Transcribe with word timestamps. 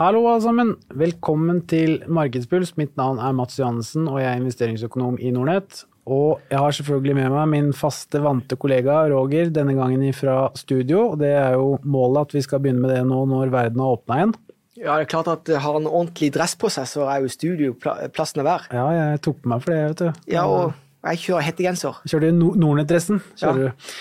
Hallo 0.00 0.22
alle 0.30 0.40
sammen, 0.40 0.68
velkommen 0.96 1.58
til 1.68 1.98
Markedspuls. 2.08 2.70
Mitt 2.80 2.94
navn 2.96 3.18
er 3.20 3.34
Mats 3.36 3.58
Johannessen 3.58 4.06
og 4.08 4.14
jeg 4.16 4.30
er 4.30 4.38
investeringsøkonom 4.38 5.18
i 5.20 5.28
Nordnett. 5.34 5.82
Og 6.08 6.40
jeg 6.48 6.56
har 6.56 6.72
selvfølgelig 6.72 7.16
med 7.18 7.34
meg 7.34 7.50
min 7.52 7.68
faste, 7.76 8.22
vante 8.24 8.56
kollega 8.56 9.02
Roger, 9.12 9.50
denne 9.52 9.74
gangen 9.76 10.06
fra 10.16 10.38
studio. 10.56 11.02
og 11.10 11.18
Det 11.20 11.34
er 11.36 11.58
jo 11.60 11.74
målet 11.84 12.30
at 12.30 12.32
vi 12.38 12.40
skal 12.46 12.62
begynne 12.64 12.80
med 12.80 12.94
det 12.94 13.02
nå 13.10 13.18
når 13.28 13.52
verden 13.52 13.84
har 13.84 13.98
åpna 13.98 14.18
igjen. 14.22 14.32
Ja, 14.80 14.94
det 14.94 15.04
er 15.04 15.12
klart 15.12 15.28
at 15.34 15.52
jeg 15.52 15.60
har 15.66 15.76
en 15.76 15.90
ordentlig 15.90 16.32
dress 16.32 16.56
på 16.56 16.72
seg, 16.72 16.88
så 16.88 17.04
er 17.04 17.20
jo 17.20 17.34
studio 17.36 17.76
plassen 17.76 18.40
er 18.40 18.48
vær. 18.48 18.64
Ja, 18.72 18.86
jeg 18.96 19.20
tok 19.28 19.42
på 19.44 19.52
meg 19.52 19.66
for 19.66 19.74
det, 19.74 19.82
vet 19.90 20.00
du. 20.00 20.24
Ja, 20.32 20.46
og 20.48 20.72
jeg 21.10 21.26
kjører 21.26 21.44
hettegenser. 21.50 22.00
Kjører 22.08 22.32
du 22.32 22.48
Nordnett-dressen? 22.56 23.20
kjører 23.36 23.66
ja. 23.68 23.76
du. 23.76 23.92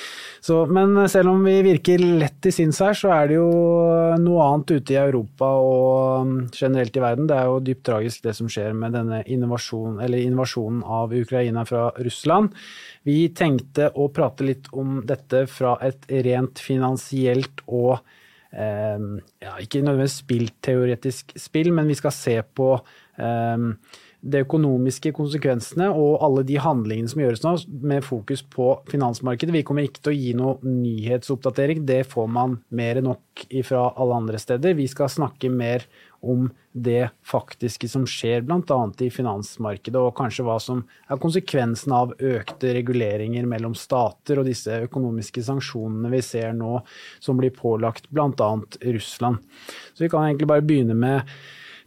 Så, 0.41 0.61
men 0.71 0.95
selv 1.11 1.33
om 1.33 1.41
vi 1.43 1.57
virker 1.65 2.01
lett 2.21 2.47
i 2.47 2.53
sinns 2.53 2.79
her, 2.83 2.95
så 2.95 3.11
er 3.15 3.29
det 3.29 3.37
jo 3.37 3.49
noe 4.23 4.45
annet 4.45 4.71
ute 4.77 4.95
i 4.95 4.99
Europa 5.01 5.49
og 5.59 6.55
generelt 6.55 6.95
i 6.95 7.03
verden. 7.03 7.27
Det 7.29 7.35
er 7.35 7.49
jo 7.49 7.59
dypt 7.63 7.83
tragisk 7.89 8.23
det 8.27 8.35
som 8.37 8.51
skjer 8.51 8.77
med 8.77 8.95
denne 8.95 9.21
innovasjon, 9.27 9.99
invasjonen 9.99 10.81
av 10.83 11.15
Ukraina 11.15 11.65
fra 11.67 11.89
Russland. 11.99 12.55
Vi 13.07 13.21
tenkte 13.35 13.91
å 13.95 14.09
prate 14.15 14.47
litt 14.47 14.71
om 14.71 15.01
dette 15.07 15.45
fra 15.51 15.75
et 15.85 16.07
rent 16.27 16.61
finansielt 16.63 17.65
og 17.67 17.97
eh, 18.51 18.99
ja, 19.43 19.55
ikke 19.59 19.83
nødvendigvis 19.83 20.21
spillteoretisk 20.23 21.35
spill, 21.39 21.73
men 21.75 21.91
vi 21.91 21.99
skal 21.99 22.15
se 22.15 22.37
på 22.55 22.73
eh, 23.19 23.67
de 24.19 24.41
økonomiske 24.43 25.13
konsekvensene 25.15 25.87
og 25.95 26.19
alle 26.25 26.43
de 26.47 26.57
handlingene 26.59 27.11
som 27.11 27.21
gjøres 27.23 27.43
nå, 27.45 27.53
med 27.87 28.03
fokus 28.03 28.43
på 28.43 28.73
finansmarkedet. 28.91 29.53
Vi 29.55 29.63
kommer 29.67 29.87
ikke 29.87 30.03
til 30.03 30.11
å 30.11 30.17
gi 30.17 30.33
noe 30.35 30.57
nyhetsoppdatering, 30.65 31.85
det 31.87 32.03
får 32.11 32.27
man 32.35 32.57
mer 32.75 32.99
enn 32.99 33.07
nok 33.11 33.45
fra 33.65 33.85
alle 33.95 34.17
andre 34.19 34.41
steder. 34.41 34.75
Vi 34.75 34.89
skal 34.91 35.11
snakke 35.11 35.51
mer 35.53 35.85
om 36.19 36.49
det 36.75 37.09
faktiske 37.23 37.87
som 37.87 38.03
skjer 38.07 38.43
bl.a. 38.43 38.79
i 38.99 39.09
finansmarkedet, 39.13 39.99
og 39.99 40.17
kanskje 40.17 40.43
hva 40.47 40.57
som 40.59 40.81
er 41.07 41.21
konsekvensen 41.21 41.95
av 41.95 42.11
økte 42.19 42.73
reguleringer 42.75 43.47
mellom 43.47 43.75
stater 43.77 44.41
og 44.41 44.49
disse 44.49 44.81
økonomiske 44.89 45.45
sanksjonene 45.47 46.11
vi 46.11 46.21
ser 46.25 46.51
nå 46.57 46.81
som 47.23 47.39
blir 47.39 47.55
pålagt 47.55 48.11
bl.a. 48.11 48.51
Russland. 48.83 49.39
Så 49.93 50.05
vi 50.05 50.11
kan 50.11 50.27
egentlig 50.27 50.51
bare 50.51 50.65
begynne 50.65 50.97
med 50.99 51.39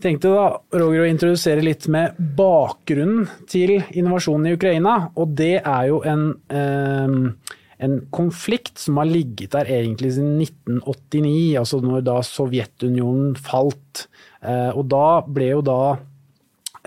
tenkte 0.03 0.33
da, 0.35 0.47
Roger, 0.75 1.05
å 1.05 1.09
introdusere 1.11 1.65
litt 1.65 1.87
med 1.93 2.19
bakgrunnen 2.37 3.29
til 3.51 3.79
innovasjonen 3.81 4.51
i 4.51 4.55
Ukraina. 4.57 4.97
Og 5.17 5.35
det 5.39 5.57
er 5.61 5.89
jo 5.91 6.03
en, 6.09 6.25
eh, 6.51 7.57
en 7.83 7.99
konflikt 8.11 8.79
som 8.79 9.01
har 9.01 9.11
ligget 9.11 9.55
der 9.55 9.71
egentlig 9.71 10.15
siden 10.15 10.39
1989, 10.39 11.59
altså 11.59 11.83
når 11.83 12.05
da 12.07 12.21
Sovjetunionen 12.23 13.37
falt. 13.37 14.07
Eh, 14.43 14.71
og 14.75 14.89
da 14.91 15.23
ble 15.27 15.51
jo 15.53 15.63
da 15.63 15.81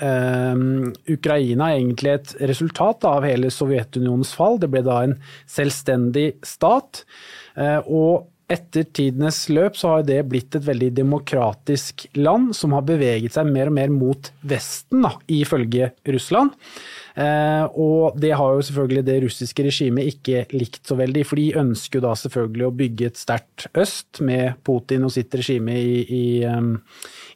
eh, 0.01 0.55
Ukraina 1.15 1.71
egentlig 1.75 2.13
et 2.13 2.35
resultat 2.51 3.07
av 3.07 3.23
hele 3.27 3.51
Sovjetunionens 3.53 4.35
fall. 4.35 4.59
Det 4.59 4.69
ble 4.71 4.83
da 4.85 5.01
en 5.03 5.17
selvstendig 5.47 6.35
stat. 6.43 7.05
Eh, 7.55 7.79
og 7.87 8.27
etter 8.51 8.85
tidenes 8.93 9.39
løp 9.49 9.77
så 9.77 9.95
har 9.95 10.03
det 10.05 10.19
blitt 10.29 10.53
et 10.57 10.65
veldig 10.65 10.91
demokratisk 10.99 12.05
land 12.19 12.51
som 12.57 12.75
har 12.77 12.85
beveget 12.85 13.33
seg 13.33 13.49
mer 13.49 13.71
og 13.71 13.75
mer 13.77 13.93
mot 13.93 14.29
Vesten, 14.45 15.01
da, 15.05 15.15
ifølge 15.33 15.89
Russland. 16.13 16.53
Eh, 17.17 17.65
og 17.73 18.19
det 18.21 18.35
har 18.37 18.53
jo 18.53 18.65
selvfølgelig 18.67 19.05
det 19.07 19.17
russiske 19.25 19.65
regimet 19.65 20.11
ikke 20.13 20.45
likt 20.53 20.83
så 20.85 20.97
veldig, 20.99 21.25
for 21.25 21.41
de 21.41 21.47
ønsker 21.63 21.99
jo 21.99 22.05
da 22.05 22.15
selvfølgelig 22.21 22.67
å 22.69 22.75
bygge 22.83 23.09
et 23.09 23.21
sterkt 23.21 23.69
øst 23.73 24.21
med 24.25 24.61
Putin 24.67 25.07
og 25.07 25.15
sitt 25.15 25.33
regime 25.33 25.79
i, 25.81 26.01
i, 26.05 26.25
um, 26.45 26.75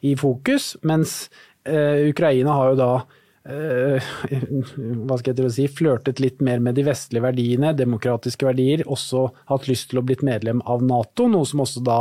i 0.06 0.14
fokus, 0.20 0.76
mens 0.86 1.24
eh, 1.66 2.06
Ukraina 2.12 2.54
har 2.54 2.74
jo 2.74 2.84
da 2.84 2.92
Eh, 3.02 3.19
hva 5.08 5.16
skal 5.16 5.32
jeg 5.32 5.52
si, 5.54 5.66
flørtet 5.72 6.20
litt 6.20 6.42
mer 6.44 6.60
med 6.60 6.76
de 6.76 6.84
vestlige 6.84 7.24
verdiene, 7.24 7.72
demokratiske 7.76 8.44
verdier, 8.44 8.84
også 8.84 9.28
hatt 9.48 9.68
lyst 9.70 9.90
til 9.90 10.00
å 10.00 10.04
blitt 10.04 10.24
medlem 10.26 10.60
av 10.68 10.84
Nato, 10.84 11.28
noe 11.30 11.48
som 11.48 11.64
også 11.64 11.82
da 11.86 12.00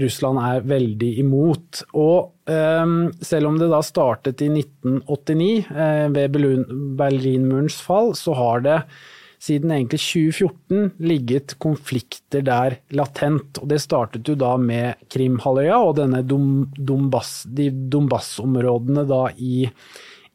Russland 0.00 0.42
er 0.42 0.66
veldig 0.68 1.14
imot. 1.22 1.84
Og 1.96 2.50
um, 2.50 2.98
selv 3.24 3.50
om 3.50 3.56
det 3.60 3.70
da 3.72 3.80
startet 3.84 4.44
i 4.44 4.50
1989, 4.52 5.70
uh, 5.72 6.06
ved 6.12 6.36
Berlinmurens 7.00 7.80
fall, 7.84 8.12
så 8.18 8.36
har 8.36 8.66
det 8.66 8.78
siden 9.40 9.72
egentlig 9.72 10.02
2014 10.04 11.00
ligget 11.00 11.54
konflikter 11.64 12.44
der 12.44 12.76
latent. 12.92 13.56
og 13.62 13.70
Det 13.72 13.80
startet 13.80 14.28
jo 14.28 14.36
da 14.36 14.52
med 14.60 15.00
Krimhalvøya 15.08 15.80
og 15.80 15.96
denne 15.96 16.20
de 16.20 17.70
Donbass-områdene 17.94 19.06
da 19.08 19.22
i 19.40 19.70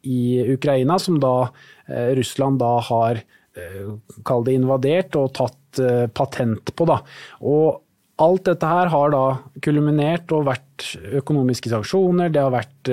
i 0.06 0.44
Ukraina, 0.54 0.98
som 1.02 1.18
da 1.22 1.48
eh, 1.88 2.12
Russland 2.18 2.60
da 2.62 2.76
har 2.88 3.22
eh, 3.22 3.90
kall 4.26 4.46
det 4.46 4.56
invadert 4.60 5.18
og 5.18 5.34
tatt 5.38 5.82
eh, 5.82 6.06
patent 6.06 6.72
på. 6.76 6.86
Da. 6.88 7.00
Og 7.46 7.82
alt 8.22 8.46
dette 8.48 8.68
her 8.70 8.88
har 8.88 9.10
da 9.12 9.24
kulminert 9.64 10.32
og 10.32 10.46
vært 10.46 10.86
økonomiske 11.18 11.68
sanksjoner. 11.68 12.30
Det 12.32 12.40
har 12.40 12.54
vært 12.54 12.88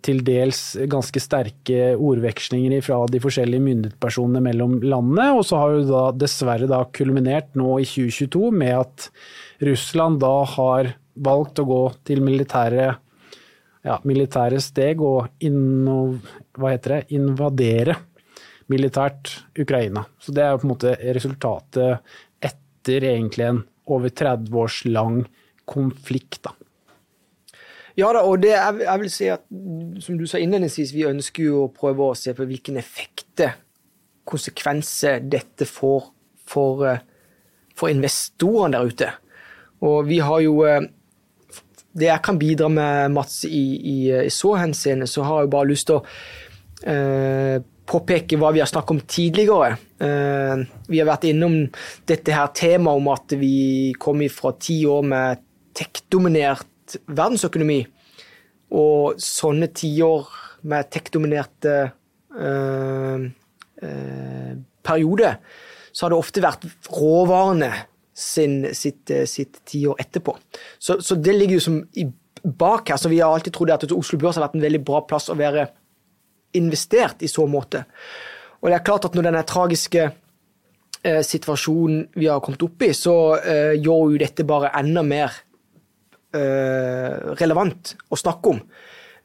til 0.00 0.22
dels 0.24 0.62
ganske 0.88 1.20
sterke 1.20 1.90
ordvekslinger 1.92 2.80
fra 2.86 3.02
de 3.12 3.20
forskjellige 3.20 3.66
myndighetspersonene 3.66 4.40
mellom 4.46 4.78
landene. 4.80 5.26
Og 5.36 5.44
så 5.44 5.60
har 5.60 5.76
det 5.76 5.90
da 5.90 6.06
dessverre 6.22 6.70
da 6.70 6.80
kulminert 6.96 7.52
nå 7.52 7.82
i 7.82 7.88
2022 7.90 8.48
med 8.62 8.78
at 8.78 9.10
Russland 9.68 10.22
da 10.24 10.32
har 10.56 10.94
valgt 11.20 11.60
å 11.60 11.68
gå 11.68 11.82
til 12.08 12.24
militære 12.24 12.94
ja, 13.86 13.96
militære 14.04 14.60
steg 14.62 15.02
og 15.04 15.42
inno, 15.46 15.98
hva 16.58 16.74
heter 16.74 16.98
det, 16.98 17.02
invadere 17.16 17.96
militært 18.70 19.32
Ukraina. 19.58 20.04
Så 20.22 20.34
det 20.34 20.44
er 20.44 20.54
jo 20.54 20.62
på 20.62 20.68
en 20.68 20.72
måte 20.74 20.94
resultatet 21.16 22.16
etter 22.46 23.06
egentlig 23.10 23.48
en 23.48 23.62
over 23.90 24.12
30 24.14 24.58
års 24.62 24.82
lang 24.86 25.24
konflikt. 25.66 26.44
da. 26.44 26.54
Ja 27.98 28.12
da, 28.14 28.22
og 28.22 28.38
det 28.42 28.52
jeg, 28.52 28.84
jeg 28.84 29.02
vil 29.02 29.10
si 29.12 29.26
at 29.32 29.42
som 30.04 30.18
du 30.18 30.26
sa 30.30 30.38
innledningsvis, 30.38 30.94
vi 30.94 31.08
ønsker 31.08 31.48
jo 31.48 31.64
å 31.64 31.72
prøve 31.74 32.06
å 32.06 32.16
se 32.18 32.34
på 32.36 32.46
hvilken 32.46 32.78
effekter, 32.80 33.58
konsekvenser, 34.30 35.24
dette 35.26 35.66
får 35.66 36.06
for, 36.50 36.84
eh, 36.86 37.02
for 37.74 37.90
investorene 37.90 38.78
der 38.78 38.92
ute. 38.92 39.10
Og 39.86 40.06
vi 40.06 40.20
har 40.22 40.42
jo 40.44 40.60
eh, 40.68 40.86
det 41.92 42.06
jeg 42.06 42.22
kan 42.22 42.38
bidra 42.38 42.68
med, 42.70 43.10
Mats, 43.14 43.42
i, 43.44 43.64
i, 43.76 43.98
i 44.26 44.30
så 44.32 44.54
henseende, 44.60 45.08
så 45.10 45.24
har 45.26 45.44
jeg 45.44 45.52
bare 45.52 45.70
lyst 45.70 45.88
til 45.90 45.98
å 45.98 46.04
eh, 46.86 47.58
påpeke 47.90 48.38
hva 48.38 48.52
vi 48.54 48.62
har 48.62 48.70
snakket 48.70 48.94
om 48.94 49.00
tidligere. 49.10 49.78
Eh, 49.98 50.62
vi 50.90 51.00
har 51.00 51.08
vært 51.08 51.26
innom 51.30 51.56
dette 52.08 52.34
her 52.34 52.52
temaet 52.56 53.02
om 53.02 53.10
at 53.12 53.34
vi 53.40 53.54
kom 53.98 54.22
fra 54.30 54.54
ti 54.62 54.82
år 54.86 55.08
med 55.10 55.42
tech-dominert 55.76 56.98
verdensøkonomi. 57.10 57.80
Og 58.78 59.18
sånne 59.18 59.70
tiår 59.74 60.30
med 60.70 60.90
tech-dominerte 60.94 61.76
eh, 62.38 63.26
eh, 63.82 64.52
perioder, 64.86 65.40
så 65.90 66.06
har 66.06 66.12
det 66.12 66.20
ofte 66.22 66.44
vært 66.44 66.68
råvarene 66.94 67.72
sin, 68.20 68.62
sitt, 68.76 69.10
eh, 69.10 69.26
sitt 69.28 69.60
tiår 69.68 70.00
etterpå. 70.02 70.36
Så, 70.78 71.00
så, 71.02 71.16
det 71.16 71.34
ligger 71.36 71.58
jo 71.58 71.66
som 71.66 71.78
i 71.98 72.06
bak 72.44 72.92
her. 72.92 73.00
så 73.00 73.10
Vi 73.12 73.20
har 73.20 73.32
alltid 73.32 73.54
trodd 73.56 73.72
at 73.74 73.92
Oslo 73.92 74.18
Børs 74.20 74.38
har 74.38 74.46
vært 74.46 74.58
en 74.58 74.66
veldig 74.66 74.82
bra 74.84 75.02
plass 75.08 75.30
å 75.32 75.38
være 75.38 75.68
investert 76.58 77.22
i 77.22 77.30
så 77.30 77.46
måte. 77.48 77.84
Og 78.60 78.68
det 78.68 78.78
er 78.78 78.84
klart 78.84 79.06
at 79.08 79.16
når 79.16 79.28
denne 79.30 79.46
tragiske 79.48 80.06
eh, 80.06 81.22
situasjonen 81.26 82.08
vi 82.18 82.28
har 82.28 82.42
kommet 82.44 82.62
opp 82.66 82.84
i, 82.84 82.92
så 82.96 83.16
eh, 83.40 83.74
gjør 83.78 84.14
jo 84.14 84.22
dette 84.22 84.46
bare 84.48 84.72
enda 84.80 85.04
mer 85.06 85.36
eh, 86.36 87.34
relevant 87.40 87.94
å 88.10 88.18
snakke 88.20 88.56
om. 88.56 88.64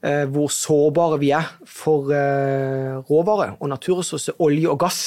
Eh, 0.05 0.25
hvor 0.29 0.51
sårbare 0.53 1.17
vi 1.17 1.31
er 1.33 1.47
for 1.65 2.11
eh, 2.13 2.97
råvarer 3.09 3.55
og 3.57 3.71
naturressurser, 3.71 4.37
olje 4.43 4.69
og 4.69 4.79
gass. 4.83 4.99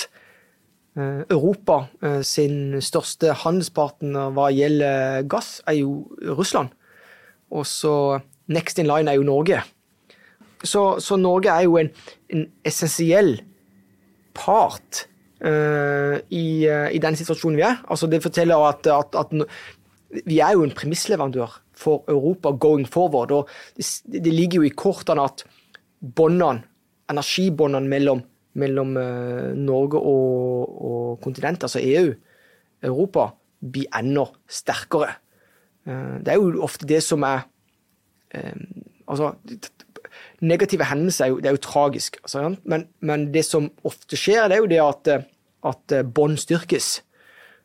Eh, 0.99 1.23
Europa 1.31 1.85
eh, 2.03 2.23
sin 2.27 2.81
største 2.83 3.31
handelspartner 3.45 4.33
hva 4.35 4.49
gjelder 4.51 5.27
gass, 5.31 5.61
er 5.71 5.79
jo 5.79 6.09
Russland. 6.35 6.73
Og 7.55 7.67
så 7.71 7.93
next 8.51 8.81
in 8.83 8.89
line 8.91 9.11
er 9.11 9.21
jo 9.21 9.27
Norge. 9.29 9.61
Så, 10.67 10.99
så 10.99 11.19
Norge 11.21 11.53
er 11.55 11.69
jo 11.69 11.77
en, 11.79 11.93
en 12.35 12.49
essensiell 12.67 13.37
part 14.35 15.05
uh, 15.43 16.19
i, 16.35 16.67
uh, 16.67 16.89
i, 16.91 16.99
den 17.03 17.17
situasjonen 17.19 17.59
vi 17.61 17.65
er. 17.67 17.79
Altså 17.87 18.09
Det 18.11 18.21
forteller 18.25 18.65
at, 18.67 18.89
at, 18.91 19.15
at 19.19 20.27
vi 20.27 20.41
er 20.43 20.57
jo 20.57 20.65
en 20.67 20.75
premissleverandør 20.75 21.61
for 21.79 22.03
Europa 22.11 22.51
going 22.59 22.89
forward. 22.91 23.31
og 23.31 23.49
Det, 23.77 23.87
det 24.11 24.35
ligger 24.35 24.65
jo 24.65 24.67
i 24.67 24.75
kortene 24.75 25.29
at 25.31 25.47
båndene, 26.03 26.67
energibåndene 27.11 27.91
mellom 27.91 28.25
mellom 28.59 28.97
eh, 29.01 29.55
Norge 29.57 30.01
og, 30.01 30.75
og 30.91 31.21
kontinentet, 31.25 31.69
altså 31.69 31.83
EU, 31.83 32.13
Europa, 32.83 33.31
blir 33.59 33.91
enda 33.99 34.29
sterkere. 34.51 35.15
Eh, 35.87 36.19
det 36.25 36.35
er 36.35 36.41
jo 36.41 36.65
ofte 36.67 36.89
det 36.89 37.03
som 37.05 37.27
er 37.29 37.47
eh, 38.35 38.55
Altså, 39.09 39.31
negative 40.45 40.85
hendelser 40.85 41.25
er 41.25 41.29
jo, 41.31 41.37
er 41.41 41.55
jo 41.57 41.61
tragisk, 41.65 42.19
altså, 42.21 42.43
men, 42.69 42.83
men, 43.01 43.23
det 43.33 43.41
som 43.47 43.71
ofte 43.89 44.19
skjer, 44.21 44.51
det 44.53 44.59
er 44.59 44.61
jo 44.61 44.69
det 44.69 44.81
at, 44.85 45.09
at 45.65 45.95
bånd 46.13 46.37
styrkes. 46.37 46.91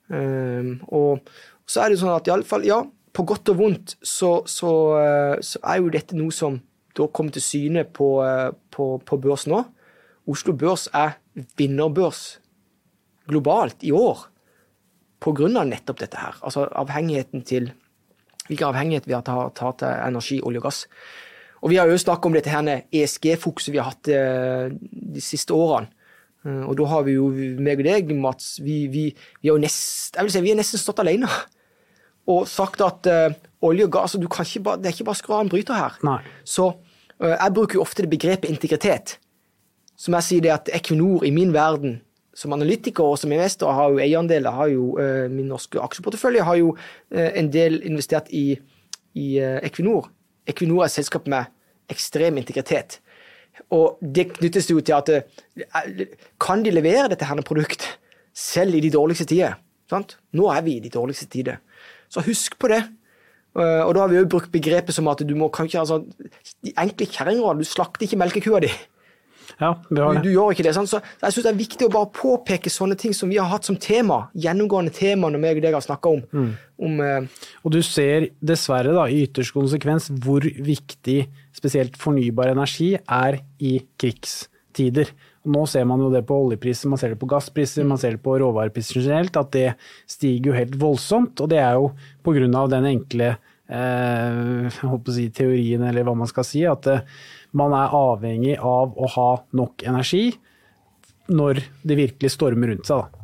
Og 0.08 1.20
så 1.68 1.84
er 1.84 1.92
det 1.92 2.00
sånn 2.00 2.14
at 2.14 2.32
iallfall, 2.32 2.64
ja, 2.64 2.78
på 2.88 3.26
godt 3.28 3.52
og 3.52 3.60
vondt 3.60 3.98
så, 4.00 4.32
så, 4.48 4.72
så, 5.44 5.60
er 5.68 5.82
jo 5.82 5.92
dette 5.92 6.16
noe 6.16 6.32
som 6.32 6.62
da 6.96 7.10
kommer 7.12 7.36
til 7.36 7.44
syne 7.44 7.84
på, 7.84 8.14
på, 8.72 8.88
på 9.04 9.20
børs 9.20 9.44
nå. 9.52 9.66
Oslo 10.30 10.54
Børs 10.56 10.88
er 10.94 11.18
vinnerbørs 11.58 12.40
globalt 13.28 13.84
i 13.84 13.92
år 13.92 14.28
pga. 15.24 15.64
nettopp 15.64 16.00
dette 16.00 16.18
her. 16.20 16.36
Altså 16.42 16.68
avhengigheten 16.72 17.42
til 17.42 17.72
Hvilken 18.44 18.68
avhengighet 18.68 19.06
vi 19.08 19.14
har 19.16 19.24
tatt 19.24 19.78
til 19.80 19.88
energi, 19.88 20.42
olje 20.44 20.60
og 20.60 20.66
gass. 20.66 20.82
Og 21.64 21.72
vi 21.72 21.78
har 21.80 21.88
jo 21.88 21.96
snakket 21.96 22.26
om 22.28 22.34
dette 22.36 22.52
her 22.52 22.82
ESG-fokuset 22.92 23.72
vi 23.72 23.80
har 23.80 23.88
hatt 23.88 24.10
eh, 24.12 24.74
de 25.16 25.24
siste 25.24 25.56
årene. 25.56 25.88
Eh, 26.44 26.64
og 26.68 26.76
da 26.76 26.90
har 26.92 27.06
vi 27.08 27.16
jo, 27.16 27.30
meg 27.64 27.80
og 27.80 27.88
deg, 27.88 28.12
Mats, 28.20 28.58
vi, 28.60 28.82
vi, 28.92 29.06
vi, 29.40 29.48
har 29.48 29.62
nest, 29.64 30.12
jeg 30.18 30.28
vil 30.28 30.36
si, 30.36 30.44
vi 30.44 30.52
har 30.52 30.60
nesten 30.60 30.82
stått 30.82 31.00
alene 31.06 31.30
og 32.34 32.46
sagt 32.48 32.80
at 32.84 33.08
uh, 33.12 33.34
olje 33.68 33.84
og 33.84 33.96
gass 33.96 34.14
du 34.16 34.30
kan 34.32 34.48
ikke 34.48 34.62
bare, 34.64 34.80
Det 34.80 34.88
er 34.88 34.94
ikke 34.96 35.08
bare 35.10 35.20
skru 35.20 35.34
av 35.36 35.42
en 35.44 35.50
bryter 35.52 35.76
her. 35.76 35.98
Nei. 36.08 36.22
Så 36.48 36.70
uh, 36.72 37.34
jeg 37.34 37.56
bruker 37.56 37.80
jo 37.80 37.84
ofte 37.84 38.06
det 38.06 38.12
begrepet 38.14 38.48
integritet. 38.52 39.18
Som 40.04 40.18
jeg 40.18 40.28
sier 40.28 40.44
det 40.44 40.52
at 40.52 40.72
Equinor 40.76 41.24
i 41.24 41.32
min 41.32 41.54
verden 41.56 42.02
som 42.36 42.54
analytiker 42.56 43.06
og 43.06 43.20
som 43.22 43.32
investor 43.32 43.72
har 43.72 43.94
jo 43.94 44.02
eierandeler. 44.02 44.52
har 44.52 44.72
jo 44.74 44.88
uh, 44.98 45.30
Min 45.32 45.48
norske 45.54 45.80
aksjeportefølje 45.80 46.44
har 46.44 46.60
jo 46.60 46.74
en 47.14 47.52
del 47.54 47.80
investert 47.86 48.32
i, 48.34 48.58
i 49.14 49.28
Equinor. 49.40 50.10
Equinor 50.50 50.82
er 50.82 50.90
et 50.90 50.98
selskap 50.98 51.30
med 51.30 51.46
ekstrem 51.94 52.40
integritet. 52.42 52.98
Og 53.70 54.00
det 54.02 54.32
knyttes 54.34 54.70
jo 54.72 54.82
til 54.82 54.98
at 54.98 55.12
kan 56.42 56.64
de 56.66 56.74
levere 56.74 57.12
dette 57.12 57.28
her 57.30 57.42
produktet 57.46 57.86
selv 58.34 58.76
i 58.76 58.82
de 58.82 58.90
dårligste 58.92 59.30
tider? 59.30 59.60
Sant? 59.90 60.18
Nå 60.34 60.50
er 60.50 60.66
vi 60.66 60.78
i 60.80 60.84
de 60.84 60.90
dårligste 60.90 61.30
tider. 61.30 61.62
Så 62.10 62.26
husk 62.26 62.58
på 62.60 62.72
det. 62.72 62.82
Og 63.54 63.92
da 63.94 64.02
har 64.02 64.10
vi 64.10 64.18
jo 64.18 64.30
brukt 64.30 64.52
begrepet 64.54 64.96
som 64.96 65.08
at 65.12 65.22
du 65.22 65.36
må 65.38 65.52
kan 65.54 65.70
ikke, 65.70 65.84
altså, 65.84 66.02
De 66.66 66.74
enkle 66.82 67.06
kjerringråd, 67.06 67.62
du 67.62 67.68
slakter 67.68 68.08
ikke 68.08 68.18
melkekua 68.18 68.64
di. 68.64 68.72
Ja, 69.60 69.74
vi 69.90 70.00
har 70.00 70.16
det. 70.16 70.24
Du, 70.24 70.30
du 70.30 70.34
gjør 70.36 70.54
ikke 70.54 70.66
det. 70.68 70.76
Sant? 70.78 70.92
Så 70.92 71.02
jeg 71.02 71.36
syns 71.36 71.48
det 71.48 71.52
er 71.52 71.60
viktig 71.60 71.88
å 71.88 71.94
bare 71.94 72.12
påpeke 72.16 72.72
sånne 72.74 72.98
ting 73.00 73.16
som 73.18 73.32
vi 73.32 73.40
har 73.42 73.50
hatt 73.52 73.68
som 73.68 73.80
tema, 73.80 74.24
gjennomgående 74.46 74.94
tema 74.96 75.32
når 75.32 75.44
meg 75.44 75.60
og 75.60 75.68
deg 75.68 75.78
har 75.78 75.86
snakka 75.86 76.16
om. 76.18 76.24
Mm. 76.34 76.50
om 76.88 77.04
uh, 77.04 77.44
og 77.64 77.76
du 77.76 77.82
ser 77.86 78.30
dessverre 78.44 78.96
da, 78.96 79.06
i 79.10 79.24
ytterste 79.28 79.56
konsekvens 79.56 80.10
hvor 80.24 80.44
viktig 80.44 81.20
spesielt 81.56 82.00
fornybar 82.00 82.54
energi 82.54 82.94
er 82.98 83.40
i 83.64 83.78
krigstider. 84.00 85.12
Nå 85.44 85.66
ser 85.68 85.84
man 85.88 86.00
jo 86.00 86.10
det 86.12 86.24
på 86.28 86.36
oljepriser, 86.46 86.88
man 86.92 87.00
ser 87.00 87.14
det 87.14 87.20
på 87.20 87.28
gasspriser, 87.32 87.84
man 87.88 88.00
ser 88.00 88.16
det 88.16 88.24
på 88.24 88.38
råvarepriser 88.40 89.02
generelt, 89.02 89.36
at 89.36 89.50
det 89.52 89.70
stiger 90.10 90.52
jo 90.52 90.56
helt 90.56 90.78
voldsomt. 90.80 91.42
Og 91.44 91.50
det 91.52 91.60
er 91.60 91.76
jo 91.76 91.90
pga. 92.24 92.68
den 92.72 92.88
enkle 92.94 93.34
eh, 93.68 94.80
si, 95.12 95.30
teorien, 95.36 95.84
eller 95.84 96.08
hva 96.08 96.16
man 96.16 96.32
skal 96.32 96.48
si, 96.48 96.64
at 96.68 96.88
eh, 96.88 97.04
man 97.58 97.74
er 97.78 97.94
avhengig 97.98 98.58
av 98.58 98.96
å 98.98 99.10
ha 99.16 99.30
nok 99.56 99.86
energi 99.88 100.32
når 101.34 101.62
det 101.86 101.98
virkelig 102.00 102.34
stormer 102.34 102.74
rundt 102.74 102.90
seg. 102.90 103.04
Da. 103.04 103.24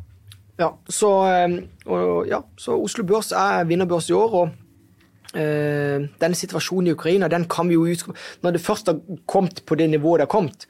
Ja, 0.59 0.69
så, 0.91 1.11
eh, 1.27 1.55
og, 1.87 2.27
ja, 2.27 2.41
så 2.59 2.75
Oslo 2.79 3.05
Børs 3.07 3.31
er 3.35 3.67
vinnerbørs 3.67 4.09
i 4.11 4.17
år. 4.17 4.35
og 4.41 5.37
eh, 5.37 6.07
denne 6.19 6.37
situasjonen 6.37 6.89
i 6.89 6.95
Ukraina, 6.97 7.29
den 7.31 7.47
kan 7.49 7.69
vi 7.69 7.77
jo 7.77 7.87
ut... 7.87 8.05
Når 8.43 8.55
det 8.55 8.63
først 8.63 8.91
har 8.91 8.99
kommet 9.29 9.63
på 9.65 9.77
det 9.79 9.89
nivået 9.89 10.19
det 10.19 10.27
har 10.27 10.33
kommet, 10.33 10.67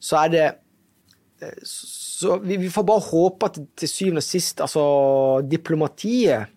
så 0.00 0.24
er 0.24 0.32
det 0.34 0.46
eh, 1.42 1.60
så 1.64 2.36
vi, 2.44 2.58
vi, 2.60 2.68
får 2.68 2.84
bare 2.84 3.06
håpe 3.06 3.48
at 3.48 3.60
til 3.80 3.88
syvende 3.88 4.20
og 4.20 4.26
sist 4.26 4.60
altså 4.60 4.82
diplomatiet 5.48 6.50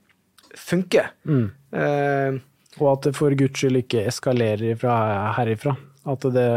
funker. 0.60 1.14
Mm. 1.24 1.46
Eh, 1.72 2.42
og 2.82 2.88
at 2.92 3.08
det 3.08 3.16
for 3.16 3.36
guds 3.38 3.62
skyld 3.62 3.84
ikke 3.84 4.04
eskalerer 4.10 4.76
fra 4.80 4.98
herifra. 5.38 5.78
At 6.04 6.26
det, 6.36 6.50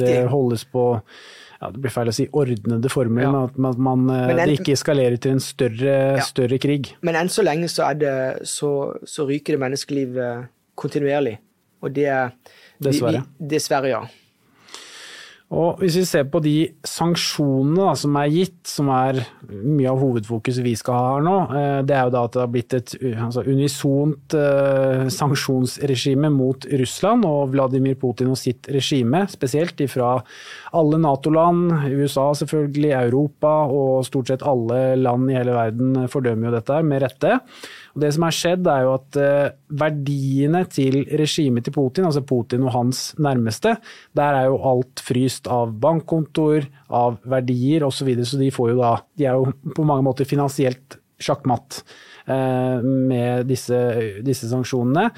det 0.00 0.16
holdes 0.32 0.64
på 0.72 0.84
ja, 1.60 1.68
det 1.68 1.82
blir 1.84 1.92
feil 1.92 2.08
å 2.08 2.14
si 2.16 2.24
ordnede 2.32 2.88
former, 2.88 3.26
ja. 3.26 3.30
men 3.34 3.66
at 3.68 3.80
man, 3.84 4.06
men 4.08 4.30
en, 4.32 4.38
det 4.48 4.62
ikke 4.62 4.72
eskalerer 4.72 5.18
til 5.20 5.34
en 5.36 5.42
større, 5.44 5.96
ja. 6.16 6.24
større, 6.24 6.56
krig. 6.62 6.94
Men 7.04 7.18
enn 7.20 7.28
så 7.28 7.44
lenge 7.44 7.68
så, 7.68 7.90
det, 8.00 8.14
så, 8.48 8.70
så 9.04 9.26
ryker 9.28 9.58
det 9.58 9.60
menneskeliv 9.66 10.16
kontinuerlig. 10.80 11.34
Og 11.84 11.92
det 11.96 12.08
er 12.08 12.32
Dessverre. 12.80 13.20
Vi, 13.20 13.44
vi, 13.44 13.50
dessverre, 13.52 13.92
ja. 13.92 14.00
Og 15.50 15.80
Hvis 15.82 15.96
vi 15.98 16.04
ser 16.06 16.28
på 16.30 16.38
de 16.44 16.54
sanksjonene 16.86 17.82
da, 17.82 17.94
som 17.98 18.14
er 18.20 18.28
gitt, 18.30 18.60
som 18.70 18.86
er 18.94 19.18
mye 19.50 19.90
av 19.90 19.98
hovedfokuset 19.98 20.62
vi 20.62 20.76
skal 20.78 20.94
ha 20.94 21.08
her 21.16 21.24
nå, 21.26 21.34
eh, 21.58 21.78
det 21.88 21.96
er 21.96 22.04
jo 22.06 22.12
da 22.14 22.22
at 22.28 22.36
det 22.36 22.42
har 22.44 22.52
blitt 22.54 22.76
et 22.78 22.92
altså, 23.10 23.42
unisont 23.50 24.36
uh, 24.38 25.08
sanksjonsregime 25.10 26.30
mot 26.30 26.68
Russland 26.70 27.26
og 27.26 27.50
Vladimir 27.56 27.98
Putin 27.98 28.30
og 28.30 28.38
sitt 28.38 28.70
regime, 28.70 29.24
spesielt 29.32 29.82
fra 29.90 30.12
alle 30.76 31.02
Nato-land, 31.02 31.74
USA 31.98 32.28
selvfølgelig, 32.38 32.94
Europa 33.00 33.54
og 33.66 34.06
stort 34.06 34.30
sett 34.30 34.46
alle 34.46 34.94
land 35.00 35.32
i 35.32 35.38
hele 35.38 35.56
verden 35.56 36.06
fordømmer 36.12 36.50
jo 36.50 36.56
dette 36.60 36.78
med 36.86 37.02
rette. 37.02 37.40
Og 37.94 38.04
Det 38.04 38.12
som 38.14 38.26
har 38.26 38.36
skjedd, 38.36 38.68
er 38.70 38.86
jo 38.86 38.94
at 38.94 39.18
eh, 39.20 39.52
verdiene 39.80 40.62
til 40.70 41.02
regimet 41.20 41.66
til 41.66 41.74
Putin, 41.74 42.06
altså 42.08 42.22
Putin 42.26 42.66
og 42.66 42.74
hans 42.76 43.02
nærmeste, 43.18 43.76
der 44.16 44.40
er 44.42 44.50
jo 44.50 44.60
alt 44.70 45.02
fryst 45.04 45.50
av 45.50 45.74
bankkontoer, 45.82 46.68
av 46.90 47.20
verdier 47.24 47.86
osv. 47.86 48.00
Så, 48.00 48.08
videre, 48.08 48.28
så 48.28 48.40
de, 48.40 48.52
får 48.54 48.72
jo 48.72 48.80
da, 48.80 48.94
de 49.18 49.28
er 49.28 49.36
jo 49.38 49.74
på 49.76 49.84
mange 49.84 50.06
måter 50.06 50.28
finansielt 50.28 50.96
sjakkmatt 51.20 51.82
eh, 52.30 52.80
med 52.82 53.48
disse, 53.50 53.78
disse 54.24 54.48
sanksjonene. 54.50 55.10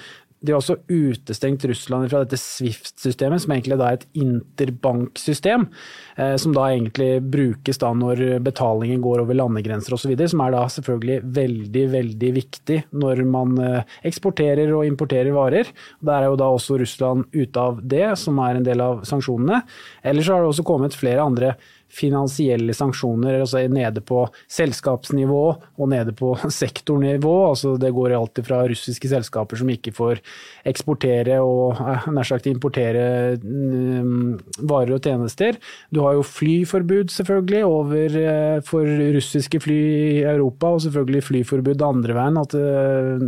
De 0.43 0.53
har 0.53 0.61
også 0.61 0.79
utestengt 0.91 1.65
Russland 1.71 2.11
fra 2.11 2.23
dette 2.25 2.39
Swift-systemet, 2.41 3.45
som 3.45 3.55
egentlig 3.55 3.79
er 3.79 3.99
et 3.99 4.07
interbanksystem. 4.19 5.69
Eh, 6.17 6.35
som 6.41 6.55
da 6.57 6.69
egentlig 6.71 7.23
brukes 7.33 7.81
da 7.83 7.93
når 7.97 8.25
betalingen 8.45 9.03
går 9.05 9.23
over 9.25 9.39
landegrenser 9.39 9.97
osv. 9.97 10.15
Som 10.29 10.45
er 10.45 10.55
da 10.57 10.65
selvfølgelig 10.75 11.21
veldig, 11.39 11.85
veldig 11.97 12.33
viktig 12.39 12.81
når 13.03 13.25
man 13.29 13.55
eh, 13.63 13.93
eksporterer 14.09 14.73
og 14.77 14.87
importerer 14.89 15.35
varer. 15.37 15.71
Der 16.03 16.19
er 16.19 16.31
jo 16.31 16.41
da 16.41 16.51
også 16.53 16.81
Russland 16.83 17.29
ute 17.33 17.69
av 17.69 17.83
det, 17.83 18.07
som 18.21 18.41
er 18.43 18.59
en 18.59 18.67
del 18.67 18.83
av 18.83 19.05
sanksjonene. 19.09 19.63
Ellers 20.03 20.31
har 20.33 20.43
det 20.43 20.53
også 20.53 20.67
kommet 20.67 20.99
flere 20.99 21.25
andre 21.25 21.55
finansielle 21.93 22.75
sanksjoner, 22.77 23.43
altså 23.43 23.63
nede 23.71 24.03
på 24.05 24.25
selskapsnivå 24.51 25.43
og 25.53 25.91
nede 25.93 26.15
på 26.17 26.35
sektornivå. 26.63 27.35
Altså 27.51 27.77
det 27.81 27.93
går 27.95 28.17
alltid 28.17 28.49
fra 28.49 28.63
russiske 28.71 29.11
selskaper 29.11 29.61
som 29.61 29.71
ikke 29.73 29.93
får 29.97 30.23
eksportere 30.69 31.39
og 31.45 31.81
eh, 31.81 32.09
nær 32.15 32.29
sagt 32.29 32.49
importere 32.51 33.37
mm, 33.43 34.63
varer 34.69 34.97
og 34.97 35.03
tjenester. 35.05 35.59
Du 35.93 36.03
har 36.07 36.17
jo 36.17 36.27
flyforbud 36.27 37.13
selvfølgelig 37.13 37.65
over 37.69 38.19
eh, 38.23 38.61
for 38.67 38.89
russiske 39.17 39.61
fly 39.63 39.81
i 39.83 40.23
Europa, 40.23 40.73
og 40.73 40.85
selvfølgelig 40.87 41.27
flyforbud 41.29 41.85
andre 41.87 42.17
veien. 42.17 42.41
At 42.41 42.57
eh, 42.59 43.27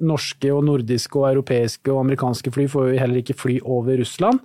norske 0.00 0.52
og 0.54 0.64
nordiske 0.68 1.20
og 1.20 1.28
europeiske 1.32 1.92
og 1.92 2.06
amerikanske 2.06 2.54
fly 2.54 2.68
får 2.72 2.92
jo 2.92 3.02
heller 3.04 3.22
ikke 3.22 3.38
fly 3.38 3.58
over 3.62 4.00
Russland. 4.00 4.40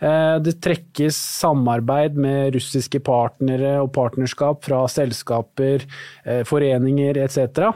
Eh, 0.00 0.36
det 0.40 0.56
trekkes 0.64 1.16
samarbeid 1.40 2.16
med 2.20 2.54
russiske 2.56 3.02
partnere 3.04 3.76
og 3.82 3.92
partnerskap 3.92 4.64
fra 4.64 4.82
selskaper, 4.88 5.84
eh, 6.24 6.42
foreninger 6.48 7.20
etc. 7.20 7.68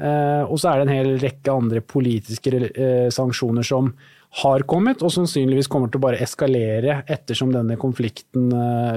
Eh, 0.00 0.42
og 0.48 0.56
så 0.56 0.72
er 0.72 0.80
det 0.80 0.86
en 0.86 0.94
hel 0.96 1.18
rekke 1.20 1.52
andre 1.52 1.80
politiske 1.80 3.12
sanksjoner 3.12 3.64
som 3.64 3.92
har 4.42 4.64
kommet, 4.68 5.02
og 5.02 5.12
sannsynligvis 5.12 5.68
kommer 5.68 5.88
til 5.88 6.00
å 6.00 6.06
bare 6.08 6.20
eskalere 6.20 7.02
ettersom 7.08 7.52
denne 7.54 7.76
konflikten 7.80 8.50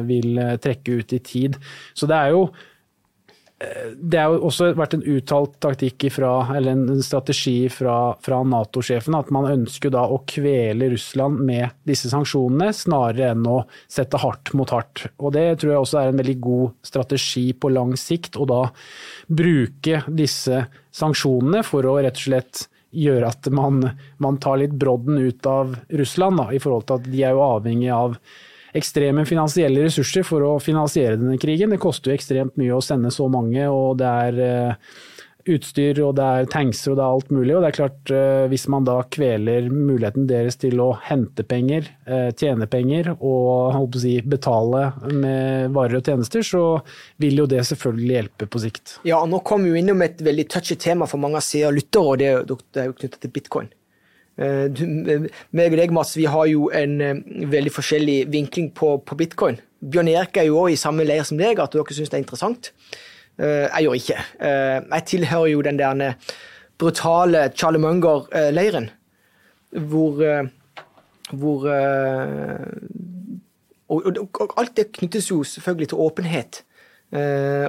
vil 0.07 0.35
trekke 0.59 0.99
ut 0.99 1.13
i 1.13 1.19
tid. 1.23 1.55
Så 1.95 2.09
det 2.09 2.17
er 2.17 2.33
jo 2.33 2.49
det 3.59 4.19
har 4.21 4.37
også 4.39 4.69
vært 4.79 4.93
en 4.95 5.03
uttalt 5.03 5.57
taktikk 5.59 6.05
ifra, 6.07 6.31
eller 6.55 6.77
en 6.77 7.01
strategi 7.03 7.67
fra, 7.73 8.13
fra 8.23 8.39
Nato-sjefen 8.47 9.17
at 9.17 9.33
man 9.35 9.49
ønsker 9.51 9.91
da 9.91 10.05
å 10.07 10.21
kvele 10.29 10.87
Russland 10.93 11.41
med 11.43 11.75
disse 11.87 12.11
sanksjonene, 12.11 12.71
snarere 12.75 13.33
enn 13.33 13.43
å 13.49 13.57
sette 13.91 14.21
hardt 14.23 14.53
mot 14.55 14.71
hardt. 14.71 15.09
Og 15.19 15.35
Det 15.35 15.45
tror 15.59 15.73
jeg 15.73 15.83
også 15.83 15.99
er 15.99 16.11
en 16.13 16.21
veldig 16.21 16.37
god 16.45 16.87
strategi 16.87 17.45
på 17.51 17.73
lang 17.75 17.95
sikt, 17.99 18.39
å 18.39 18.47
da 18.47 18.61
bruke 19.27 20.05
disse 20.07 20.63
sanksjonene 20.95 21.65
for 21.67 21.83
å 21.83 21.97
rett 21.99 22.15
og 22.15 22.27
slett 22.29 22.67
gjøre 22.95 23.27
at 23.27 23.49
man, 23.53 23.83
man 24.23 24.39
tar 24.41 24.61
litt 24.63 24.77
brodden 24.79 25.19
ut 25.19 25.45
av 25.51 25.75
Russland, 25.91 26.39
da, 26.39 26.47
i 26.55 26.63
forhold 26.63 26.87
til 26.87 27.01
at 27.01 27.11
de 27.11 27.25
er 27.27 27.35
jo 27.35 27.43
avhengig 27.43 27.91
av 27.93 28.15
ekstreme 28.77 29.25
finansielle 29.27 29.85
ressurser 29.87 30.25
for 30.27 30.45
å 30.45 30.57
finansiere 30.63 31.17
denne 31.19 31.39
krigen. 31.41 31.73
Det 31.73 31.81
koster 31.81 32.11
jo 32.11 32.19
ekstremt 32.19 32.59
mye 32.59 32.75
å 32.75 32.83
sende 32.83 33.11
så 33.13 33.29
mange, 33.31 33.65
og 33.69 33.97
det 34.01 34.11
er 34.27 34.43
eh, 34.45 34.91
utstyr 35.49 36.01
og 36.03 36.15
det 36.17 36.25
er 36.25 36.49
tankser 36.51 36.93
og 36.93 36.99
det 36.99 37.03
er 37.03 37.15
alt 37.15 37.31
mulig. 37.33 37.53
Og 37.55 37.63
det 37.63 37.69
er 37.69 37.77
klart, 37.77 38.13
eh, 38.13 38.45
hvis 38.51 38.67
man 38.71 38.87
da 38.87 38.97
kveler 39.11 39.69
muligheten 39.71 40.27
deres 40.29 40.59
til 40.61 40.81
å 40.83 40.91
hente 41.07 41.45
penger, 41.47 41.89
eh, 42.05 42.29
tjene 42.37 42.67
penger 42.69 43.13
og 43.15 43.97
si, 43.99 44.19
betale 44.21 44.89
med 45.09 45.73
varer 45.75 45.99
og 45.99 46.05
tjenester, 46.05 46.45
så 46.45 46.63
vil 47.17 47.43
jo 47.43 47.49
det 47.49 47.65
selvfølgelig 47.67 48.15
hjelpe 48.17 48.49
på 48.49 48.63
sikt. 48.65 48.99
Ja, 49.07 49.21
og 49.23 49.29
nå 49.31 49.41
kom 49.43 49.65
vi 49.65 49.79
innom 49.79 50.01
et 50.05 50.21
veldig 50.21 50.49
touchy 50.49 50.75
tema 50.75 51.07
for 51.07 51.21
mange 51.21 51.39
av 51.39 51.49
og 51.69 51.75
lyttere, 51.75 52.05
og 52.05 52.17
det 52.19 52.81
er 52.83 52.91
jo 52.91 52.97
knyttet 52.97 53.21
til 53.23 53.31
bitcoin. 53.33 53.69
Du, 54.39 54.83
meg 55.51 55.73
og 55.73 55.75
deg, 55.75 55.91
Mats, 55.91 56.13
vi 56.15 56.23
har 56.31 56.45
jo 56.47 56.69
en 56.71 56.93
veldig 57.51 57.73
forskjellig 57.75 58.21
vinkling 58.31 58.69
på, 58.71 58.93
på 59.03 59.17
bitcoin. 59.19 59.57
Bjørn 59.83 60.07
Erik 60.13 60.37
er 60.39 60.47
jo 60.47 60.61
òg 60.61 60.73
i 60.73 60.79
samme 60.79 61.03
leir 61.03 61.25
som 61.27 61.39
deg, 61.39 61.59
at 61.59 61.75
dere 61.75 61.95
syns 61.95 62.11
det 62.11 62.15
er 62.19 62.23
interessant. 62.23 62.71
Eh, 63.39 63.67
jeg 63.71 63.85
gjør 63.85 63.99
ikke. 63.99 64.21
Eh, 64.43 64.77
jeg 64.91 65.05
tilhører 65.07 65.51
jo 65.53 65.61
den 65.61 65.79
der 65.79 66.13
brutale 66.79 67.51
Charlie 67.55 67.79
Munger-leiren, 67.79 68.89
hvor, 69.71 70.23
eh, 70.23 70.47
hvor 71.31 71.67
og, 73.89 74.17
og, 74.39 74.53
alt 74.57 74.77
det 74.77 74.91
knyttes 74.91 75.31
jo 75.31 75.43
selvfølgelig 75.43 75.87
til 75.89 75.97
åpenhet. 75.97 76.63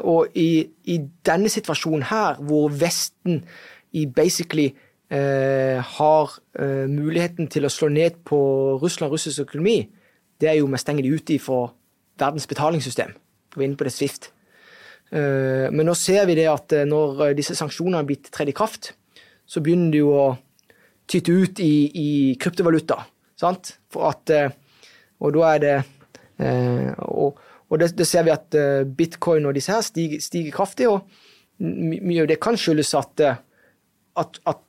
og 0.03 0.27
i, 0.35 0.69
i 0.85 1.01
denne 1.27 1.49
situasjonen 1.49 2.03
her, 2.03 2.35
hvor 2.35 2.69
Vesten 2.69 3.45
i 3.93 4.07
basically 4.07 4.75
har 5.11 6.35
muligheten 6.87 7.49
til 7.51 7.65
å 7.67 7.71
slå 7.73 7.89
ned 7.91 8.21
på 8.23 8.39
Russland 8.79 9.11
og 9.11 9.17
russisk 9.17 9.43
økonomi, 9.43 9.81
det 10.39 10.49
er 10.49 10.61
jo 10.61 10.69
med 10.71 10.79
å 10.79 10.83
stenge 10.85 11.03
de 11.03 11.11
ute 11.11 11.39
fra 11.43 11.65
verdens 12.21 12.47
betalingssystem. 12.47 13.17
Vi 13.57 13.65
er 13.65 13.67
inne 13.67 13.81
på 13.81 13.89
det 13.89 13.95
Swift. 13.95 14.31
Eh, 15.11 15.67
men 15.75 15.89
nå 15.89 15.95
ser 15.99 16.27
vi 16.31 16.37
det 16.39 16.47
at 16.51 16.73
eh, 16.77 16.87
når 16.87 17.25
eh, 17.27 17.37
disse 17.39 17.57
sanksjonene 17.59 17.99
har 17.99 18.07
blitt 18.07 18.31
tredd 18.31 18.53
i 18.53 18.57
kraft, 18.57 18.93
så 19.43 19.63
begynner 19.63 19.91
det 19.91 20.03
jo 20.05 20.13
å 20.15 20.27
tyte 21.11 21.35
ut 21.35 21.63
i, 21.65 21.75
i 21.91 22.11
kryptovaluta. 22.39 23.01
Sant? 23.41 23.75
For 23.91 24.13
at 24.13 24.31
Og 25.21 25.33
da 25.35 25.47
er 25.55 25.59
det 25.65 25.77
Og, 27.09 27.39
og 27.69 27.79
det, 27.81 27.91
det, 27.99 28.07
ser 28.07 28.23
vi 28.25 28.33
at 28.33 28.55
bitcoin 28.97 29.49
og 29.49 29.55
disse 29.57 29.73
her 29.73 29.83
stiger, 29.85 30.21
stiger 30.21 30.55
kraftig, 30.55 30.87
og 30.89 31.09
mye 31.59 32.23
av 32.23 32.29
det 32.31 32.39
kan 32.41 32.57
skyldes 32.57 32.95
at, 32.97 33.21
at, 34.17 34.39
at 34.47 34.63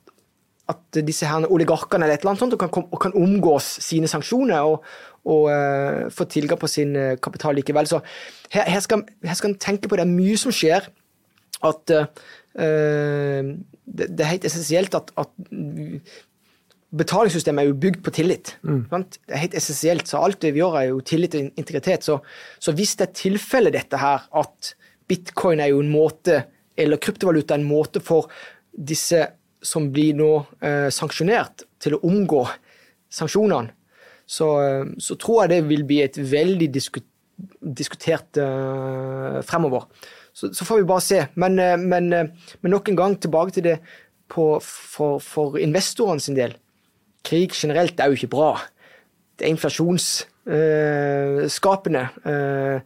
at 0.70 1.00
disse 1.06 1.26
her 1.26 1.48
oligarkene 1.50 2.06
eller 2.06 2.14
et 2.16 2.22
eller 2.22 2.32
annet 2.34 2.44
sånt, 2.44 2.58
kan, 2.60 2.86
kan 3.00 3.16
omgås 3.18 3.66
sine 3.82 4.08
sanksjoner 4.10 4.62
og, 4.62 4.84
og 5.26 5.48
uh, 5.50 6.10
få 6.14 6.26
tilgang 6.30 6.60
på 6.60 6.70
sin 6.70 6.94
uh, 6.96 7.14
kapital 7.22 7.56
likevel. 7.58 7.88
Så 7.90 8.00
her, 8.54 8.68
her, 8.70 8.82
skal, 8.84 9.02
her 9.26 9.38
skal 9.38 9.52
en 9.52 9.60
tenke 9.60 9.90
på 9.90 9.98
det 9.98 10.06
er 10.06 10.12
mye 10.12 10.38
som 10.40 10.54
skjer. 10.54 10.86
At 11.66 11.94
uh, 11.94 12.04
det, 12.54 14.06
det, 14.06 14.20
er 14.22 14.30
helt 14.30 14.46
essensielt 14.46 14.94
at, 14.94 15.10
at 15.18 15.34
betalingssystemet 16.92 17.64
er 17.64 17.70
jo 17.70 17.80
bygd 17.82 18.00
på 18.04 18.14
tillit. 18.14 18.54
Mm. 18.62 18.84
Det 18.92 19.34
er 19.34 19.44
helt 19.46 19.58
essensielt. 19.58 20.08
Så 20.08 20.20
alt 20.20 20.42
det 20.44 20.54
vi 20.54 20.62
gjør, 20.62 20.78
er 20.78 20.88
jo 20.90 21.02
tillit 21.06 21.36
og 21.38 21.60
integritet. 21.60 22.06
Så, 22.06 22.18
så 22.62 22.74
hvis 22.76 22.94
det 23.00 23.08
er 23.08 23.20
tilfellet 23.22 23.76
dette 23.76 24.00
her, 24.00 24.26
at 24.38 24.74
bitcoin 25.10 25.60
er 25.60 25.72
jo 25.72 25.82
en 25.82 25.92
måte, 25.92 26.44
eller 26.78 27.00
kryptovaluta 27.02 27.56
er 27.56 27.62
en 27.62 27.68
måte 27.68 28.02
for 28.04 28.30
disse 28.72 29.26
som 29.62 29.92
blir 29.94 30.14
nå 30.18 30.32
eh, 30.64 30.88
sanksjonert, 30.92 31.64
til 31.82 31.96
å 31.96 32.02
omgå 32.08 32.42
sanksjonene, 33.12 33.70
så, 34.26 34.48
eh, 34.62 34.84
så, 35.02 35.14
tror 35.20 35.42
jeg 35.42 35.48
det 35.54 35.62
vil 35.70 35.84
bli 35.88 35.98
et 36.04 36.16
veldig 36.18 36.68
diskut, 36.74 37.06
diskutert 37.62 38.36
eh, 38.40 39.40
fremover. 39.46 39.82
Så, 40.32 40.54
så, 40.54 40.64
får 40.64 40.76
vi 40.80 40.84
bare 40.88 41.00
se. 41.04 41.26
Men, 41.34 41.58
eh, 41.58 41.78
men, 41.78 42.12
eh, 42.12 42.26
men, 42.60 42.70
nok 42.72 42.88
en 42.88 42.96
gang 42.96 43.20
tilbake 43.20 43.50
til 43.56 43.64
det 43.68 43.78
på, 44.32 44.60
for, 44.64 45.18
for 45.20 45.58
investorene 45.60 46.20
sin 46.24 46.36
del. 46.38 46.52
Krig 47.26 47.50
generelt 47.54 48.00
er 48.00 48.06
jo 48.08 48.14
ikke 48.18 48.32
bra. 48.32 48.52
Det 49.36 49.44
er 49.46 49.50
inflasjonsskapende. 49.54 52.04
Eh, 52.32 52.76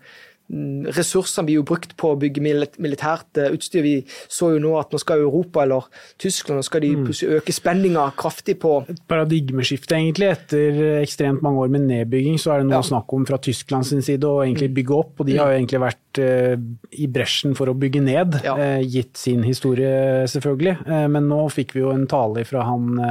ressursene 0.47 1.47
blir 1.49 1.59
jo 1.59 1.65
brukt 1.67 1.97
på 1.99 2.13
å 2.13 2.19
bygge 2.21 2.43
militært 2.43 3.41
eh, 3.41 3.51
utstyr. 3.55 3.83
Vi 3.83 3.95
så 4.07 4.53
jo 4.55 4.61
nå 4.63 4.75
at 4.79 4.93
nå 4.95 5.01
skal 5.03 5.25
Europa 5.25 5.65
eller 5.65 5.89
Tyskland 6.23 6.61
nå 6.61 6.67
skal 6.67 6.85
de 6.85 6.93
plutselig 7.01 7.41
øke 7.41 7.55
spenninga 7.55 8.05
kraftig 8.19 8.59
på 8.63 8.77
Et 8.87 9.01
paradigmeskifte, 9.11 9.97
egentlig. 9.99 10.31
Etter 10.37 10.81
ekstremt 11.01 11.43
mange 11.45 11.65
år 11.65 11.73
med 11.75 11.89
nedbygging, 11.91 12.39
så 12.39 12.55
er 12.55 12.63
det 12.63 12.71
nå 12.71 12.79
ja. 12.79 12.85
snakk 12.87 13.17
om 13.17 13.27
fra 13.29 13.41
Tyskland 13.43 13.89
sin 13.89 14.05
side 14.07 14.29
å 14.29 14.45
egentlig 14.45 14.71
mm. 14.71 14.77
bygge 14.79 14.99
opp. 15.01 15.15
Og 15.19 15.31
de 15.31 15.39
har 15.41 15.51
jo 15.51 15.59
egentlig 15.59 15.83
vært 15.83 16.23
uh, 16.23 16.55
i 16.95 17.09
bresjen 17.11 17.57
for 17.59 17.73
å 17.73 17.77
bygge 17.79 18.05
ned, 18.07 18.39
ja. 18.47 18.55
gitt 18.87 19.19
sin 19.19 19.43
historie, 19.47 20.27
selvfølgelig. 20.31 21.09
Men 21.13 21.27
nå 21.31 21.43
fikk 21.53 21.75
vi 21.77 21.83
jo 21.83 21.91
en 21.95 22.07
tale 22.11 22.47
fra 22.49 22.65
han 22.69 23.03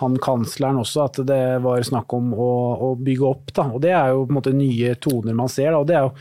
han 0.00 0.18
kansleren 0.22 0.80
også, 0.80 1.06
at 1.06 1.18
det 1.28 1.42
var 1.64 1.82
snakk 1.86 2.12
om 2.16 2.32
å, 2.34 2.52
å, 2.88 2.92
bygge 3.00 3.26
opp. 3.28 3.50
Da. 3.56 3.66
Og 3.74 3.82
det 3.84 3.92
er 3.96 4.14
jo 4.14 4.24
på 4.24 4.34
en 4.34 4.38
måte 4.40 4.54
nye 4.56 4.94
toner 5.00 5.36
man 5.36 5.50
ser. 5.52 5.72
Da. 5.74 5.82
Og 5.82 5.88
det 5.88 5.98
er 5.98 6.08
jo 6.08 6.14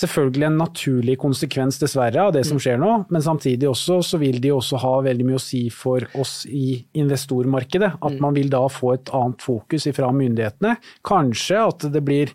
selvfølgelig 0.00 0.46
en 0.46 0.60
naturlig 0.60 1.16
konsekvens, 1.20 1.80
dessverre, 1.80 2.28
av 2.28 2.34
det 2.36 2.44
som 2.48 2.60
skjer 2.62 2.78
nå. 2.80 2.92
Men 3.10 3.24
samtidig 3.24 3.68
også 3.70 4.00
så 4.06 4.20
vil 4.22 4.40
de 4.42 4.52
også 4.54 4.80
ha 4.84 4.94
veldig 5.06 5.26
mye 5.26 5.40
å 5.40 5.42
si 5.42 5.64
for 5.74 6.06
oss 6.20 6.44
i 6.46 6.78
investormarkedet. 7.00 7.96
At 7.98 8.16
mm. 8.16 8.22
man 8.22 8.38
vil 8.38 8.52
da 8.52 8.62
få 8.70 8.94
et 8.96 9.12
annet 9.16 9.42
fokus 9.44 9.88
ifra 9.90 10.12
myndighetene. 10.14 10.76
Kanskje 11.06 11.66
at 11.66 11.90
det 11.92 12.04
blir 12.06 12.34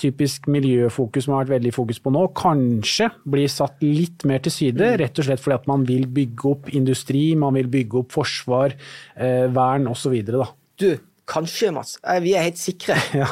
typisk 0.00 0.48
miljøfokus 0.50 1.26
som 1.26 1.36
har 1.36 1.44
vært 1.44 1.58
veldig 1.58 1.74
fokus 1.76 2.00
på 2.02 2.12
nå, 2.14 2.24
kanskje 2.38 3.10
blir 3.28 3.50
satt 3.52 3.82
litt 3.84 4.24
mer 4.28 4.42
til 4.44 4.54
side. 4.54 4.80
Mm. 4.80 4.96
Rett 5.04 5.20
og 5.20 5.28
slett 5.28 5.44
fordi 5.44 5.58
at 5.58 5.70
man 5.70 5.84
vil 5.88 6.08
bygge 6.10 6.50
opp 6.54 6.72
industri, 6.76 7.30
man 7.38 7.56
vil 7.58 7.70
bygge 7.70 8.02
opp 8.02 8.16
forsvar, 8.16 8.74
eh, 9.16 9.46
vern 9.52 9.88
osv. 9.90 10.16
Du, 10.80 10.90
kanskje, 11.30 11.70
Mats. 11.74 11.96
Vi 12.24 12.34
er 12.34 12.48
helt 12.48 12.60
sikre. 12.60 12.96
Ja. 13.20 13.28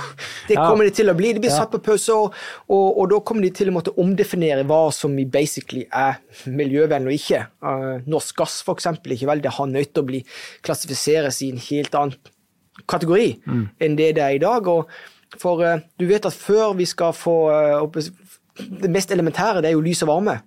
Det 0.48 0.56
kommer 0.56 0.86
ja. 0.86 0.88
det 0.88 0.96
til 0.96 1.10
å 1.12 1.16
bli. 1.16 1.34
Det 1.36 1.42
blir 1.44 1.52
satt 1.52 1.72
på 1.74 1.80
pause, 1.84 2.14
og, 2.14 2.36
og, 2.72 2.86
og, 2.86 3.04
da 3.12 3.18
kommer 3.26 3.44
de 3.44 3.52
til 3.58 3.68
å 3.68 3.74
måtte 3.74 3.92
omdefinere 4.00 4.64
hva 4.68 4.86
som 4.94 5.12
basically 5.28 5.84
er 5.92 6.16
miljøvennlig 6.48 7.12
og 7.12 7.18
ikke. 7.18 7.42
Uh, 7.60 8.08
norsk 8.08 8.40
gass, 8.40 8.62
for 8.64 8.78
eksempel, 8.78 9.12
ikke 9.12 9.28
vel, 9.28 9.44
det 9.44 9.52
har 9.58 9.68
nødt 9.68 9.92
til 9.92 10.04
å 10.04 10.08
bli 10.08 10.22
klassifiseres 10.64 11.42
i 11.44 11.52
en 11.52 11.62
helt 11.68 11.98
annen 12.00 12.34
kategori 12.88 13.30
mm. 13.42 13.64
enn 13.84 13.96
det 13.98 14.12
det 14.16 14.24
er 14.24 14.36
i 14.38 14.42
dag. 14.42 14.68
og 14.72 14.88
for 15.36 15.60
uh, 15.64 15.80
du 16.00 16.06
vet 16.08 16.24
at 16.24 16.34
før 16.34 16.72
vi 16.78 16.86
skal 16.88 17.12
få 17.12 17.36
uh, 17.52 17.98
Det 18.58 18.90
mest 18.90 19.10
elementære 19.14 19.62
det 19.62 19.70
er 19.70 19.76
jo 19.76 19.84
lys 19.84 20.02
og 20.02 20.08
varme. 20.08 20.40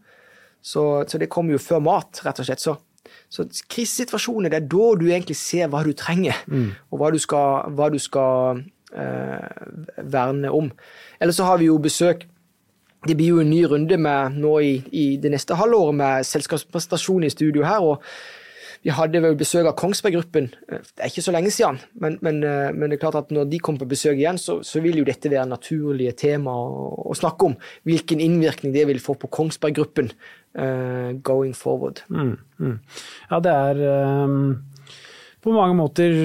Så, 0.62 1.04
så, 1.08 1.18
det 1.18 1.30
kommer 1.30 1.54
jo 1.56 1.62
før 1.62 1.80
mat, 1.80 2.20
rett 2.26 2.40
og 2.40 2.46
slett. 2.46 2.62
Så, 2.62 2.76
så 3.30 3.46
krisesituasjoner, 3.72 4.50
det 4.52 4.60
er 4.60 4.68
da 4.70 4.90
du 5.00 5.08
egentlig 5.08 5.38
ser 5.40 5.72
hva 5.72 5.82
du 5.86 5.94
trenger, 5.98 6.36
mm. 6.46 6.68
og 6.92 7.00
hva 7.02 7.10
du 7.14 7.18
skal, 7.24 7.72
hva 7.72 7.88
du 7.90 7.98
skal 8.02 8.62
uh, 8.94 9.48
verne 10.04 10.52
om. 10.52 10.70
Eller 11.22 11.34
så 11.34 11.48
har 11.48 11.62
vi 11.62 11.72
jo 11.72 11.80
besøk 11.82 12.28
det 13.08 13.16
blir 13.18 13.32
jo 13.34 13.40
en 13.42 13.50
ny 13.50 13.64
runde 13.66 13.98
med, 13.98 14.36
nå 14.38 14.60
i, 14.62 14.74
i 14.94 15.06
det 15.18 15.32
neste 15.34 15.58
halvåret 15.58 15.96
med 15.98 16.28
selskapspresentasjon 16.28 17.26
i 17.26 17.32
studio 17.34 17.64
her. 17.66 17.82
og 17.82 18.04
vi 18.82 18.94
hadde 18.98 19.22
vel 19.22 19.36
besøk 19.38 19.68
av 19.70 19.76
Kongsberg 19.78 20.16
Gruppen. 20.16 20.48
Eh, 20.68 20.82
det 20.82 21.04
er 21.04 21.12
ikke 21.12 21.24
så 21.26 21.34
lenge 21.36 21.52
siden, 21.54 21.78
men, 22.02 22.18
men, 22.26 22.40
eh, 22.48 22.70
men, 22.74 22.90
det 22.90 22.98
er 22.98 23.04
klart 23.04 23.20
at 23.20 23.34
når 23.34 23.50
de 23.52 23.60
kommer 23.62 23.84
på 23.84 23.92
besøk 23.94 24.18
igjen, 24.18 24.40
så, 24.42 24.60
så 24.66 24.82
vil 24.82 25.02
jo 25.02 25.08
dette 25.08 25.30
være 25.32 25.50
naturlige 25.52 26.16
tema 26.24 26.56
å, 26.58 26.88
å, 27.12 27.18
snakke 27.18 27.52
om. 27.52 27.58
Hvilken 27.88 28.24
innvirkning 28.24 28.74
det 28.74 28.88
vil 28.90 29.02
få 29.04 29.18
på 29.22 29.30
Kongsberg 29.34 29.78
Gruppen 29.78 30.10
uh, 30.58 31.14
going 31.22 31.54
forward. 31.58 32.02
Mm, 32.10 32.34
mm. 32.58 32.74
Ja, 33.30 33.40
det 33.46 33.54
er 33.54 33.84
um, 34.26 34.42
på 35.46 35.54
mange 35.54 35.78
måter 35.78 36.18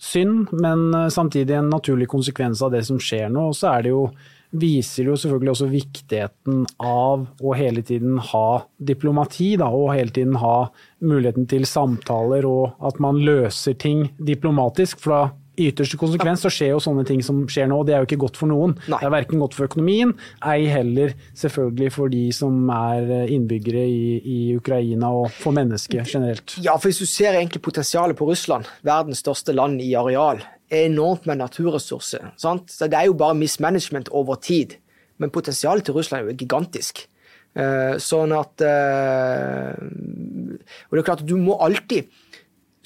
synd, 0.00 0.50
men 0.56 0.90
samtidig 1.12 1.54
en 1.58 1.70
naturlig 1.70 2.08
konsekvens 2.10 2.62
av 2.64 2.74
det 2.74 2.82
som 2.88 2.98
skjer 3.02 3.30
nå. 3.30 3.50
Og 3.52 3.58
så 3.58 3.70
er 3.74 3.86
det 3.86 3.94
jo 3.94 4.04
viser 4.50 5.10
jo 5.10 5.16
selvfølgelig 5.18 5.52
også 5.52 5.68
viktigheten 5.70 6.64
av 6.82 7.26
å 7.42 7.56
hele 7.56 7.84
tiden 7.86 8.18
ha 8.30 8.62
diplomati, 8.76 9.52
da, 9.60 9.70
og 9.70 9.92
hele 9.94 10.14
tiden 10.14 10.38
ha 10.42 10.70
muligheten 11.04 11.46
til 11.50 11.66
samtaler 11.68 12.48
og 12.48 12.80
at 12.86 12.98
man 13.02 13.20
løser 13.22 13.78
ting 13.78 14.08
diplomatisk. 14.18 14.98
for 15.00 15.14
da 15.14 15.22
i 15.60 15.68
ytterste 15.68 15.98
konsekvens 16.00 16.44
så 16.44 16.50
skjer 16.52 16.72
jo 16.72 16.82
sånne 16.82 17.04
ting 17.08 17.20
som 17.24 17.42
skjer 17.50 17.68
nå, 17.70 17.80
og 17.82 17.88
det 17.88 17.94
er 17.94 18.02
jo 18.02 18.08
ikke 18.08 18.20
godt 18.22 18.38
for 18.40 18.50
noen. 18.50 18.76
Nei. 18.88 19.00
Det 19.00 19.08
er 19.08 19.12
verken 19.12 19.42
godt 19.42 19.56
for 19.58 19.68
økonomien, 19.68 20.14
ei 20.46 20.68
heller 20.70 21.12
selvfølgelig 21.36 21.90
for 21.96 22.12
de 22.12 22.22
som 22.34 22.70
er 22.72 23.10
innbyggere 23.26 23.82
i, 23.84 24.04
i 24.20 24.38
Ukraina 24.56 25.12
og 25.20 25.28
for 25.36 25.56
mennesker 25.56 26.06
generelt. 26.06 26.56
Ja, 26.64 26.78
for 26.78 26.90
hvis 26.90 27.02
du 27.02 27.08
ser 27.10 27.36
egentlig 27.36 27.64
potensialet 27.66 28.18
på 28.18 28.30
Russland, 28.30 28.68
verdens 28.86 29.20
største 29.24 29.56
land 29.56 29.82
i 29.84 29.92
areal, 29.98 30.40
enormt 30.70 31.26
med 31.26 31.40
naturressurser. 31.40 32.30
Sant? 32.38 32.70
Så 32.70 32.86
det 32.90 32.98
er 32.98 33.10
jo 33.10 33.18
bare 33.18 33.34
mismanagement 33.38 34.08
over 34.14 34.38
tid. 34.40 34.76
Men 35.20 35.32
potensialet 35.34 35.84
til 35.84 35.94
Russland 35.94 36.24
er 36.24 36.32
jo 36.32 36.40
gigantisk. 36.40 37.04
Uh, 37.50 37.98
sånn 37.98 38.30
at 38.30 38.62
uh, 38.62 39.74
Og 39.74 40.92
det 40.94 41.00
er 41.00 41.06
klart 41.08 41.24
at 41.24 41.26
du 41.26 41.34
må 41.34 41.56
alltid 41.58 42.06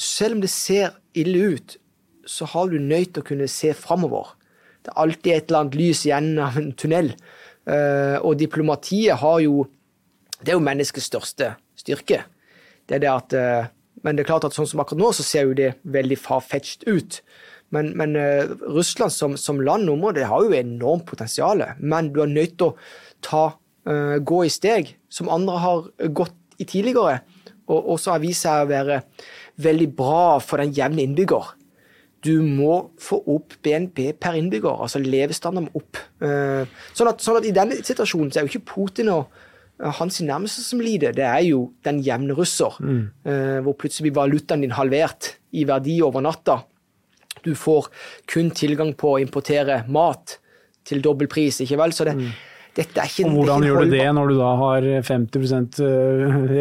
Selv 0.01 0.39
om 0.39 0.41
det 0.41 0.49
ser 0.49 0.95
ille 1.13 1.51
ut, 1.53 1.75
så 2.25 2.49
har 2.49 2.71
du 2.73 2.79
nødt 2.81 3.13
til 3.13 3.21
å 3.21 3.27
kunne 3.29 3.49
se 3.53 3.75
framover. 3.77 4.31
Det 4.81 4.91
er 4.91 5.03
alltid 5.03 5.31
et 5.35 5.51
eller 5.51 5.61
annet 5.61 5.77
lys 5.77 6.01
igjen 6.09 6.31
en 6.41 6.73
tunnel. 6.81 7.13
Uh, 7.69 8.17
og 8.25 8.41
diplomatiet 8.41 9.21
har 9.21 9.45
jo 9.45 9.69
Det 10.41 10.55
er 10.55 10.57
jo 10.57 10.65
menneskets 10.65 11.13
største 11.13 11.53
styrke. 11.77 12.25
det 12.89 12.97
er 12.97 13.05
det 13.05 13.13
at 13.13 13.37
Men 14.03 14.17
det 14.17 14.25
er 14.25 14.33
klart 14.33 14.49
at 14.49 14.57
sånn 14.57 14.67
som 14.67 14.81
akkurat 14.81 15.01
nå, 15.01 15.13
så 15.13 15.23
ser 15.23 15.45
jo 15.45 15.55
det 15.55 15.75
veldig 15.85 16.19
farfetched 16.19 16.89
ut. 16.89 17.21
Men, 17.75 17.91
men 17.99 18.15
uh, 18.19 18.55
Russland 18.75 19.13
som, 19.15 19.37
som 19.41 19.61
land 19.65 19.89
og 19.89 19.99
område 19.99 20.29
har 20.29 20.45
jo 20.45 20.55
enormt 20.57 21.07
potensial. 21.09 21.63
Men 21.81 22.13
du 22.15 22.23
er 22.25 22.31
nødt 22.31 22.57
til 22.61 22.71
å 22.71 22.77
ta, 23.25 23.45
uh, 23.91 24.17
gå 24.21 24.45
i 24.47 24.53
steg 24.53 24.95
som 25.13 25.33
andre 25.33 25.59
har 25.63 25.89
gått 26.15 26.61
i 26.63 26.67
tidligere, 26.71 27.23
og 27.67 27.95
også 27.97 28.15
har 28.15 28.23
vist 28.23 28.45
seg 28.47 28.63
å 28.63 28.71
være 28.71 29.01
veldig 29.65 29.89
bra 29.97 30.39
for 30.43 30.63
den 30.63 30.75
jevne 30.77 31.03
innbygger. 31.03 31.55
Du 32.25 32.39
må 32.45 32.77
få 33.03 33.19
opp 33.35 33.57
BNP 33.65 34.15
per 34.23 34.37
innbygger, 34.39 34.79
altså 34.85 35.01
levestandarden 35.03 35.73
opp. 35.77 35.99
Sånn 36.21 37.11
at, 37.11 37.21
sånn 37.21 37.41
at, 37.41 37.49
i 37.49 37.53
denne 37.57 37.81
situasjonen 37.85 38.31
så 38.33 38.41
er 38.41 38.47
jo 38.47 38.53
ikke 38.53 38.71
Putin 38.71 39.11
og 39.13 39.35
hans 39.99 40.23
nærmeste 40.25 40.65
som 40.65 40.81
lider, 40.81 41.13
det 41.17 41.27
er 41.27 41.43
jo 41.45 41.67
den 41.85 41.99
jevne 42.07 42.37
russer. 42.39 42.79
Mm. 42.81 43.03
hvor 43.67 43.77
plutselig 43.81 44.09
blir 44.09 44.17
valutaen 44.23 44.65
din 44.65 44.77
halvert 44.79 45.35
i 45.53 45.67
verdi 45.69 45.99
over 46.07 46.25
natta. 46.25 46.63
Du 47.45 47.53
får 47.59 47.91
kun 48.31 48.51
tilgang 48.57 48.95
på 48.99 49.15
å 49.15 49.21
importere 49.23 49.83
mat 49.93 50.39
til 50.85 51.03
dobbel 51.05 51.31
pris, 51.31 51.61
ikke 51.65 51.79
vel. 51.81 51.95
Så 51.97 52.07
det, 52.09 52.17
mm. 52.19 52.33
Dette 52.75 53.01
er 53.01 53.11
ikke 53.11 53.29
Og 53.29 53.37
hvordan 53.39 53.67
gjør 53.67 53.85
du 53.85 53.97
det 53.97 54.07
når 54.17 54.31
du 54.31 54.37
da 54.39 54.53
har 54.61 54.87
50 55.09 55.83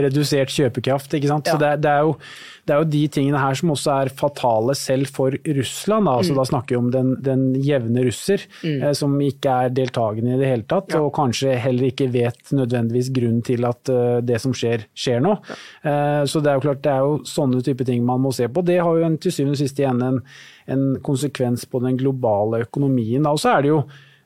redusert 0.05 0.53
kjøpekraft, 0.53 1.15
ikke 1.17 1.31
sant. 1.31 1.49
Ja. 1.49 1.55
Så 1.55 1.63
det, 1.63 1.71
det 1.85 1.93
er 1.93 2.09
jo 2.09 2.17
det 2.63 2.71
er 2.71 2.79
jo 2.79 2.87
de 2.87 3.01
tingene 3.11 3.39
her 3.41 3.57
som 3.59 3.73
også 3.73 3.91
er 3.91 4.11
fatale 4.15 4.75
selv 4.79 5.09
for 5.11 5.35
Russland. 5.35 6.07
Da, 6.07 6.13
altså, 6.21 6.31
mm. 6.31 6.37
da 6.39 6.45
snakker 6.47 6.75
vi 6.75 6.79
om 6.79 6.91
den, 6.93 7.09
den 7.23 7.41
jevne 7.59 8.05
russer, 8.05 8.45
mm. 8.61 8.77
eh, 8.77 8.93
som 8.95 9.17
ikke 9.19 9.55
er 9.65 9.73
deltakende 9.75 10.37
i 10.37 10.39
det 10.39 10.51
hele 10.51 10.67
tatt, 10.71 10.95
ja. 10.95 11.01
og 11.03 11.11
kanskje 11.17 11.57
heller 11.59 11.89
ikke 11.89 12.07
vet 12.13 12.53
nødvendigvis 12.55 13.11
grunnen 13.15 13.43
til 13.43 13.67
at 13.67 13.91
uh, 13.91 14.21
det 14.23 14.39
som 14.39 14.55
skjer, 14.55 14.87
skjer 14.95 15.19
nå. 15.25 15.35
Ja. 15.49 15.59
Eh, 15.91 16.21
så 16.29 16.39
det 16.39 16.53
er 16.53 16.59
jo 16.59 16.65
klart 16.69 16.85
det 16.87 16.93
er 16.93 17.03
jo 17.03 17.19
sånne 17.27 17.59
type 17.67 17.87
ting 17.89 18.07
man 18.07 18.23
må 18.23 18.31
se 18.35 18.47
på. 18.47 18.63
Det 18.63 18.79
har 18.79 19.01
jo 19.01 19.09
en, 19.09 19.19
til 19.19 19.35
syvende 19.35 19.57
og 19.57 19.63
sist 19.65 19.83
igjen 19.83 19.99
en, 20.07 20.23
en 20.71 20.87
konsekvens 21.03 21.67
på 21.67 21.83
den 21.83 21.99
globale 21.99 22.63
økonomien. 22.63 23.27
Og 23.27 23.43
så 23.43 23.57
er 23.57 23.67
det 23.67 23.73
jo 23.73 23.83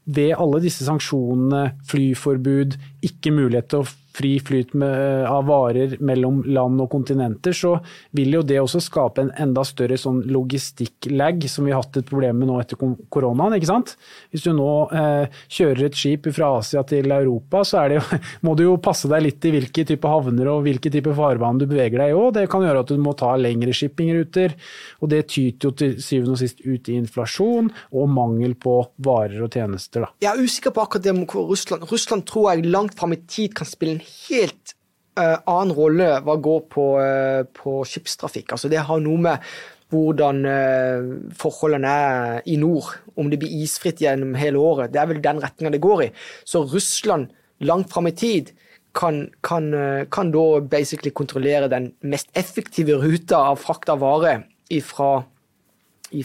ved 0.07 0.33
alle 0.39 0.61
disse 0.63 0.85
sanksjonene, 0.87 1.71
flyforbud, 1.89 2.77
ikke 3.05 3.33
mulighet 3.35 3.69
til 3.71 3.83
å 3.83 3.89
fri 4.17 4.37
flyt 4.41 4.73
med, 4.73 5.25
av 5.29 5.45
varer 5.47 5.97
mellom 6.03 6.41
land 6.49 6.81
og 6.81 6.89
kontinenter, 6.91 7.53
så 7.55 7.75
vil 8.17 8.37
jo 8.37 8.43
det 8.45 8.59
også 8.61 8.81
skape 8.83 9.23
en 9.23 9.31
enda 9.37 9.63
større 9.67 9.97
sånn 9.99 10.23
logistikk-lag, 10.33 11.43
som 11.51 11.67
vi 11.67 11.73
har 11.75 11.83
hatt 11.83 11.99
et 12.01 12.09
problem 12.09 12.41
med 12.41 12.49
nå 12.49 12.57
etter 12.61 12.79
koronaen. 13.13 13.57
ikke 13.57 13.69
sant? 13.69 13.95
Hvis 14.33 14.47
du 14.47 14.53
nå 14.57 14.69
eh, 14.89 15.41
kjører 15.53 15.87
et 15.87 15.97
skip 15.97 16.29
fra 16.33 16.55
Asia 16.59 16.83
til 16.87 17.11
Europa, 17.13 17.63
så 17.67 17.85
det 17.91 18.01
må 18.45 18.55
du 18.57 18.65
jo 18.65 18.77
passe 18.81 19.09
deg 19.11 19.25
litt 19.27 19.47
i 19.47 19.53
hvilke 19.57 19.85
type 19.87 20.09
havner 20.09 20.51
og 20.51 20.63
hvilke 20.65 20.91
type 20.93 21.13
farvann 21.17 21.61
du 21.61 21.67
beveger 21.67 22.01
deg 22.01 22.13
i 22.13 22.17
òg. 22.17 22.31
Det 22.39 22.47
kan 22.51 22.65
gjøre 22.65 22.85
at 22.85 22.93
du 22.93 22.97
må 23.01 23.13
ta 23.17 23.35
lengre 23.39 23.75
shippingruter, 23.75 24.57
og 25.01 25.13
det 25.13 25.23
tyter 25.33 25.69
jo 25.69 25.75
til 25.77 25.97
syvende 26.01 26.37
og 26.37 26.41
sist 26.41 26.63
ut 26.65 26.89
i 26.89 26.97
inflasjon 26.97 27.69
og 27.93 28.09
mangel 28.11 28.57
på 28.57 28.79
varer 29.05 29.45
og 29.45 29.53
tjenester. 29.53 30.07
Da. 30.07 30.11
Jeg 30.25 30.31
er 30.33 30.47
usikker 30.47 30.73
på 30.73 30.83
akkurat 30.83 31.05
det 31.05 31.15
med 31.17 31.37
Russland. 31.37 31.85
Russland 31.91 32.25
tror 32.29 32.51
jeg 32.53 32.65
langt 32.71 32.86
fram 32.95 33.15
i 33.15 33.21
tid 33.29 33.55
kan 33.57 33.67
spille 33.69 33.97
en 33.97 34.05
helt 34.05 34.75
uh, 35.19 35.39
annen 35.49 35.73
rolle 35.77 36.11
hva 36.25 36.37
går 36.43 36.61
på, 36.73 36.85
uh, 37.01 37.41
på 37.57 37.79
skipstrafikk. 37.87 38.53
Altså 38.55 38.71
det 38.71 38.83
har 38.87 39.01
noe 39.03 39.23
med 39.29 39.49
hvordan 39.93 40.43
uh, 40.43 41.09
forholdene 41.39 41.91
er 41.91 42.47
i 42.51 42.57
nord, 42.59 42.91
om 43.15 43.31
det 43.31 43.39
blir 43.41 43.63
isfritt 43.63 44.03
gjennom 44.03 44.35
hele 44.39 44.61
året. 44.61 44.93
Det 44.93 45.01
er 45.01 45.11
vel 45.11 45.23
den 45.23 45.41
retninga 45.43 45.73
det 45.75 45.83
går 45.83 46.07
i. 46.07 46.11
Så 46.47 46.65
Russland 46.67 47.31
langt 47.63 47.91
fram 47.93 48.09
i 48.11 48.15
tid 48.15 48.53
kan, 48.97 49.27
kan, 49.45 49.69
kan, 50.09 50.31
da 50.33 50.59
basically 50.65 51.11
kontrollere 51.13 51.69
den 51.69 51.91
mest 52.01 52.31
effektive 52.37 52.97
ruta 52.97 53.43
av 53.51 53.59
frakt 53.61 53.91
av 53.93 54.01
varer 54.01 54.41
fra 54.83 55.11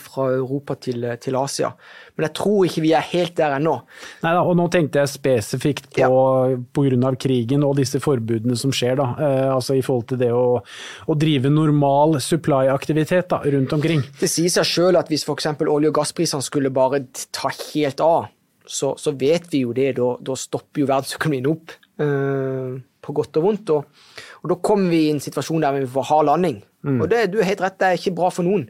fra 0.03 0.29
Europa 0.37 0.77
til, 0.79 1.05
til, 1.21 1.37
Asia. 1.39 1.73
Men 2.17 2.27
jeg 2.29 2.35
tror 2.39 2.67
ikke 2.69 2.85
vi 2.85 2.93
er 2.97 3.09
helt 3.13 3.35
der 3.39 3.57
ennå. 3.57 3.75
Nei, 4.23 4.35
og 4.39 4.55
Nå 4.59 4.69
tenkte 4.73 5.03
jeg 5.03 5.13
spesifikt 5.13 5.89
på 5.95 6.03
ja. 6.03 6.59
pga. 6.75 7.15
krigen 7.19 7.65
og 7.67 7.77
disse 7.81 8.01
forbudene 8.03 8.57
som 8.59 8.75
skjer. 8.75 8.97
da, 9.01 9.09
eh, 9.19 9.49
altså 9.55 9.75
I 9.75 9.83
forhold 9.83 10.09
til 10.13 10.23
det 10.23 10.31
å, 10.33 10.61
å 10.63 11.19
drive 11.19 11.51
normal 11.51 12.21
supply-aktivitet 12.21 13.33
rundt 13.33 13.73
omkring. 13.73 14.05
Det 14.21 14.31
sier 14.31 14.53
seg 14.53 14.69
sjøl 14.69 15.01
at 15.01 15.11
hvis 15.13 15.27
f.eks. 15.27 15.51
olje- 15.67 15.91
og 15.91 15.99
gassprisene 15.99 16.43
skulle 16.43 16.71
bare 16.71 17.05
ta 17.35 17.51
helt 17.73 18.01
av, 18.05 18.31
så, 18.67 18.95
så 18.99 19.13
vet 19.19 19.51
vi 19.53 19.65
jo 19.67 19.75
det. 19.77 19.93
Da, 19.99 20.15
da 20.23 20.39
stopper 20.39 20.85
jo 20.85 20.91
verdensøkonomien 20.91 21.51
opp. 21.51 21.77
Eh, 22.03 22.81
på 23.03 23.15
godt 23.17 23.39
og 23.41 23.47
vondt. 23.49 23.73
Og, 23.75 24.05
og, 24.43 24.51
da 24.53 24.59
kommer 24.65 24.93
vi 24.93 25.07
i 25.07 25.15
en 25.15 25.23
situasjon 25.23 25.65
der 25.65 25.81
vi 25.81 25.91
får 25.91 26.09
hard 26.11 26.29
landing. 26.31 26.61
Mm. 26.83 26.99
Og 26.99 27.11
det, 27.11 27.21
du 27.31 27.39
er 27.39 27.47
helt 27.47 27.63
rett, 27.63 27.79
det 27.79 27.89
er 27.89 28.01
ikke 28.01 28.15
bra 28.19 28.29
for 28.35 28.47
noen. 28.47 28.67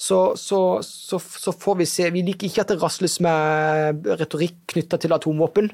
Så, 0.00 0.20
så, 0.40 0.60
så, 0.86 1.20
så, 1.20 1.52
får 1.52 1.80
vi 1.82 1.86
se. 1.88 2.08
Vi 2.14 2.24
liker 2.24 2.48
ikke 2.48 2.64
at 2.64 2.72
det 2.72 2.80
rasles 2.80 3.18
med 3.24 4.08
retorikk 4.20 4.62
knytta 4.72 5.00
til 5.00 5.16
atomvåpen. 5.16 5.68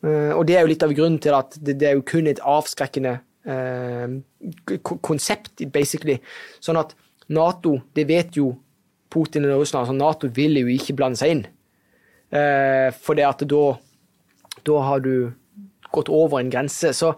Uh, 0.00 0.32
og 0.32 0.46
det 0.48 0.56
er 0.56 0.64
jo 0.64 0.70
litt 0.70 0.86
av 0.86 0.94
grunnen 0.96 1.20
til 1.20 1.36
at 1.36 1.58
det, 1.60 1.76
det 1.82 1.90
er 1.90 1.98
jo 1.98 2.06
kun 2.08 2.30
et 2.30 2.40
avskrekkende 2.40 3.18
uh, 3.44 4.16
konsept, 5.04 5.66
basically. 5.74 6.16
Sånn 6.64 6.80
at 6.80 6.96
Nato, 7.30 7.76
det 7.94 8.08
vet 8.08 8.40
jo 8.40 8.54
Putin 9.12 9.44
og 9.50 9.60
Russland, 9.60 9.84
altså 9.84 9.98
Nato 9.98 10.30
vil 10.32 10.56
jo 10.62 10.72
ikke 10.72 10.96
blande 10.96 11.20
seg 11.20 11.36
inn. 11.36 11.44
Uh, 12.32 12.88
for 12.96 13.18
det 13.18 13.28
at 13.28 13.44
da, 13.50 13.64
da 14.64 14.82
har 14.88 15.04
du 15.04 15.14
gått 15.92 16.08
over 16.08 16.40
en 16.40 16.50
grense. 16.52 16.94
Så, 16.96 17.12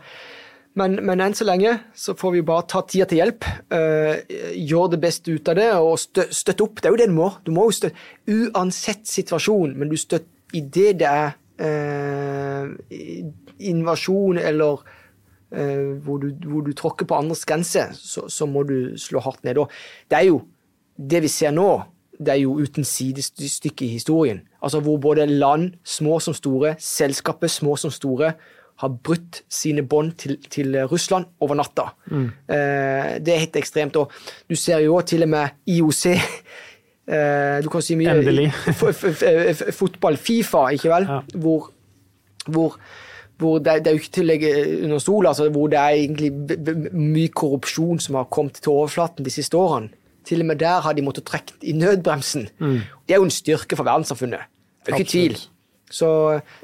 men, 0.79 0.97
men, 1.05 1.21
enn 1.21 1.35
så 1.37 1.45
lenge 1.45 1.75
så 1.99 2.15
får 2.17 2.33
vi 2.37 2.45
bare 2.49 2.65
ta 2.71 2.81
tida 2.89 3.05
til 3.09 3.21
hjelp. 3.21 3.45
Uh, 3.73 4.23
gjøre 4.57 4.95
det 4.95 5.03
beste 5.03 5.35
ut 5.35 5.51
av 5.53 5.59
det 5.59 5.69
og 5.77 5.99
stø, 6.01 6.25
støtte 6.33 6.65
opp. 6.65 6.81
Det 6.81 6.89
er 6.89 6.95
jo 6.95 7.01
det 7.03 7.09
du 7.11 7.17
må. 7.17 7.29
Du 7.45 7.53
må 7.53 7.67
jo 7.69 7.77
støtte 7.77 8.09
Uansett 8.33 9.05
situasjon, 9.11 9.77
men 9.77 9.93
du 9.93 9.99
støtter 10.01 10.31
i 10.57 10.63
det 10.69 11.09
er 11.09 11.33
uh, 11.61 12.69
invasjon 13.61 14.41
eller 14.41 14.81
uh, 14.81 15.93
hvor, 16.05 16.25
du, 16.25 16.33
hvor, 16.49 16.65
du, 16.65 16.73
tråkker 16.77 17.09
på 17.09 17.21
andres 17.21 17.45
grense, 17.49 17.87
så, 17.97 18.27
så, 18.29 18.49
må 18.49 18.65
du 18.69 18.95
slå 19.01 19.21
hardt 19.25 19.45
ned. 19.45 19.61
Og 19.61 19.73
det 20.09 20.23
er 20.23 20.29
jo 20.31 20.43
det 20.97 21.23
vi 21.25 21.33
ser 21.33 21.53
nå, 21.57 21.69
det 22.23 22.35
er 22.35 22.43
jo 22.45 22.57
uten 22.61 22.85
sidestykke 22.87 23.87
i 23.87 23.95
historien. 23.97 24.43
Altså 24.63 24.81
hvor 24.81 24.97
både 25.03 25.27
land, 25.27 25.73
små 25.85 26.21
som 26.21 26.37
store, 26.37 26.77
selskaper, 26.81 27.51
små 27.51 27.77
som 27.81 27.93
store, 27.93 28.35
har 28.83 28.91
brutt 29.07 29.43
sine 29.53 29.85
bånd 29.87 30.17
til, 30.19 30.37
til, 30.51 30.75
Russland 30.91 31.29
over 31.43 31.59
natta. 31.59 31.87
Mm. 32.11 32.27
Eh, 32.51 33.13
det 33.23 33.35
er 33.35 33.45
helt 33.45 33.61
ekstremt. 33.61 33.97
Og 34.01 34.11
du 34.51 34.57
ser 34.59 34.83
jo 34.83 34.99
til 35.07 35.23
og 35.27 35.31
med 35.33 35.63
IOC 35.71 36.03
eh, 36.11 37.63
Du 37.63 37.71
kan 37.71 37.85
si 37.85 37.97
mye 37.99 38.17
Endelig. 38.17 38.49
fotball, 39.79 40.19
Fifa, 40.19 40.67
ikke 40.75 40.91
vel? 40.91 41.09
Ja. 41.09 41.21
Hvor, 41.45 41.71
hvor, 42.49 42.77
hvor 43.39 43.59
det, 43.63 43.85
det, 43.85 43.93
er 43.93 43.97
jo 43.97 44.03
ikke 44.03 44.15
til 44.19 44.27
å 44.27 44.31
legge 44.33 44.53
under 44.83 45.03
stol, 45.03 45.31
altså, 45.31 45.49
hvor 45.55 45.71
det 45.71 45.79
er 45.79 46.03
egentlig 46.03 46.33
mye 46.93 47.31
korrupsjon 47.31 48.03
som 48.03 48.19
har 48.19 48.31
kommet 48.35 48.59
til 48.63 48.75
overflaten 48.75 49.27
de 49.27 49.35
siste 49.35 49.59
årene. 49.59 49.95
Til 50.27 50.43
og 50.45 50.53
med 50.53 50.61
der 50.61 50.83
har 50.85 50.95
de 50.95 51.03
måttet 51.03 51.27
trekke 51.27 51.55
i 51.67 51.73
nødbremsen. 51.75 52.47
Mm. 52.63 52.83
Det 53.07 53.15
er 53.15 53.19
jo 53.19 53.27
en 53.27 53.35
styrke 53.35 53.79
for 53.79 53.87
verdenssamfunnet. 53.87 54.51
Det 54.83 54.93
er 54.93 55.03
ikke 55.03 55.11
tvil. 55.11 55.41
Så 55.93 56.09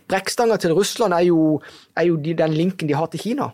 brekkstanga 0.09 0.57
til 0.61 0.73
Russland 0.77 1.15
er 1.15 1.27
jo, 1.29 1.61
er 1.97 2.09
jo 2.09 2.17
de, 2.17 2.35
den 2.37 2.55
linken 2.57 2.89
de 2.89 2.97
har 2.97 3.11
til 3.13 3.21
Kina. 3.21 3.51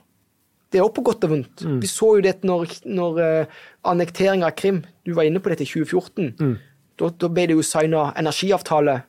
Det 0.71 0.81
er 0.81 0.85
også 0.87 0.97
på 0.97 1.07
godt 1.07 1.25
og 1.27 1.31
vondt. 1.31 1.65
Mm. 1.65 1.81
Vi 1.83 1.91
så 1.91 2.15
jo 2.17 2.23
det 2.23 2.37
når, 2.47 2.71
når 2.87 3.19
uh, 3.23 3.59
annekteringa 3.91 4.49
av 4.49 4.57
Krim 4.59 4.83
Du 5.07 5.13
var 5.15 5.27
inne 5.27 5.43
på 5.43 5.53
dette 5.53 5.63
i 5.67 5.71
2014. 5.71 6.33
Mm. 6.41 6.57
Da, 6.99 7.11
da, 7.11 7.31
ble 7.31 7.47
det 7.51 7.57
jo 7.59 7.67
signa 7.67 8.09
energiavtale, 8.19 9.01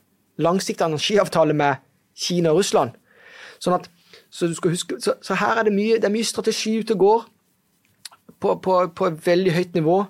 langsiktig 0.42 0.84
energiavtale 0.86 1.54
med 1.54 1.82
Kina 2.18 2.52
og 2.52 2.60
Russland. 2.60 2.94
Sånn 3.62 3.78
at, 3.78 3.88
så, 4.30 4.46
du 4.50 4.54
skal 4.58 4.74
huske, 4.74 4.98
så, 5.02 5.16
så 5.22 5.38
her 5.38 5.58
er 5.60 5.68
det 5.68 5.74
mye, 5.74 5.98
det 5.98 6.08
er 6.08 6.14
mye 6.14 6.26
strategi 6.26 6.76
ute 6.82 6.94
og 6.96 7.02
går 7.02 7.26
på, 8.42 8.54
på, 8.62 8.78
på 8.98 9.10
veldig 9.26 9.54
høyt 9.56 9.78
nivå. 9.78 10.00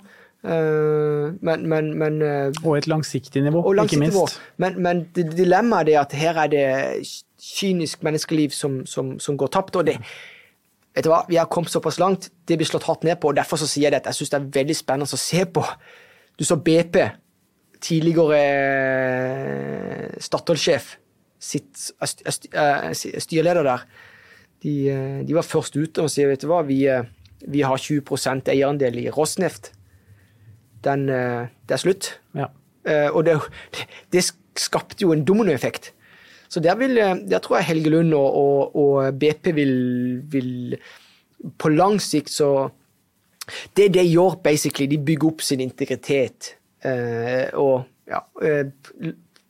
Eh, 0.47 1.33
men, 1.43 1.69
men, 1.69 1.99
men, 1.99 2.23
eh, 2.23 2.53
og 2.63 2.79
et 2.79 2.87
langsiktig 2.87 3.43
nivå, 3.43 3.73
langsiktig 3.73 3.97
ikke 3.97 4.05
minst. 4.05 4.17
Nivå. 4.17 4.27
Men, 4.63 4.83
men 4.83 5.03
dilemmaet 5.15 5.91
er 5.91 6.01
at 6.05 6.15
her 6.15 6.39
er 6.45 6.53
det 6.53 6.67
kynisk 7.43 8.05
menneskeliv 8.07 8.55
som, 8.55 8.85
som, 8.87 9.17
som 9.23 9.39
går 9.39 9.51
tapt. 9.57 9.77
og 9.77 9.87
det 9.89 9.97
vet 10.95 11.05
du 11.05 11.11
hva, 11.11 11.25
Vi 11.29 11.37
har 11.37 11.51
kommet 11.51 11.71
såpass 11.73 11.99
langt, 11.99 12.31
det 12.47 12.57
blir 12.61 12.69
slått 12.69 12.87
hardt 12.87 13.05
ned 13.05 13.19
på. 13.21 13.29
og 13.33 13.37
Derfor 13.37 13.59
så 13.59 13.67
sier 13.67 13.89
jeg 13.89 13.97
det 13.97 14.05
at 14.05 14.13
jeg 14.13 14.21
syns 14.21 14.35
det 14.35 14.41
er 14.41 14.53
veldig 14.61 14.77
spennende 14.77 15.19
å 15.19 15.25
se 15.25 15.45
på. 15.45 15.65
Du 16.39 16.45
så 16.45 16.57
BP, 16.57 16.97
tidligere 17.83 18.43
eh, 18.47 20.17
Statoil-sjef, 20.23 20.95
styreleder 23.27 23.67
der. 23.67 23.89
De, 24.63 24.75
de, 25.27 25.35
var 25.37 25.45
først 25.45 25.77
ute 25.77 26.03
og 26.03 26.11
sier 26.11 26.31
vet 26.31 26.43
du 26.43 26.49
hva, 26.49 26.63
vi, 26.67 26.87
vi 27.45 27.61
har 27.67 27.77
20% 27.77 28.49
eierandel 28.55 28.97
i 29.03 29.11
Rosneft 29.13 29.76
den, 30.87 31.09
eh, 31.13 31.49
det 31.67 31.77
er 31.77 31.83
slutt. 31.83 32.11
Ja. 32.37 32.49
Eh, 32.87 33.09
og 33.11 33.27
det, 33.27 33.37
det, 34.15 34.25
skapte 34.57 35.03
jo 35.03 35.13
en 35.13 35.25
dominoeffekt. 35.29 35.91
Så 36.49 36.63
der, 36.65 36.79
vil, 36.81 36.97
eh, 36.99 37.17
der 37.29 37.43
tror 37.45 37.59
jeg 37.59 37.69
Helge 37.73 37.93
Lund 37.93 38.15
og, 38.17 38.39
og, 38.41 38.77
og 38.77 39.19
BP 39.21 39.53
vil, 39.57 39.75
vil, 40.33 40.79
På 41.59 41.69
lang 41.69 41.99
sikt 42.01 42.31
så, 42.33 42.71
Det 43.77 43.91
de 43.95 44.03
gjør, 44.03 44.39
basically, 44.43 44.87
de 44.91 44.99
bygger 44.99 45.29
opp 45.29 45.43
sin 45.45 45.61
integritet 45.61 46.57
og, 47.55 47.85
ja, 48.07 48.21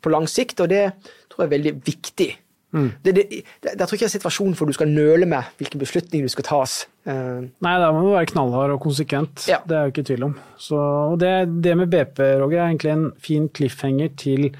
på 0.03 0.11
lang 0.13 0.27
sikt, 0.29 0.61
og 0.61 0.71
det 0.71 0.83
tror 1.29 1.43
jeg 1.43 1.47
er 1.47 1.53
veldig 1.53 1.73
viktig. 1.85 2.29
Mm. 2.75 2.89
Det, 3.05 3.13
det, 3.15 3.25
det, 3.63 3.87
tror 3.87 3.95
ikke 3.97 4.09
er 4.09 4.13
situasjonen 4.13 4.57
for 4.59 4.69
du 4.69 4.75
skal 4.77 4.91
nøle 4.91 5.29
med 5.29 5.53
hvilken 5.61 5.81
beslutning 5.81 6.27
du 6.27 6.33
skal 6.33 6.49
tas. 6.49 6.81
Uh, 7.07 7.47
Nei, 7.63 7.77
da 7.81 7.93
må 7.95 8.03
du 8.03 8.11
være 8.11 8.33
knallhard 8.33 8.75
og 8.75 8.83
konsekvent. 8.83 9.47
Ja. 9.51 9.61
Det 9.65 9.77
er 9.77 9.87
jo 9.87 9.95
ikke 9.95 10.09
tvil 10.11 10.27
om. 10.29 10.35
Så, 10.61 10.81
det, 11.21 11.33
det 11.65 11.77
med 11.79 11.93
BP, 11.93 12.21
Roger, 12.43 12.61
er 12.61 12.67
egentlig 12.73 12.93
en 12.97 13.09
fin 13.23 13.49
cliffhanger 13.49 14.13
til 14.19 14.51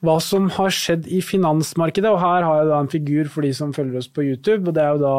hva 0.00 0.14
som 0.24 0.46
har 0.56 0.72
skjedd 0.72 1.08
i 1.12 1.20
finansmarkedet. 1.24 2.08
Og 2.08 2.22
her 2.22 2.46
har 2.46 2.62
jeg 2.62 2.70
da 2.70 2.78
en 2.80 2.92
figur 2.92 3.28
for 3.32 3.44
de 3.44 3.52
som 3.56 3.74
følger 3.76 4.00
oss 4.00 4.08
på 4.08 4.24
YouTube. 4.24 4.64
og 4.70 4.76
Det 4.76 4.84
er 4.84 4.94
jo 4.96 5.02
da 5.04 5.16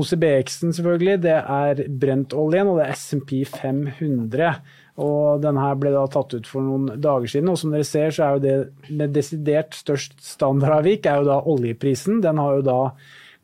OCBX-en, 0.00 0.72
selvfølgelig. 0.76 1.18
Det 1.26 1.36
er 1.36 1.84
brentoljen, 2.00 2.72
og 2.72 2.80
det 2.80 2.88
er 2.88 2.96
SMP 2.96 3.42
500. 3.44 4.54
Og 5.02 5.42
denne 5.42 5.62
her 5.64 5.74
ble 5.80 5.90
da 5.90 6.04
tatt 6.06 6.36
ut 6.36 6.46
for 6.46 6.62
noen 6.62 7.00
dager 7.02 7.30
siden. 7.30 7.50
Og 7.50 7.58
som 7.58 7.74
dere 7.74 7.86
ser, 7.88 8.14
så 8.14 8.28
er 8.28 8.36
jo 8.36 8.44
det 8.44 8.92
med 8.94 9.14
desidert 9.16 9.74
størst 9.74 10.16
standardavvik 10.22 11.08
er 11.10 11.20
jo 11.20 11.28
da 11.32 11.40
oljeprisen. 11.50 12.20
Den 12.22 12.38
har 12.38 12.60
jo 12.60 12.66
da 12.68 12.78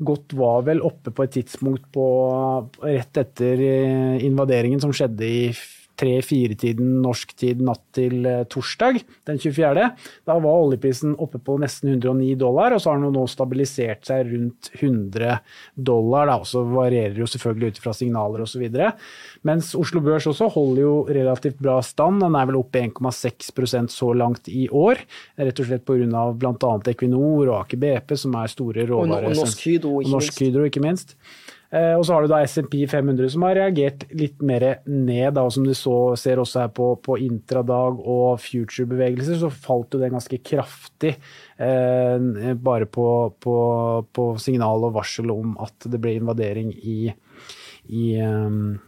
gått 0.00 0.32
var 0.38 0.62
vel 0.68 0.80
oppe 0.86 1.12
på 1.12 1.26
et 1.26 1.34
tidspunkt 1.34 1.90
på 1.92 2.06
rett 2.86 3.20
etter 3.20 3.60
invaderingen 4.24 4.80
som 4.80 4.94
skjedde 4.96 5.26
i 5.26 5.42
tre-fire-tiden 6.00 7.00
norsk 7.04 7.34
tid 7.38 7.60
natt 7.64 7.82
til 7.96 8.24
eh, 8.28 8.42
torsdag 8.50 9.00
den 9.28 9.40
24. 9.40 9.86
Da 10.28 10.36
var 10.40 10.64
oljeprisen 10.64 11.16
oppe 11.20 11.40
på 11.44 11.58
nesten 11.60 11.92
109 11.92 12.32
dollar, 12.40 12.74
og 12.74 12.82
så 12.82 12.92
har 12.92 13.00
den 13.00 13.14
nå 13.14 13.26
stabilisert 13.30 14.08
seg 14.08 14.30
rundt 14.32 14.70
100 14.78 15.38
dollar. 15.74 16.30
Da. 16.30 16.38
Og 16.40 16.48
så 16.48 16.64
varierer 16.66 17.20
jo 17.20 17.28
selvfølgelig 17.30 17.74
ut 17.74 17.82
fra 17.84 17.94
signaler 17.96 18.44
osv. 18.46 18.66
Mens 19.46 19.72
Oslo 19.78 20.02
Børs 20.04 20.28
også 20.30 20.50
holder 20.54 20.82
jo 20.84 20.94
relativt 21.10 21.60
bra 21.60 21.78
stand. 21.84 22.22
Den 22.24 22.38
er 22.38 22.50
vel 22.50 22.60
oppe 22.60 22.82
1,6% 22.82 23.92
så 23.94 24.12
langt 24.16 24.50
i 24.50 24.66
år. 24.68 25.00
Rett 25.40 25.62
og 25.62 25.70
slett 25.70 25.86
pga. 25.88 26.26
bl.a. 26.40 26.74
Equinor 26.90 27.46
og 27.46 27.56
Aker 27.62 27.80
BP, 27.80 28.16
som 28.24 28.36
er 28.40 28.52
store 28.52 28.88
råvarer. 28.88 29.30
Og 29.30 29.40
Norsk 30.10 30.44
Hydro, 30.44 30.66
ikke 30.68 30.84
minst. 30.84 31.16
Eh, 31.70 31.92
og 31.94 32.02
så 32.02 32.16
har 32.16 32.24
du 32.24 32.32
da 32.32 32.40
SMP 32.42 32.80
500 32.90 33.30
som 33.30 33.44
har 33.46 33.54
reagert 33.54 34.02
litt 34.18 34.40
mer 34.42 34.64
ned, 34.90 35.36
da, 35.36 35.44
og 35.46 35.54
som 35.54 35.66
du 35.66 35.70
så, 35.78 36.16
ser 36.18 36.42
også 36.42 36.64
her 36.64 36.72
på, 36.74 36.88
på 36.98 37.18
intradag 37.22 38.00
og 38.02 38.40
future-bevegelser, 38.42 39.38
så 39.38 39.52
falt 39.54 39.94
jo 39.94 40.02
det 40.02 40.10
ganske 40.10 40.40
kraftig. 40.42 41.14
Eh, 41.62 42.54
bare 42.58 42.90
på, 42.90 43.06
på, 43.38 43.56
på, 44.10 44.28
signal 44.42 44.88
og 44.88 44.96
varsel 44.98 45.30
om 45.30 45.54
at 45.62 45.90
det 45.90 46.00
ble 46.02 46.16
invadering 46.18 46.72
i, 46.74 47.12
i 47.86 48.06
um, 48.18 48.80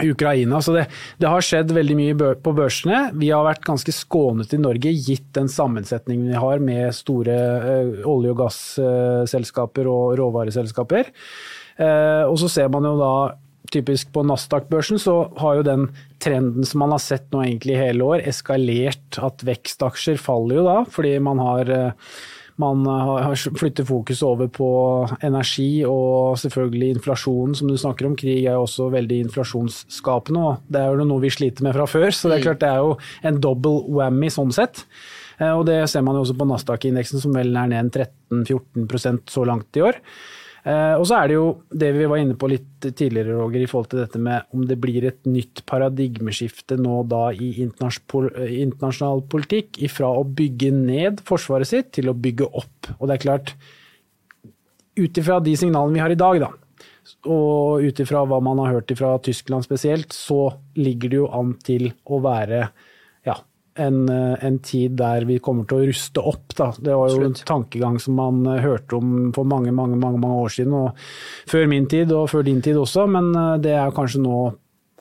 Ukraina. 0.00 0.62
Så 0.64 0.72
det, 0.74 0.86
det, 1.20 1.28
har 1.28 1.44
skjedd 1.44 1.74
veldig 1.76 1.96
mye 1.98 2.30
på 2.40 2.54
børsene. 2.56 3.02
Vi 3.20 3.28
har 3.34 3.44
vært 3.44 3.66
ganske 3.68 3.92
skånet 3.94 4.56
i 4.56 4.62
Norge, 4.62 4.94
gitt 4.96 5.28
den 5.36 5.52
sammensetningen 5.52 6.32
vi 6.32 6.40
har 6.40 6.64
med 6.64 6.88
store 6.96 7.36
ø, 7.36 7.76
olje- 8.14 8.32
og 8.32 8.40
gasselskaper 8.40 9.92
og 9.92 10.16
råvareselskaper. 10.22 11.12
Eh, 11.80 12.22
og 12.26 12.36
så 12.42 12.50
ser 12.52 12.70
man 12.72 12.86
jo 12.86 12.94
da 13.00 13.14
typisk 13.74 14.12
på 14.14 14.22
Nasdaq-børsen 14.28 15.00
så 15.02 15.16
har 15.40 15.58
jo 15.58 15.66
den 15.66 15.88
trenden 16.22 16.66
som 16.68 16.84
man 16.84 16.94
har 16.94 17.02
sett 17.02 17.26
nå 17.32 17.42
egentlig 17.42 17.78
hele 17.80 18.06
år, 18.06 18.22
eskalert. 18.28 19.18
At 19.18 19.42
vekstaksjer 19.46 20.20
faller 20.20 20.60
jo 20.60 20.64
da, 20.68 20.78
fordi 20.94 21.16
man 21.24 21.42
har 21.42 21.72
eh, 21.74 22.16
man 22.56 22.86
har 22.86 23.34
flyttet 23.58 23.88
fokus 23.88 24.20
over 24.22 24.46
på 24.46 24.68
energi 25.26 25.82
og 25.88 26.38
selvfølgelig 26.38 26.92
inflasjonen 26.94 27.56
som 27.58 27.70
du 27.70 27.74
snakker 27.80 28.06
om. 28.06 28.14
Krig 28.18 28.44
er 28.44 28.54
jo 28.54 28.62
også 28.62 28.86
veldig 28.94 29.24
inflasjonsskapende, 29.24 30.44
og 30.44 30.70
det 30.70 30.82
er 30.84 30.94
jo 30.94 31.08
noe 31.08 31.24
vi 31.24 31.32
sliter 31.34 31.66
med 31.66 31.74
fra 31.74 31.88
før. 31.90 32.14
Så 32.14 32.30
det 32.30 32.36
er 32.36 32.44
mm. 32.44 32.46
klart 32.46 32.62
det 32.62 32.70
er 32.70 32.84
jo 32.84 32.94
en 33.26 33.42
double 33.42 33.82
whammy 33.98 34.30
sånn 34.30 34.54
sett. 34.54 34.84
Eh, 35.40 35.50
og 35.50 35.66
det 35.66 35.80
ser 35.90 36.06
man 36.06 36.14
jo 36.14 36.22
også 36.28 36.38
på 36.38 36.48
Nasdaq-indeksen 36.52 37.24
som 37.24 37.34
vel 37.34 37.50
er 37.58 37.74
ned 37.74 37.90
13-14% 37.90 39.34
så 39.34 39.46
langt 39.50 39.80
i 39.80 39.84
år. 39.90 39.98
Eh, 40.64 40.94
og 40.96 41.04
så 41.04 41.18
er 41.18 41.28
det 41.28 41.36
jo 41.36 41.48
det 41.76 41.90
vi 41.92 42.06
var 42.08 42.22
inne 42.22 42.36
på 42.40 42.48
litt 42.48 42.86
tidligere, 42.86 43.36
Roger, 43.36 43.60
i 43.60 43.68
forhold 43.68 43.90
til 43.92 44.00
dette 44.00 44.20
med 44.22 44.46
om 44.56 44.64
det 44.68 44.78
blir 44.80 45.04
et 45.04 45.20
nytt 45.28 45.60
paradigmeskifte 45.68 46.78
nå 46.80 47.02
da 47.10 47.26
i 47.36 47.50
internasjonal 47.60 49.26
politikk 49.28 49.82
ifra 49.84 50.08
å 50.08 50.24
bygge 50.24 50.72
ned 50.72 51.20
forsvaret 51.28 51.68
sitt 51.68 51.92
til 51.98 52.08
å 52.08 52.16
bygge 52.16 52.48
opp. 52.48 52.94
Og 52.96 53.08
det 53.08 53.18
er 53.18 53.24
klart, 53.26 53.54
ut 54.96 55.20
ifra 55.20 55.40
de 55.44 55.56
signalene 55.58 55.98
vi 55.98 56.04
har 56.04 56.14
i 56.14 56.18
dag, 56.18 56.40
da, 56.46 56.50
og 57.28 57.84
ut 57.84 58.00
ifra 58.00 58.24
hva 58.24 58.40
man 58.44 58.62
har 58.64 58.78
hørt 58.78 58.96
fra 58.96 59.14
Tyskland 59.20 59.66
spesielt, 59.66 60.16
så 60.16 60.48
ligger 60.80 61.12
det 61.12 61.20
jo 61.20 61.30
an 61.36 61.52
til 61.66 61.90
å 62.08 62.24
være 62.24 62.68
en, 63.74 64.08
eh, 64.08 64.44
en, 64.46 64.58
tid 64.58 64.90
der 64.98 65.24
vi 65.26 65.38
kommer 65.42 65.66
til 65.68 65.80
å 65.80 65.86
ruste 65.88 66.22
opp. 66.22 66.54
Da. 66.56 66.70
Det 66.78 66.94
var 66.94 67.10
jo 67.10 67.20
Slutt. 67.20 67.26
en 67.26 67.46
tankegang 67.48 68.00
som 68.00 68.18
man 68.18 68.44
eh, 68.46 68.62
hørte 68.62 68.98
om 68.98 69.32
for 69.34 69.48
mange, 69.48 69.72
mange, 69.74 69.98
mange, 69.98 70.20
mange 70.22 70.42
år 70.44 70.52
siden. 70.56 70.74
og 70.74 71.48
Før 71.50 71.66
min 71.70 71.88
tid 71.90 72.12
og 72.12 72.28
før 72.30 72.46
din 72.46 72.62
tid 72.62 72.78
også, 72.78 73.08
men 73.10 73.32
eh, 73.34 73.56
det 73.64 73.74
er 73.74 73.94
kanskje 73.94 74.22
nå 74.22 74.38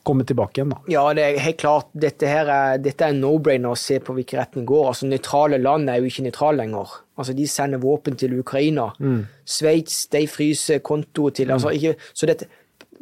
kommet 0.03 0.27
tilbake 0.27 0.59
igjen. 0.59 0.73
Da. 0.73 0.81
Ja, 0.91 1.03
det 1.15 1.23
er 1.23 1.38
helt 1.45 1.59
klart. 1.62 1.88
Dette, 1.95 2.27
her 2.27 2.49
er, 2.51 2.81
dette 2.83 3.07
er 3.07 3.15
no-brainer 3.15 3.71
å 3.71 3.79
se 3.79 4.01
på 4.03 4.15
hvilken 4.17 4.41
retning 4.41 4.65
går. 4.67 4.89
Altså, 4.89 5.07
Nøytrale 5.07 5.62
land 5.62 5.88
er 5.88 6.01
jo 6.01 6.09
ikke 6.09 6.25
nøytrale 6.25 6.59
lenger. 6.59 6.97
Altså, 7.15 7.38
De 7.38 7.47
sender 7.47 7.79
våpen 7.79 8.17
til 8.19 8.36
Ukraina. 8.41 8.89
Mm. 8.99 9.21
Sveits 9.47 10.01
de 10.12 10.25
fryser 10.27 10.83
kontoet 10.83 11.39
til 11.39 11.55
altså, 11.55 11.71
ikke, 11.71 11.95
så 12.12 12.27
dette, 12.27 12.49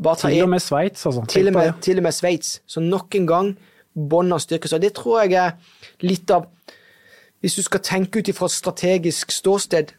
Til 0.01 0.43
og 0.43 0.49
med 0.49 0.62
Sveits, 0.62 1.05
altså. 1.05 1.25
Til 1.29 1.49
og 1.49 1.53
med, 1.53 1.73
til 1.81 1.97
og 1.97 2.03
med 2.03 2.13
Sveits. 2.15 2.62
Så 2.65 2.81
nok 2.81 3.15
en 3.15 3.27
gang 3.27 3.51
bånd 3.93 4.34
av 4.34 4.41
styrke. 4.43 4.69
Så 4.69 4.80
det 4.82 4.93
tror 4.97 5.23
jeg 5.23 5.38
er 5.39 5.58
litt 6.06 6.32
av 6.32 6.49
Hvis 7.41 7.56
du 7.58 7.63
skal 7.65 7.82
tenke 7.82 8.21
ut 8.21 8.27
ifra 8.30 8.45
et 8.45 8.54
strategisk 8.54 9.32
ståsted, 9.34 9.95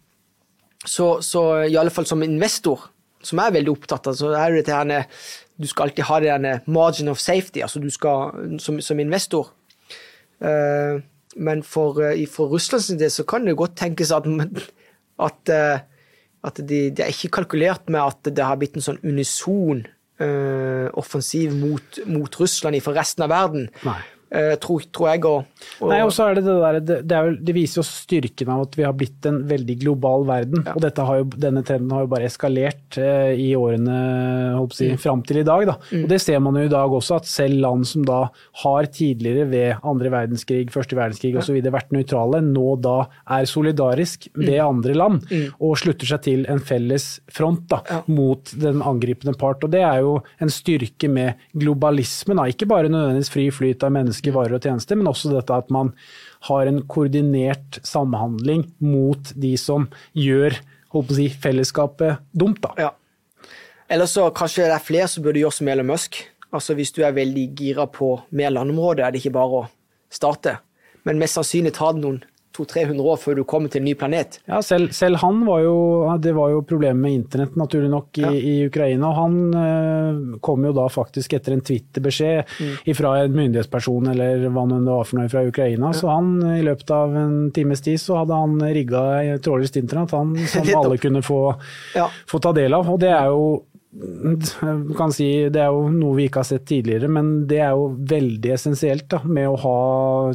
så, 0.86 1.06
så 1.26 1.40
i 1.66 1.74
alle 1.74 1.90
fall 1.90 2.06
som 2.06 2.22
investor, 2.22 2.84
som 3.18 3.40
er 3.42 3.56
veldig 3.56 3.72
opptatt 3.72 4.06
av, 4.06 4.14
så 4.14 4.30
er 4.38 4.52
det 4.52 4.60
dette 4.60 4.76
her 4.78 5.08
Du 5.58 5.66
skal 5.66 5.88
alltid 5.88 6.06
ha 6.06 6.20
det 6.22 6.52
margin 6.70 7.10
of 7.10 7.18
safety, 7.18 7.58
altså 7.62 7.82
du 7.82 7.90
skal 7.90 8.60
som, 8.62 8.78
som 8.80 9.00
investor. 9.02 9.50
Uh, 10.38 11.02
men 11.36 11.62
for, 11.62 11.98
uh, 11.98 12.26
for 12.30 12.50
Russlands 12.50 12.92
del 12.98 13.10
så 13.10 13.26
kan 13.26 13.46
det 13.46 13.56
godt 13.58 13.76
tenkes 13.78 14.14
at, 14.14 14.26
at, 15.18 15.50
uh, 15.50 15.82
at 16.46 16.62
det 16.62 16.96
de, 16.96 17.02
er 17.02 17.10
ikke 17.10 17.42
kalkulert 17.42 17.90
med 17.90 18.02
at 18.02 18.30
det 18.36 18.46
har 18.46 18.58
blitt 18.58 18.78
en 18.78 18.86
sånn 18.86 19.02
unison 19.02 19.84
offensiv 20.92 21.54
mot, 21.56 21.98
mot 22.06 22.40
Russland 22.40 22.82
for 22.84 22.96
resten 22.98 23.26
av 23.26 23.32
verden. 23.32 23.70
Nei. 23.86 24.00
Uh, 24.32 24.54
tror, 24.56 24.80
tror, 24.88 25.10
jeg. 25.12 25.24
Og, 25.28 25.64
og 25.84 25.90
Nei, 25.92 25.98
og 26.06 26.12
så 26.16 26.30
er 26.30 26.38
det 26.38 26.44
det 26.46 26.54
der, 26.56 26.78
det, 26.80 26.96
det, 27.04 27.18
jo, 27.20 27.32
det, 27.36 27.54
viser 27.56 27.82
jo 27.82 27.84
styrken 27.84 28.52
av 28.54 28.62
at 28.64 28.78
vi 28.78 28.86
har 28.86 28.94
blitt 28.96 29.28
en 29.28 29.42
veldig 29.48 29.76
global 29.82 30.24
verden. 30.28 30.62
Ja. 30.64 30.72
Og 30.72 31.18
jo, 31.20 31.26
denne 31.36 31.60
trenden 31.66 31.92
har 31.92 32.06
jo 32.06 32.10
bare 32.14 32.28
eskalert 32.30 32.96
eh, 32.96 33.34
i 33.36 33.50
årene 33.58 33.98
håper 34.56 34.78
si, 34.78 34.88
mm. 34.94 35.00
fram 35.02 35.20
til 35.28 35.42
i 35.42 35.44
dag. 35.44 35.66
Da. 35.68 35.76
Mm. 35.90 36.06
Og 36.06 36.08
det 36.14 36.20
ser 36.24 36.40
man 36.44 36.56
jo 36.56 36.64
i 36.64 36.72
dag 36.72 36.96
også, 36.96 37.18
at 37.20 37.28
selv 37.28 37.60
land 37.60 37.84
som 37.90 38.06
da 38.08 38.22
har 38.62 38.88
tidligere 38.94 39.44
ved 39.52 39.84
andre 39.92 40.14
verdenskrig, 40.16 40.72
første 40.72 40.96
verdenskrig 40.96 41.34
ja. 41.36 41.44
osv. 41.44 41.60
vært 41.76 41.92
nøytrale, 41.92 42.40
nå 42.46 42.76
da 42.80 42.96
er 43.36 43.50
solidarisk 43.50 44.30
mm. 44.32 44.46
med 44.46 44.58
andre 44.64 44.96
land 44.96 45.28
mm. 45.28 45.60
og 45.60 45.76
slutter 45.82 46.08
seg 46.14 46.24
til 46.30 46.48
en 46.48 46.62
felles 46.64 47.10
front 47.32 47.66
da, 47.68 47.82
ja. 47.90 48.00
mot 48.08 48.56
den 48.64 48.80
angripende 48.80 49.36
part. 49.36 49.60
Og 49.60 49.76
det 49.76 49.84
er 49.84 50.00
jo 50.06 50.16
en 50.40 50.52
styrke 50.52 51.12
med 51.12 51.36
globalismen, 51.52 52.40
da. 52.40 52.48
ikke 52.48 52.70
bare 52.70 52.88
nødvendigvis 52.88 53.32
fri 53.36 53.50
flyt 53.52 53.84
av 53.84 53.92
mennesker 53.92 54.21
mennesker, 54.22 54.32
varer 54.32 54.56
og 54.56 54.62
tjenester, 54.62 54.96
men 54.96 55.08
også 55.08 55.32
dette 55.32 55.52
at 55.52 55.70
man 55.70 55.92
har 56.48 56.66
en 56.66 56.82
koordinert 56.86 57.80
samhandling 57.82 58.72
mot 58.80 59.32
de 59.34 59.56
som 59.56 59.88
gjør 60.14 60.54
si, 61.10 61.28
fellesskapet 61.28 62.18
dumt. 62.32 62.60
Da. 62.62 62.74
Ja. 62.78 62.92
Eller 63.88 64.06
så 64.06 64.30
kanskje 64.30 64.68
det 64.68 64.74
er 64.76 64.84
flere 64.84 65.08
som 65.08 65.22
burde 65.22 65.40
gjøre 65.40 65.52
som 65.52 65.68
Elon 65.68 65.86
Musk. 65.86 66.28
Altså 66.52 66.74
Hvis 66.74 66.92
du 66.92 67.02
er 67.02 67.12
veldig 67.12 67.54
gira 67.56 67.86
på 67.86 68.20
mer 68.30 68.50
landområde, 68.50 69.02
er 69.02 69.10
det 69.10 69.22
ikke 69.22 69.38
bare 69.38 69.62
å 69.62 69.68
starte. 70.10 70.58
Men 71.04 71.18
mest 71.18 71.34
sannsynlig 71.34 71.74
tar 71.74 71.94
det 71.94 72.02
noen 72.02 72.22
200-300 72.56 73.08
år 73.12 73.20
før 73.20 73.38
du 73.38 73.44
kommer 73.48 73.72
til 73.72 73.82
en 73.82 73.88
ny 73.88 73.94
planet. 73.98 74.38
Ja, 74.50 74.60
selv, 74.64 74.92
selv, 74.96 75.20
han 75.22 75.42
var 75.46 75.62
jo 75.64 75.76
Det 76.22 76.34
var 76.36 76.50
jo 76.52 76.62
problemet 76.66 77.00
med 77.02 77.14
internett, 77.16 77.56
naturlig 77.56 77.90
nok, 77.90 78.18
i, 78.18 78.22
ja. 78.22 78.32
i 78.32 78.54
Ukraina. 78.66 79.10
Og 79.10 79.18
han 79.18 79.38
eh, 79.62 80.38
kom 80.44 80.66
jo 80.66 80.74
da 80.76 80.86
faktisk 80.92 81.36
etter 81.38 81.56
en 81.56 81.64
Twitter-beskjed 81.64 82.54
mm. 82.60 82.92
fra 82.98 83.14
en 83.22 83.36
myndighetsperson 83.36 84.12
eller 84.14 84.46
hva 84.48 84.66
det 84.70 84.80
var 84.86 85.08
for 85.08 85.20
noe 85.20 85.32
fra 85.32 85.44
Ukraina. 85.48 85.90
Ja. 85.90 85.98
Så 85.98 86.12
han 86.12 86.34
i 86.56 86.62
løpet 86.66 86.94
av 86.94 87.16
en 87.24 87.36
times 87.54 87.84
tid 87.84 88.00
så 88.00 88.20
hadde 88.22 88.38
han 88.38 88.58
rigga 88.74 89.02
trådløst 89.42 89.78
internett 89.80 90.16
han, 90.16 90.36
som 90.50 90.72
alle 90.82 91.00
kunne 91.02 91.24
få, 91.24 91.42
ja. 91.96 92.08
få 92.28 92.42
ta 92.42 92.54
del 92.56 92.74
av. 92.76 92.90
Og 92.92 93.00
det 93.02 93.12
er 93.14 93.30
jo 93.32 93.46
kan 94.96 95.12
si, 95.12 95.26
Det 95.52 95.60
er 95.60 95.68
jo 95.68 95.88
noe 95.92 96.16
vi 96.16 96.26
ikke 96.28 96.40
har 96.40 96.48
sett 96.48 96.64
tidligere, 96.68 97.10
men 97.12 97.32
det 97.48 97.58
er 97.60 97.74
jo 97.76 97.90
veldig 98.08 98.54
essensielt 98.54 99.08
da, 99.12 99.20
med 99.28 99.50
å 99.50 99.58
ha 99.60 99.78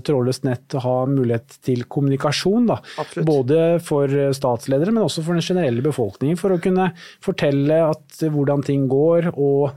trådløst 0.05 0.45
nett 0.45 0.77
og 0.77 0.83
ha 0.85 0.97
mulighet 1.09 1.57
til 1.65 1.87
kommunikasjon. 1.89 2.69
Da. 2.69 2.77
Både 3.25 3.61
for 3.83 4.13
statsledere, 4.37 4.93
men 4.93 5.07
også 5.07 5.25
for 5.25 5.37
den 5.37 5.45
generelle 5.45 5.85
befolkningen. 5.85 6.37
For 6.37 6.53
å 6.53 6.61
kunne 6.61 6.91
fortelle 7.25 7.81
at, 7.87 8.21
hvordan 8.21 8.61
ting 8.67 8.85
går. 8.91 9.31
og 9.33 9.73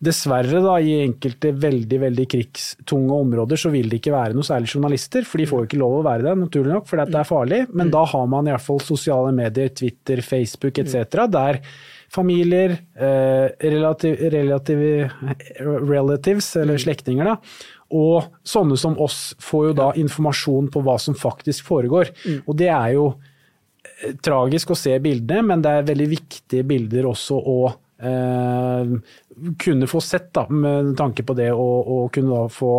Dessverre, 0.00 0.62
da, 0.64 0.78
i 0.80 0.94
enkelte 1.02 1.50
veldig 1.60 1.98
veldig 2.00 2.24
krigstunge 2.32 3.18
områder, 3.26 3.58
så 3.60 3.68
vil 3.74 3.90
det 3.90 3.98
ikke 3.98 4.14
være 4.14 4.32
noe 4.32 4.46
særlig 4.46 4.70
journalister, 4.72 5.26
for 5.28 5.42
de 5.42 5.48
får 5.50 5.60
jo 5.60 5.68
ikke 5.68 5.80
lov 5.82 5.98
å 5.98 6.04
være 6.06 6.24
det, 6.24 6.38
naturlig 6.40 6.72
nok, 6.72 6.86
fordi 6.88 7.10
det 7.10 7.18
er 7.20 7.28
farlig. 7.28 7.58
Men 7.76 7.90
da 7.92 8.06
har 8.08 8.30
man 8.32 8.48
iallfall 8.48 8.80
sosiale 8.80 9.34
medier, 9.36 9.74
Twitter, 9.76 10.22
Facebook 10.24 10.80
etc., 10.80 11.26
der 11.28 11.60
familier, 12.10 12.76
eh, 12.94 13.70
relativ, 13.70 14.16
relativ, 14.32 14.78
relatives, 15.90 16.56
eller 16.56 16.78
slektninger, 16.78 17.24
da, 17.24 17.36
og 17.90 18.30
sånne 18.46 18.78
som 18.78 18.96
oss 19.02 19.34
får 19.42 19.70
jo 19.70 19.76
da 19.78 19.90
informasjon 19.98 20.70
på 20.70 20.82
hva 20.86 20.96
som 21.02 21.16
faktisk 21.18 21.66
foregår. 21.66 22.12
Og 22.46 22.56
det 22.58 22.70
er 22.70 22.94
jo 22.96 23.06
eh, 23.12 24.16
tragisk 24.22 24.74
å 24.74 24.78
se 24.78 24.96
bildene, 25.02 25.46
men 25.52 25.62
det 25.62 25.76
er 25.76 25.88
veldig 25.90 26.10
viktige 26.10 26.66
bilder 26.66 27.08
også 27.10 27.38
å 27.38 27.58
eh, 27.70 28.94
kunne 29.62 29.90
få 29.90 30.02
sett, 30.04 30.30
da, 30.36 30.46
med 30.50 30.96
tanke 30.98 31.26
på 31.26 31.38
det, 31.38 31.50
å, 31.54 31.70
og 31.96 32.12
kunne 32.14 32.34
da 32.34 32.50
få 32.52 32.76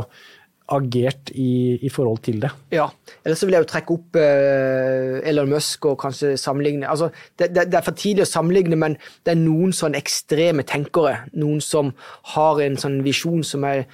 agert 0.71 1.31
i, 1.35 1.77
i, 1.81 1.89
forhold 1.91 2.21
til 2.25 2.41
det. 2.43 2.51
Ja, 2.73 2.87
eller 3.23 3.37
så 3.37 3.47
vil 3.47 3.57
jeg 3.57 3.65
jo 3.65 3.69
trekke 3.71 3.97
opp 3.97 4.19
uh, 4.19 5.17
Elon 5.27 5.51
Musk 5.51 5.89
og 5.89 5.97
kanskje 6.03 6.33
sammenligne 6.39 6.89
altså, 6.89 7.11
det, 7.39 7.51
det, 7.55 7.67
det, 7.71 7.79
er 7.79 7.85
for 7.85 7.97
tidlig 7.97 8.25
å 8.25 8.31
sammenligne, 8.31 8.79
men 8.79 8.95
det 9.25 9.35
er 9.35 9.41
noen 9.41 9.75
sånn 9.75 9.97
ekstreme 9.99 10.65
tenkere. 10.67 11.25
Noen 11.37 11.61
som 11.65 11.91
har 12.35 12.63
en 12.63 12.79
sånn 12.79 13.01
visjon 13.05 13.43
som 13.47 13.67
er, 13.67 13.85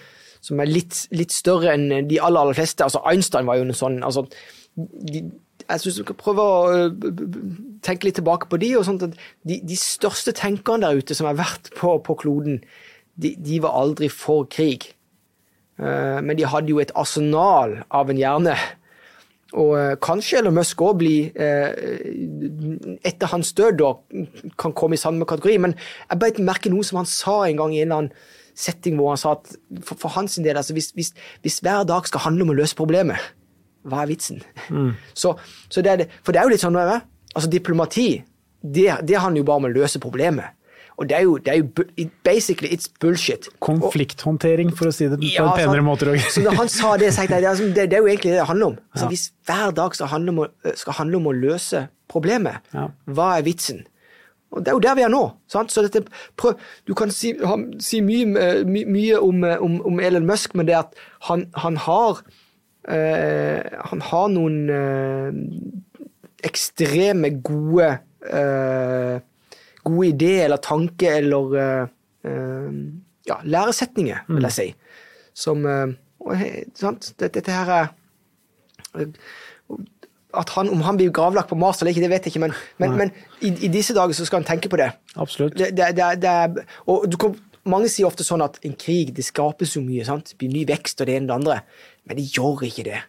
som 0.43 0.61
er 0.63 0.69
litt, 0.69 1.05
litt, 1.15 1.35
større 1.35 1.73
enn 1.73 2.07
de 2.09 2.21
aller, 2.21 2.41
aller 2.43 2.57
fleste. 2.57 2.85
Altså, 2.85 3.03
Einstein 3.09 3.49
var 3.49 3.59
jo 3.59 3.67
en 3.67 3.77
sånn 3.77 4.01
altså, 4.05 4.27
de, 4.77 5.25
jeg 5.67 5.79
synes 5.81 5.97
du 5.99 6.03
skal 6.05 6.19
prøve 6.19 6.43
å 6.43 6.59
øh, 6.71 7.07
tenke 7.83 8.07
litt 8.07 8.17
tilbake 8.19 8.49
på 8.49 8.59
de, 8.61 8.73
og 8.79 8.85
sånt 8.87 9.03
at 9.07 9.17
de, 9.47 9.59
de 9.67 9.79
største 9.79 10.33
tenkerne 10.37 10.85
der 10.85 11.01
ute 11.01 11.17
som 11.17 11.27
har 11.29 11.39
vært 11.39 11.71
på, 11.77 11.97
på 12.05 12.15
kloden, 12.21 12.61
de, 13.17 13.33
de, 13.41 13.59
var 13.63 13.75
aldri 13.79 14.09
for 14.13 14.47
krig. 14.51 14.91
Uh, 15.77 16.19
men 16.25 16.37
de 16.37 16.47
hadde 16.49 16.73
jo 16.73 16.81
et 16.81 16.93
arsenal 16.97 17.77
av 17.93 18.09
en 18.09 18.19
hjerne. 18.19 18.55
Og 19.57 19.75
uh, 19.77 19.93
kanskje 20.03 20.41
Elon 20.41 20.57
Musk 20.57 20.81
òg 20.83 20.97
blir 20.99 21.29
uh, 21.37 22.97
Etter 23.05 23.31
hans 23.31 23.53
død 23.55 23.77
da, 23.79 23.93
kan 24.59 24.75
komme 24.77 24.97
i 24.97 25.01
samme 25.01 25.27
kategori. 25.29 25.59
Men 25.67 25.77
jeg 25.77 26.21
beit 26.23 26.41
merke 26.43 26.73
noe 26.73 26.85
som 26.87 27.01
han 27.01 27.09
sa 27.09 27.43
en 27.45 27.61
gang 27.61 27.75
i 27.75 27.83
en 27.83 27.87
eller 27.87 28.03
annen 28.03 28.35
setting 28.57 28.97
hvor 28.97 29.13
han 29.13 29.21
sa 29.21 29.35
at 29.37 29.51
for, 29.85 29.99
for 30.01 30.13
hans 30.15 30.39
del, 30.41 30.57
altså 30.57 30.73
hvis, 30.73 30.89
hvis, 30.97 31.13
hvis 31.45 31.59
hver 31.61 31.85
dag 31.85 32.07
skal 32.09 32.25
handle 32.25 32.47
om 32.47 32.55
å 32.55 32.57
løse 32.57 32.77
problemet, 32.77 33.21
hva 33.87 34.01
er 34.01 34.09
vitsen? 34.09 34.41
Mm. 34.73 34.95
Så, 35.21 35.35
så 35.69 35.83
det 35.85 35.99
det, 36.01 36.09
for 36.25 36.33
det 36.33 36.41
er 36.41 36.49
jo 36.49 36.55
litt 36.55 36.63
sånn, 36.65 36.77
altså 36.77 37.49
diplomati, 37.51 38.09
det, 38.61 38.89
det 39.05 39.21
handler 39.21 39.43
jo 39.43 39.47
bare 39.47 39.61
om 39.61 39.69
å 39.69 39.75
løse 39.77 40.01
problemet. 40.01 40.56
Og 40.97 41.05
det 41.09 41.17
er 41.17 41.25
jo, 41.27 41.37
det 41.37 41.51
er 41.53 41.57
jo 41.61 41.67
basically 42.25 42.69
it's 42.73 42.89
bullshit. 42.99 43.49
Konflikthåndtering, 43.61 44.71
for 44.73 44.89
å 44.89 44.93
si 44.95 45.05
det 45.05 45.19
på 45.21 45.29
ja, 45.29 45.43
en 45.45 45.53
penere 45.53 45.83
måte 45.85 46.15
så 46.33 46.41
når 46.41 46.57
han 46.57 46.71
sa 46.73 46.95
det, 46.97 47.11
jeg, 47.13 47.29
det, 47.29 47.67
det, 47.75 47.83
det, 47.91 47.99
er 47.99 48.01
jo 48.01 48.09
egentlig 48.09 48.31
det 48.31 48.39
det 48.39 48.47
handler 48.49 48.71
om. 48.71 48.79
Altså, 48.93 49.05
ja. 49.05 49.11
Hvis 49.13 49.27
hver 49.45 49.75
dag 49.77 49.97
skal 49.99 50.09
handle, 50.15 50.33
om 50.33 50.41
å, 50.41 50.73
skal 50.81 50.97
handle 50.97 51.21
om 51.21 51.29
å 51.29 51.35
løse 51.37 51.83
problemet, 52.09 52.65
ja. 52.73 52.87
hva 53.13 53.29
er 53.37 53.45
vitsen? 53.45 53.85
Og 54.51 54.63
Det 54.65 54.71
er 54.71 54.77
jo 54.79 54.83
der 54.87 54.97
vi 54.97 55.05
er 55.05 55.13
nå. 55.13 55.21
Sant? 55.51 55.71
Så 55.71 55.83
dette, 55.85 56.01
prøv, 56.39 56.57
du 56.87 56.95
kan 56.97 57.13
si, 57.13 57.35
han, 57.45 57.67
si 57.83 58.01
mye, 58.01 58.25
my, 58.65 58.85
mye 58.89 59.21
om, 59.21 59.43
om, 59.43 59.79
om, 59.91 60.01
Elon 60.01 60.25
Musk, 60.25 60.55
men 60.57 60.69
det 60.69 60.79
at 60.79 60.97
han, 61.29 61.45
han 61.61 61.77
har 61.77 62.23
øh, 62.89 63.61
han 63.91 64.01
har 64.01 64.29
noen 64.33 64.69
øh, 64.71 65.41
ekstreme 66.47 67.35
gode 67.43 67.97
uh, 68.29 69.17
Gode 69.87 70.11
idé 70.13 70.33
eller 70.45 70.61
tanke 70.63 71.15
eller 71.19 71.55
ja, 73.27 73.37
læresetninger, 73.43 74.25
vil 74.27 74.47
jeg 74.47 74.51
mm. 74.51 74.57
si. 74.57 74.67
Som 75.37 75.63
sant? 76.75 77.11
Dette, 77.19 77.39
dette 77.39 77.55
her 77.55 77.71
er 77.77 77.87
at 80.37 80.51
han, 80.55 80.69
Om 80.69 80.81
han 80.85 80.97
blir 80.99 81.11
gravlagt 81.13 81.49
på 81.49 81.57
Mars 81.59 81.81
eller 81.81 81.93
ikke, 81.93 82.03
det 82.03 82.11
vet 82.11 82.27
jeg 82.27 82.35
ikke, 82.35 82.43
men, 82.45 82.55
men, 82.81 82.95
men 82.99 83.11
i, 83.39 83.51
i, 83.65 83.69
disse 83.73 83.95
dager 83.95 84.15
så 84.15 84.25
skal 84.27 84.41
han 84.41 84.47
tenke 84.49 84.69
på 84.69 84.79
det. 84.79 84.89
Absolutt. 85.15 85.57
Det, 85.57 85.71
det, 85.75 86.07
det, 86.21 86.65
og 86.91 87.07
kom, 87.21 87.37
mange 87.67 87.89
sier 87.91 88.09
ofte 88.09 88.25
sånn 88.27 88.43
at 88.45 88.59
en 88.67 88.75
krig 88.79 89.13
det 89.15 89.25
skapes 89.27 89.75
så 89.75 89.83
mye. 89.83 90.05
sant? 90.07 90.33
Det 90.33 90.39
blir 90.41 90.53
ny 90.53 90.65
vekst 90.69 91.01
og 91.01 91.09
det 91.09 91.17
ene 91.17 91.27
og 91.27 91.29
det 91.29 91.37
andre. 91.37 91.59
Men 92.07 92.19
det 92.19 92.27
gjør 92.35 92.65
ikke 92.67 92.87
det. 92.89 93.03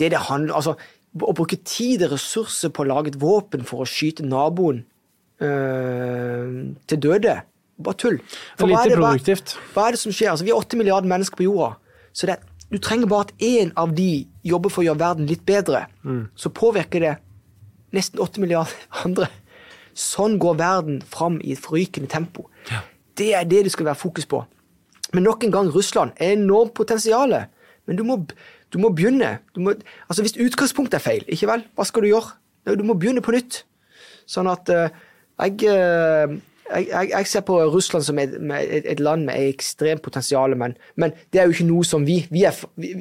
Det 0.00 0.10
det 0.14 0.24
handler 0.30 0.56
altså, 0.56 0.76
Å 1.10 1.32
bruke 1.34 1.58
tid 1.66 2.04
og 2.06 2.12
ressurser 2.14 2.70
på 2.70 2.84
å 2.84 2.90
lage 2.90 3.10
et 3.10 3.20
våpen 3.20 3.64
for 3.66 3.82
å 3.82 3.88
skyte 3.88 4.26
naboen 4.26 4.84
til 5.40 7.00
døde, 7.00 7.38
bare 7.80 7.96
tull. 7.96 8.18
For 8.58 8.68
hva 8.68 8.84
er, 8.84 8.92
det, 8.92 8.98
hva, 9.00 9.14
hva 9.74 9.86
er 9.86 9.96
det 9.96 10.02
som 10.02 10.12
skjer? 10.12 10.32
Altså, 10.34 10.44
vi 10.44 10.52
er 10.52 10.60
åtte 10.60 10.76
milliarder 10.76 11.08
mennesker 11.10 11.40
på 11.40 11.46
jorda. 11.46 11.74
så 12.12 12.28
det, 12.28 12.38
Du 12.70 12.78
trenger 12.78 13.08
bare 13.10 13.28
at 13.28 13.32
én 13.42 13.72
av 13.76 13.94
de 13.96 14.26
jobber 14.44 14.70
for 14.70 14.82
å 14.82 14.90
gjøre 14.90 15.00
verden 15.00 15.26
litt 15.26 15.42
bedre. 15.46 15.86
Mm. 16.04 16.28
Så 16.36 16.52
påvirker 16.54 17.00
det 17.00 17.16
nesten 17.96 18.20
åtte 18.20 18.42
milliarder 18.42 18.76
andre. 19.04 19.30
Sånn 19.96 20.38
går 20.38 20.60
verden 20.60 21.00
fram 21.02 21.40
i 21.42 21.54
et 21.56 21.62
forrykende 21.62 22.10
tempo. 22.10 22.46
Ja. 22.70 22.84
Det 23.18 23.32
er 23.34 23.48
det 23.48 23.64
det 23.66 23.72
skal 23.74 23.90
være 23.90 24.00
fokus 24.00 24.28
på. 24.28 24.44
Men 25.12 25.26
nok 25.26 25.44
en 25.44 25.52
gang, 25.54 25.70
Russland 25.74 26.14
er 26.16 26.36
enormt 26.36 26.74
potensial. 26.78 27.34
Men 27.86 27.98
du 27.98 28.04
må, 28.06 28.20
du 28.70 28.78
må 28.78 28.92
begynne. 28.94 29.38
Du 29.54 29.60
må, 29.64 29.74
altså 30.06 30.22
Hvis 30.22 30.38
utgangspunktet 30.38 31.00
er 31.00 31.04
feil, 31.04 31.24
ikke 31.26 31.48
vel, 31.50 31.64
hva 31.74 31.86
skal 31.88 32.06
du 32.06 32.12
gjøre? 32.12 32.36
Du 32.78 32.84
må 32.86 32.94
begynne 32.94 33.24
på 33.24 33.34
nytt. 33.34 33.64
Sånn 34.30 34.46
at 34.50 34.70
uh, 34.70 34.86
jeg, 35.40 35.70
uh, 35.70 36.36
jeg, 36.70 36.86
jeg, 36.90 37.08
jeg, 37.14 37.30
ser 37.30 37.42
på 37.46 37.56
Russland 37.72 38.06
som 38.06 38.20
et, 38.22 38.36
et, 38.36 38.86
et 38.94 39.02
land 39.02 39.26
med 39.28 39.50
ekstremt 39.50 40.04
potensial, 40.04 40.54
men, 40.58 40.76
men, 41.00 41.16
det 41.32 41.42
er 41.42 41.48
jo 41.48 41.56
ikke 41.56 41.68
noe 41.72 41.88
som 41.88 42.06
vi 42.06 42.20
Vi, 42.30 42.44
er, 42.46 42.56
vi, 42.80 42.92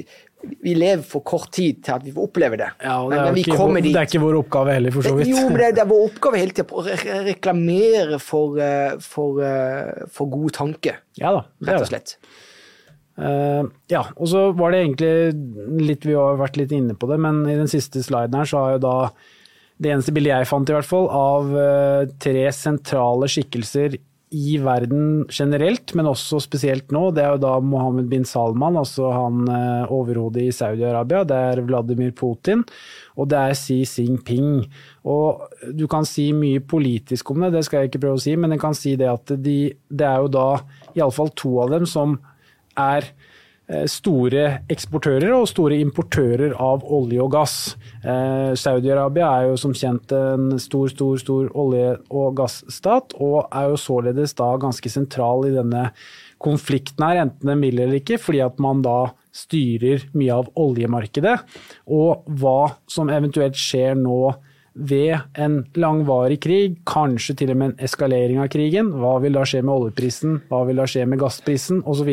vi 0.63 0.73
lever 0.77 1.03
for 1.05 1.25
kort 1.27 1.51
tid 1.55 1.83
til 1.85 1.97
at 1.97 2.05
vi 2.05 2.13
får 2.15 2.29
oppleve 2.29 2.59
det. 2.61 2.69
Ja, 2.81 2.99
og 3.03 3.11
det, 3.11 3.19
er 3.19 3.31
men, 3.31 3.41
ikke, 3.43 3.87
det 3.89 3.95
er 3.95 4.09
ikke 4.09 4.23
vår 4.23 4.41
oppgave 4.41 4.75
heller, 4.77 4.95
for 4.95 5.05
så 5.05 5.15
vidt. 5.17 5.31
Jo, 5.31 5.47
men 5.49 5.61
det, 5.61 5.71
det 5.77 5.83
er 5.83 5.89
vår 5.91 6.05
oppgave 6.09 6.41
hele 6.41 6.55
tida 6.55 6.79
å 6.79 7.23
reklamere 7.29 8.21
for, 8.23 8.61
for, 9.03 9.41
for 10.15 10.31
gode 10.31 10.55
tanker. 10.55 11.01
Ja 11.19 11.35
da, 11.35 11.43
rett 11.67 11.83
og 11.83 11.91
slett. 11.91 12.15
Uh, 13.19 13.67
ja, 13.91 14.05
og 14.15 14.29
så 14.31 14.45
var 14.55 14.71
det 14.71 14.77
egentlig 14.85 15.83
litt 15.83 16.05
Vi 16.07 16.13
har 16.15 16.37
vært 16.39 16.55
litt 16.55 16.71
inne 16.71 16.95
på 16.95 17.09
det, 17.09 17.17
men 17.19 17.41
i 17.51 17.57
den 17.57 17.67
siste 17.67 17.99
sliden 18.05 18.37
her 18.39 18.47
så 18.47 18.61
har 18.63 18.77
jo 18.77 18.83
da 18.85 18.93
det 19.79 19.93
eneste 19.93 20.13
bildet 20.15 20.33
jeg 20.33 20.49
fant, 20.49 20.69
i 20.69 20.75
hvert 20.75 20.87
fall, 20.87 21.09
av 21.13 21.49
uh, 21.55 22.11
tre 22.21 22.45
sentrale 22.55 23.29
skikkelser 23.31 23.97
i 24.29 24.59
verden 24.61 25.23
generelt, 25.33 25.95
men 25.97 26.05
også 26.05 26.37
spesielt 26.43 26.91
nå, 26.93 27.07
det 27.17 27.23
er 27.23 27.31
jo 27.33 27.41
da 27.41 27.55
Mohammed 27.65 28.11
bin 28.11 28.27
Salman, 28.29 28.77
altså 28.77 29.09
han 29.15 29.47
uh, 29.49 29.89
overhodet 29.95 30.43
i 30.45 30.53
Saudi-Arabia. 30.53 31.23
Det 31.25 31.39
er 31.53 31.63
Vladimir 31.65 32.11
Putin, 32.17 32.61
og 33.17 33.31
det 33.31 33.39
er 33.39 33.57
Xi 33.57 33.79
Jinping. 33.87 34.67
Og 35.09 35.47
du 35.73 35.87
kan 35.89 36.05
si 36.05 36.29
mye 36.35 36.61
politisk 36.61 37.31
om 37.33 37.41
det, 37.45 37.55
det 37.55 37.63
skal 37.65 37.83
jeg 37.83 37.93
ikke 37.93 38.03
prøve 38.05 38.19
å 38.19 38.25
si, 38.27 38.35
men 38.37 38.53
jeg 38.53 38.63
kan 38.67 38.77
si 38.77 38.93
det 38.99 39.09
at 39.09 39.33
de, 39.39 39.57
det 39.89 40.11
er 40.11 40.21
jo 40.25 40.33
da 40.35 40.49
iallfall 40.93 41.33
to 41.39 41.55
av 41.63 41.73
dem 41.73 41.89
som 41.89 42.19
er 42.79 43.07
eh, 43.07 43.18
store 43.89 44.45
eksportører 44.71 45.33
og 45.35 45.47
store 45.49 45.77
importører 45.77 46.55
av 46.57 46.81
olje 46.89 47.21
og 47.21 47.33
gass. 47.35 47.57
Eh, 48.01 48.55
Saudi-Arabia 48.57 49.27
er 49.29 49.49
jo 49.51 49.59
som 49.61 49.75
kjent 49.77 50.13
en 50.15 50.55
stor, 50.61 50.89
stor, 50.89 51.19
stor 51.21 51.51
olje- 51.53 51.99
og 52.09 52.33
gassstat, 52.39 53.13
og 53.21 53.45
er 53.53 53.69
jo 53.69 53.77
således 53.77 54.33
da 54.39 54.49
ganske 54.61 54.89
sentral 54.89 55.45
i 55.45 55.53
denne 55.53 55.89
konflikten 56.41 57.03
her, 57.05 57.21
enten 57.25 57.51
den 57.51 57.61
vil 57.61 57.81
eller 57.83 57.99
ikke, 57.99 58.17
fordi 58.21 58.41
at 58.41 58.59
man 58.63 58.81
da 58.81 59.11
styrer 59.35 60.07
mye 60.17 60.39
av 60.41 60.49
oljemarkedet. 60.57 61.37
Og 61.93 62.25
hva 62.41 62.73
som 62.89 63.11
eventuelt 63.13 63.59
skjer 63.59 63.99
nå 63.99 64.33
ved 64.73 65.17
en 65.39 65.59
langvarig 65.79 66.39
krig, 66.43 66.77
kanskje 66.87 67.35
til 67.41 67.53
og 67.53 67.59
med 67.59 67.71
en 67.71 67.85
eskalering 67.87 68.39
av 68.41 68.49
krigen. 68.53 68.91
Hva 69.01 69.17
vil 69.23 69.37
da 69.37 69.45
skje 69.47 69.61
med 69.63 69.75
oljeprisen, 69.75 70.39
hva 70.49 70.63
vil 70.67 70.81
da 70.81 70.87
skje 70.89 71.05
med 71.09 71.21
gassprisen 71.21 71.83
osv. 71.89 72.11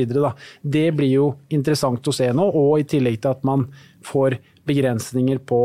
Det 0.62 0.86
blir 0.96 1.12
jo 1.12 1.26
interessant 1.54 2.06
å 2.06 2.14
se 2.14 2.30
nå, 2.34 2.46
og 2.46 2.80
i 2.80 2.88
tillegg 2.88 3.20
til 3.22 3.34
at 3.36 3.44
man 3.46 3.68
får 4.06 4.38
begrensninger 4.66 5.42
på 5.46 5.60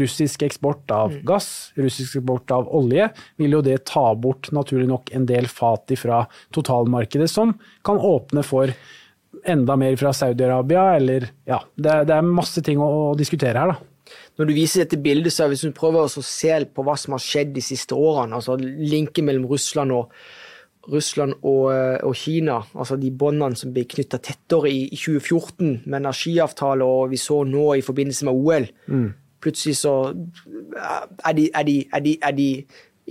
russisk 0.00 0.42
eksport 0.46 0.90
av 0.90 1.12
mm. 1.12 1.20
gass, 1.28 1.50
russisk 1.76 2.16
eksport 2.16 2.50
av 2.54 2.70
olje, 2.72 3.10
vil 3.40 3.58
jo 3.58 3.62
det 3.64 3.82
ta 3.90 4.06
bort 4.16 4.48
naturlig 4.56 4.88
nok 4.88 5.12
en 5.16 5.28
del 5.28 5.48
fat 5.52 5.92
fra 6.00 6.24
totalmarkedet, 6.56 7.28
som 7.30 7.54
kan 7.84 8.00
åpne 8.00 8.44
for 8.46 8.72
enda 9.48 9.76
mer 9.76 9.96
fra 10.00 10.12
Saudi-Arabia, 10.16 10.92
eller 10.96 11.28
ja, 11.48 11.60
det, 11.74 12.04
det, 12.08 12.16
er 12.16 12.28
masse 12.28 12.62
ting 12.64 12.80
å, 12.80 12.88
å 13.12 13.16
diskutere 13.18 13.58
her, 13.58 13.74
da 13.74 13.91
når 14.38 14.48
du 14.48 14.54
viser 14.56 14.84
dette 14.84 15.00
bildet, 15.02 15.34
så 15.34 15.48
hvis 15.50 15.64
du 15.66 15.74
prøver 15.76 16.06
å 16.06 16.24
se 16.24 16.54
på 16.64 16.84
hva 16.86 16.96
som 17.00 17.16
har 17.16 17.22
skjedd 17.22 17.52
de 17.56 17.64
siste 17.64 17.96
årene, 17.96 18.38
altså 18.38 18.56
linken 18.60 19.28
mellom 19.28 19.48
Russland 19.50 19.92
og, 19.94 20.14
Russland 20.90 21.34
og, 21.42 21.72
eh, 21.72 21.98
og 22.02 22.14
Kina, 22.18 22.60
altså 22.74 22.96
de 22.98 23.10
båndene 23.14 23.58
som 23.58 23.72
ble 23.74 23.84
knytta 23.88 24.18
tettere 24.18 24.70
i, 24.70 24.86
i, 24.90 24.98
2014 24.98 25.82
med 25.86 26.00
energiavtale, 26.00 26.86
og 26.86 27.12
vi 27.12 27.20
så 27.20 27.42
nå 27.46 27.66
i 27.78 27.84
forbindelse 27.86 28.26
med 28.26 28.40
OL. 28.40 28.66
Mm. 28.86 29.10
Plutselig 29.42 29.76
så 29.78 29.94
er 30.10 31.36
de, 31.38 31.50
er, 31.54 31.68
de, 31.68 31.76
er, 31.92 32.02
de, 32.02 32.16
er 32.22 32.34
de, 32.38 32.48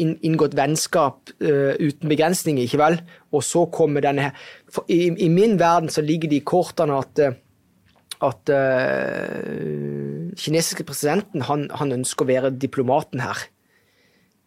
inngått 0.01 0.55
vennskap 0.55 1.33
uh, 1.43 1.75
uten 1.75 2.07
begrensninger, 2.07 2.63
ikke 2.63 2.79
vel? 2.79 2.95
Og 3.35 3.43
så 3.43 3.65
kommer 3.75 4.03
denne 4.03 4.29
her 4.29 4.85
i, 4.87 5.09
i, 5.11 5.27
min 5.27 5.57
verden 5.59 5.91
så 5.91 5.99
ligger 6.01 6.31
det 6.31 6.39
i 6.39 6.45
kortene 6.47 6.95
at, 6.95 7.19
at 8.23 8.53
uh, 8.55 10.10
kinesiske 10.37 10.85
presidenten 10.87 11.45
han, 11.47 11.67
han, 11.75 11.95
ønsker 11.99 12.25
å 12.25 12.31
være 12.31 12.53
diplomaten 12.61 13.23
her. 13.23 13.47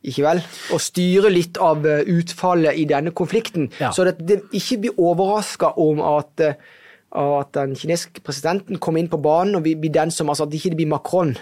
Ikke 0.04 0.24
vel? 0.26 0.40
Og 0.74 0.82
styre 0.84 1.32
litt 1.32 1.58
av 1.64 1.84
utfallet 1.86 2.76
i 2.76 2.84
denne 2.88 3.14
konflikten. 3.16 3.70
Ja. 3.80 3.92
Så 3.94 4.04
at 4.08 4.20
det 4.20 4.42
ikke 4.52 4.82
blir 4.82 4.98
overraska 5.00 5.72
om 5.80 6.02
at, 6.04 6.44
at 6.44 7.54
den 7.56 7.72
kinesiske 7.78 8.20
presidenten 8.24 8.80
kommer 8.84 9.00
inn 9.00 9.08
på 9.12 9.22
banen 9.24 9.56
og 9.56 9.64
blir 9.64 9.94
den 9.94 10.12
som 10.12 10.28
altså 10.28 10.44
At 10.44 10.52
det 10.52 10.76
blir 10.76 10.90
Macron 10.90 11.32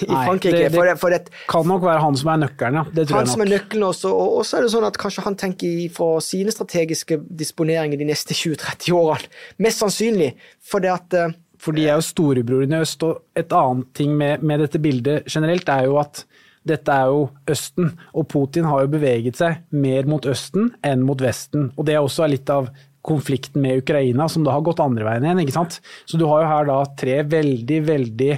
i 0.00 0.08
Nei, 0.08 0.24
Frankrike. 0.26 0.56
Det, 0.56 0.68
det 0.70 0.76
for 0.76 0.88
det, 0.88 0.94
for 1.00 1.12
det, 1.12 1.20
kan 1.50 1.66
nok 1.68 1.84
være 1.84 2.02
han 2.02 2.16
som 2.18 2.32
er 2.32 2.42
nøkkelen, 2.46 2.78
ja. 2.80 2.84
Det 2.88 3.04
tror 3.08 3.18
han 3.18 3.26
jeg 3.26 3.28
nok. 3.28 3.34
som 3.34 3.44
er 3.44 3.50
nøkkelen 3.52 3.86
også, 3.88 4.12
og 4.12 4.44
så 4.48 4.58
er 4.58 4.64
det 4.64 4.72
sånn 4.74 4.88
at 4.88 4.98
kanskje 5.02 5.24
han 5.26 5.38
tenker 5.40 5.80
fra 5.96 6.08
sine 6.24 6.54
strategiske 6.54 7.18
disponeringer 7.42 8.00
de 8.00 8.08
neste 8.08 8.36
20-30 8.36 8.96
årene. 8.96 9.32
Mest 9.62 9.84
sannsynlig. 9.84 10.32
For 10.64 10.84
det 10.84 10.92
at 10.94 11.18
uh, 11.18 11.36
For 11.62 11.76
de 11.76 11.86
er 11.86 11.98
jo 11.98 12.06
storebroren 12.06 12.74
i 12.74 12.80
øst, 12.82 13.04
og 13.06 13.38
et 13.38 13.52
annet 13.54 13.92
ting 13.94 14.16
med, 14.18 14.42
med 14.42 14.64
dette 14.64 14.80
bildet 14.82 15.28
generelt 15.30 15.68
er 15.70 15.86
jo 15.86 15.98
at 16.02 16.24
dette 16.66 16.94
er 16.94 17.10
jo 17.10 17.26
Østen, 17.50 17.90
og 18.14 18.28
Putin 18.30 18.66
har 18.70 18.84
jo 18.84 18.92
beveget 18.92 19.38
seg 19.38 19.62
mer 19.74 20.06
mot 20.10 20.26
Østen 20.30 20.70
enn 20.86 21.02
mot 21.06 21.22
Vesten. 21.22 21.72
Og 21.74 21.86
det 21.86 21.96
er 21.96 22.02
også 22.02 22.28
litt 22.30 22.50
av 22.54 22.70
konflikten 23.02 23.64
med 23.64 23.80
Ukraina, 23.82 24.28
som 24.30 24.44
da 24.46 24.54
har 24.54 24.62
gått 24.62 24.82
andre 24.82 25.06
veien 25.08 25.26
igjen. 25.26 25.40
ikke 25.42 25.56
sant? 25.56 25.80
Så 26.06 26.18
du 26.18 26.28
har 26.30 26.44
jo 26.44 26.52
her 26.52 26.68
da 26.68 26.76
tre 26.98 27.16
veldig, 27.26 27.80
veldig 27.88 28.36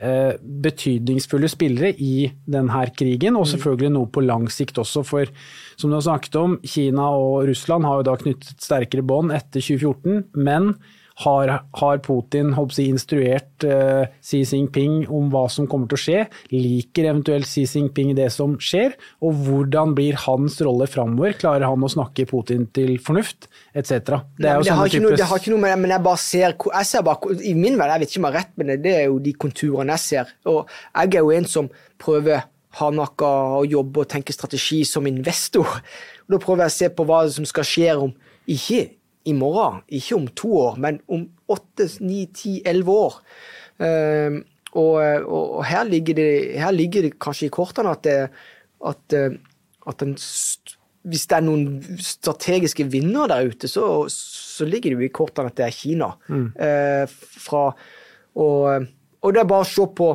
Eh, 0.00 0.32
betydningsfulle 0.40 1.48
spillere 1.52 1.90
i 2.00 2.30
denne 2.48 2.86
krigen, 2.96 3.34
og 3.36 3.44
selvfølgelig 3.50 3.90
noe 3.92 4.08
på 4.08 4.22
lang 4.24 4.46
sikt 4.48 4.78
også. 4.80 5.02
For 5.04 5.28
som 5.76 5.90
du 5.90 5.98
har 5.98 6.06
snakket 6.06 6.38
om, 6.40 6.54
Kina 6.64 7.10
og 7.12 7.44
Russland 7.50 7.84
har 7.84 7.98
jo 7.98 8.06
da 8.08 8.14
knyttet 8.16 8.64
sterkere 8.64 9.04
bånd 9.04 9.34
etter 9.36 9.60
2014. 9.60 10.24
men 10.32 10.72
har, 11.20 11.52
har 11.76 12.00
Putin 12.04 12.52
si, 12.72 12.86
instruert 12.88 13.66
uh, 13.66 14.06
Xi 14.24 14.40
Jinping 14.44 15.04
om 15.12 15.28
hva 15.32 15.44
som 15.52 15.68
kommer 15.70 15.90
til 15.90 15.98
å 15.98 16.00
skje? 16.00 16.20
Liker 16.54 17.10
eventuelt 17.10 17.48
Xi 17.48 17.66
Jinping 17.66 18.14
det 18.16 18.30
som 18.34 18.56
skjer? 18.60 18.94
Og 19.24 19.42
hvordan 19.44 19.94
blir 19.96 20.16
hans 20.24 20.56
rolle 20.64 20.88
framover? 20.90 21.36
Klarer 21.40 21.66
han 21.68 21.84
å 21.84 21.90
snakke 21.92 22.28
Putin 22.30 22.66
til 22.76 22.96
fornuft, 23.04 23.50
etc.? 23.74 23.90
Det, 24.38 24.48
er 24.48 24.60
jo 24.60 24.68
det, 24.68 24.76
har 24.78 24.94
types... 24.94 25.18
det 25.20 25.28
har 25.32 25.42
ikke 25.42 25.52
noe 25.54 25.64
med 25.64 25.74
det, 25.74 25.80
men 25.82 25.94
jeg 25.96 26.06
bare 26.06 26.22
ser, 26.22 26.56
jeg 26.56 26.88
ser 26.92 27.04
bare, 27.06 27.36
I 27.36 27.56
min 27.58 27.76
verden, 27.76 27.96
jeg 27.96 28.04
vet 28.04 28.14
ikke 28.14 28.22
om 28.22 28.28
jeg 28.28 28.32
har 28.32 28.40
rett, 28.40 28.54
men 28.56 28.72
det, 28.86 28.94
er 28.94 29.04
jo 29.10 29.18
de 29.26 29.34
konturene 29.46 29.98
jeg 29.98 30.06
ser. 30.06 30.32
Og 30.48 30.62
jeg 30.94 31.12
er 31.12 31.20
jo 31.20 31.34
en 31.36 31.50
som 31.56 31.68
prøver 32.00 32.46
hardnakka 32.78 33.28
å 33.58 33.66
jobbe 33.66 34.04
og 34.04 34.10
tenke 34.10 34.32
strategi 34.32 34.84
som 34.88 35.08
investor. 35.10 35.80
Og 36.24 36.36
da 36.36 36.40
prøver 36.40 36.64
jeg 36.64 36.72
å 36.72 36.78
se 36.78 36.90
på 36.94 37.06
hva 37.08 37.20
som 37.34 37.48
skal 37.48 37.66
skje 37.66 37.92
om 38.06 38.14
ikke 38.50 38.86
i 39.30 39.36
morgen. 39.36 39.82
Ikke 39.96 40.18
om 40.18 40.28
to 40.36 40.52
år, 40.66 40.80
men 40.82 41.00
om 41.10 41.26
åtte, 41.50 41.86
ni, 42.04 42.24
ti, 42.34 42.58
elleve 42.66 42.96
år. 43.06 43.20
Uh, 43.80 44.40
og, 44.78 44.96
og, 45.26 45.64
her, 45.66 45.86
ligger 45.88 46.14
det, 46.14 46.30
her, 46.60 46.70
ligger 46.74 47.08
det, 47.08 47.16
kanskje 47.22 47.48
i 47.48 47.54
kortene 47.54 47.90
at, 47.90 48.04
det, 48.06 48.28
at, 48.86 49.16
at 49.90 50.02
den, 50.04 50.14
hvis 51.10 51.26
det 51.26 51.36
er 51.36 51.42
noen 51.42 51.98
strategiske 52.04 52.86
vinnere 52.92 53.32
der 53.32 53.50
ute, 53.50 53.70
så, 53.70 54.04
så, 54.12 54.68
ligger 54.68 54.92
det 54.92 55.00
jo 55.00 55.08
i 55.08 55.14
kortene 55.16 55.50
at 55.50 55.58
det 55.58 55.66
er 55.66 55.74
Kina. 55.74 56.10
Mm. 56.28 56.48
Uh, 56.54 57.36
fra, 57.46 57.64
og, 58.36 58.90
og, 59.20 59.32
det 59.34 59.42
er 59.42 59.48
bare 59.50 59.66
å 59.66 59.70
se 59.70 59.88
på 59.96 60.10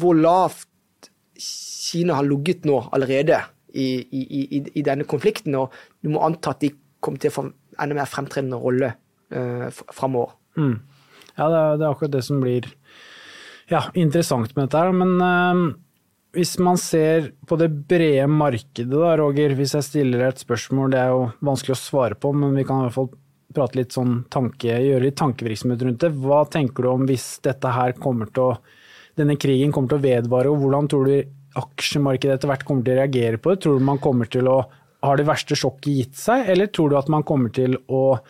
hvor 0.00 0.16
lavt 0.18 1.10
Kina 1.42 2.16
har 2.18 2.26
ligget 2.26 2.64
nå 2.68 2.78
allerede 2.94 3.40
i, 3.74 3.86
i, 4.00 4.22
i, 4.22 4.62
i, 4.74 4.84
denne 4.84 5.06
konflikten. 5.08 5.56
Og 5.58 5.74
du 6.02 6.12
må 6.12 6.22
anta 6.24 6.54
at 6.54 6.62
de 6.64 6.72
kommer 7.02 7.22
til 7.22 7.32
å 7.32 7.36
få 7.36 7.46
enda 7.82 7.98
mer 7.98 8.10
fremtredende 8.10 8.60
rolle 8.62 8.92
eh, 9.32 9.68
framover. 9.92 10.36
Mm. 10.58 10.76
Ja, 11.36 11.46
det 11.48 11.58
er, 11.58 11.78
det 11.78 11.86
er, 11.86 11.88
akkurat 11.90 12.14
det 12.14 12.24
som 12.26 12.42
blir 12.42 12.68
ja, 13.72 13.86
interessant 13.94 14.52
med 14.56 14.66
dette 14.66 14.82
her. 14.82 14.92
Men 14.96 15.16
eh, 15.26 15.62
hvis 16.36 16.54
man 16.62 16.78
ser 16.80 17.32
på 17.48 17.58
det 17.60 17.70
brede 17.90 18.28
markedet, 18.30 18.92
da, 18.92 19.16
Roger. 19.20 19.56
Hvis 19.58 19.74
jeg 19.78 19.88
stiller 19.88 20.28
et 20.28 20.40
spørsmål, 20.40 20.92
det 20.94 21.02
er 21.02 21.10
jo 21.12 21.26
vanskelig 21.44 21.76
å 21.76 21.82
svare 21.82 22.18
på, 22.18 22.32
men 22.36 22.56
vi 22.56 22.66
kan 22.68 22.80
i 22.80 22.88
hvert 22.88 22.98
fall 22.98 23.12
prate 23.52 23.76
litt 23.76 23.92
sånn 23.92 24.22
tanke, 24.32 24.78
gjøre 24.80 25.04
litt 25.04 25.18
tankevirksomhet 25.20 25.82
rundt 25.84 26.04
det. 26.04 26.14
Hva 26.22 26.44
tenker 26.48 26.86
du 26.86 26.92
om 26.92 27.04
hvis 27.08 27.34
dette 27.44 27.72
her 27.74 27.92
kommer 28.00 28.30
til 28.32 28.48
å 28.48 28.54
denne 29.18 29.36
krigen 29.36 29.72
kommer 29.74 29.92
til 29.92 30.00
å 30.00 30.06
vedvare, 30.06 30.48
og 30.48 30.62
hvordan 30.62 30.88
tror 30.88 31.08
du 31.08 31.16
aksjemarkedet 31.60 32.38
etter 32.38 32.48
hvert 32.48 32.64
kommer 32.64 32.86
til 32.86 32.94
å 32.94 33.02
reagere 33.02 33.40
på 33.40 33.52
det? 33.52 33.60
Tror 33.64 33.76
du 33.76 33.84
man 33.84 34.00
kommer 34.00 34.30
til 34.32 34.48
å 34.48 34.62
har 35.02 35.18
det 35.18 35.26
verste 35.26 35.58
sjokket 35.58 35.92
gitt 35.92 36.18
seg, 36.20 36.46
eller 36.52 36.70
tror 36.70 36.92
du 36.92 36.98
at 36.98 37.10
man 37.12 37.24
kommer 37.26 37.52
til 37.54 37.76
å 37.90 38.20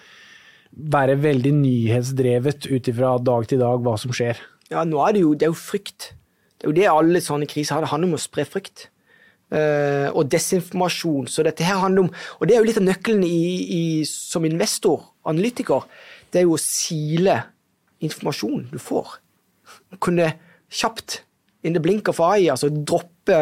være 0.72 1.18
veldig 1.20 1.52
nyhetsdrevet 1.58 2.70
ut 2.70 2.88
ifra 2.88 3.16
dag 3.20 3.48
til 3.48 3.60
dag 3.60 3.82
hva 3.84 3.98
som 4.00 4.14
skjer? 4.16 4.40
Ja, 4.72 4.86
nå 4.88 5.02
er 5.04 5.16
det 5.16 5.24
jo, 5.24 5.34
det 5.36 5.46
er 5.46 5.52
jo 5.52 5.58
frykt. 5.58 6.12
Det 6.56 6.64
er 6.64 6.70
jo 6.70 6.78
det 6.78 6.88
alle 6.88 7.20
sånne 7.20 7.48
kriser 7.50 7.76
har. 7.76 7.84
Det 7.84 7.92
handler 7.92 8.12
om 8.12 8.16
å 8.16 8.22
spre 8.22 8.46
frykt. 8.48 8.86
Uh, 9.52 10.08
og 10.16 10.30
desinformasjon. 10.32 11.26
Så 11.28 11.44
dette 11.44 11.66
her 11.66 11.76
handler 11.82 12.06
om 12.06 12.12
Og 12.38 12.46
det 12.48 12.54
er 12.54 12.62
jo 12.62 12.68
litt 12.70 12.78
av 12.80 12.86
nøkkelen 12.86 13.24
i, 13.26 13.42
i, 13.60 13.82
som 14.08 14.46
investor, 14.48 15.02
analytiker. 15.28 15.84
Det 16.32 16.40
er 16.40 16.46
jo 16.46 16.56
å 16.56 16.62
sile 16.62 17.36
informasjon 18.02 18.70
du 18.72 18.78
får. 18.80 19.18
Kunne 20.00 20.32
kjapt, 20.72 21.20
in 21.62 21.76
the 21.76 21.82
blink 21.84 22.08
of 22.08 22.18
eye, 22.24 22.48
altså 22.50 22.72
droppe 22.72 23.36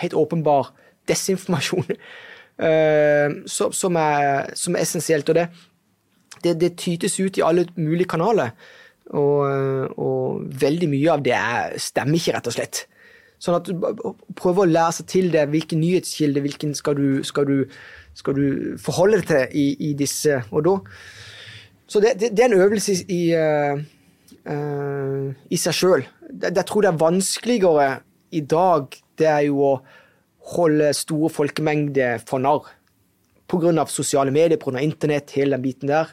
helt 0.00 0.16
åpenbar 0.18 0.72
desinformasjon. 1.10 1.84
Eh, 2.58 3.32
som, 3.46 3.96
er, 3.96 4.52
som, 4.58 4.76
er, 4.76 4.84
essensielt. 4.84 5.28
Og 5.28 5.38
det, 5.38 5.48
det, 6.44 6.56
det, 6.60 6.76
tytes 6.80 7.18
ut 7.20 7.38
i 7.38 7.44
alle 7.46 7.66
mulige 7.76 8.10
kanaler. 8.12 8.54
Og, 9.12 9.44
og 10.00 10.44
veldig 10.62 10.88
mye 10.88 11.12
av 11.12 11.24
det 11.24 11.34
er, 11.36 11.74
stemmer 11.82 12.16
ikke, 12.16 12.36
rett 12.36 12.48
og 12.48 12.54
slett. 12.56 12.84
Sånn 13.42 13.58
at 13.58 13.70
Prøve 14.38 14.62
å 14.62 14.68
lære 14.70 14.98
seg 15.00 15.08
til 15.10 15.32
det. 15.34 15.48
Hvilken 15.50 15.82
nyhetskilde 15.82 16.44
hvilken 16.44 16.76
skal 16.78 16.96
du, 16.98 17.08
skal 17.26 17.48
du, 17.48 17.56
skal 18.14 18.38
du 18.38 18.46
forholde 18.82 19.18
deg 19.20 19.28
til 19.32 19.58
i, 19.58 19.66
i, 19.90 19.92
disse 19.98 20.38
og 20.52 20.62
da. 20.68 20.76
Så 21.90 22.00
det, 22.00 22.14
det, 22.20 22.30
det 22.36 22.44
er 22.44 22.52
en 22.52 22.62
øvelse 22.62 22.94
i, 23.10 23.22
uh, 23.36 23.82
uh, 24.48 25.26
i 25.50 25.58
seg 25.60 25.76
sjøl. 25.76 26.06
Jeg 26.46 26.64
tror 26.68 26.86
det 26.86 26.92
er 26.92 27.02
vanskeligere 27.02 27.88
i 28.32 28.40
dag, 28.48 28.86
det 29.18 29.28
er 29.28 29.42
jo 29.50 29.58
å 29.66 29.72
holde 30.56 30.92
store 30.96 31.30
folkemengder 31.30 32.22
for 32.26 32.38
narr. 32.42 32.66
Pga. 33.48 33.86
sosiale 33.86 34.30
medier, 34.30 34.58
pga. 34.58 34.80
internett, 34.80 35.30
hele 35.30 35.56
den 35.56 35.62
biten 35.62 35.88
der. 35.88 36.06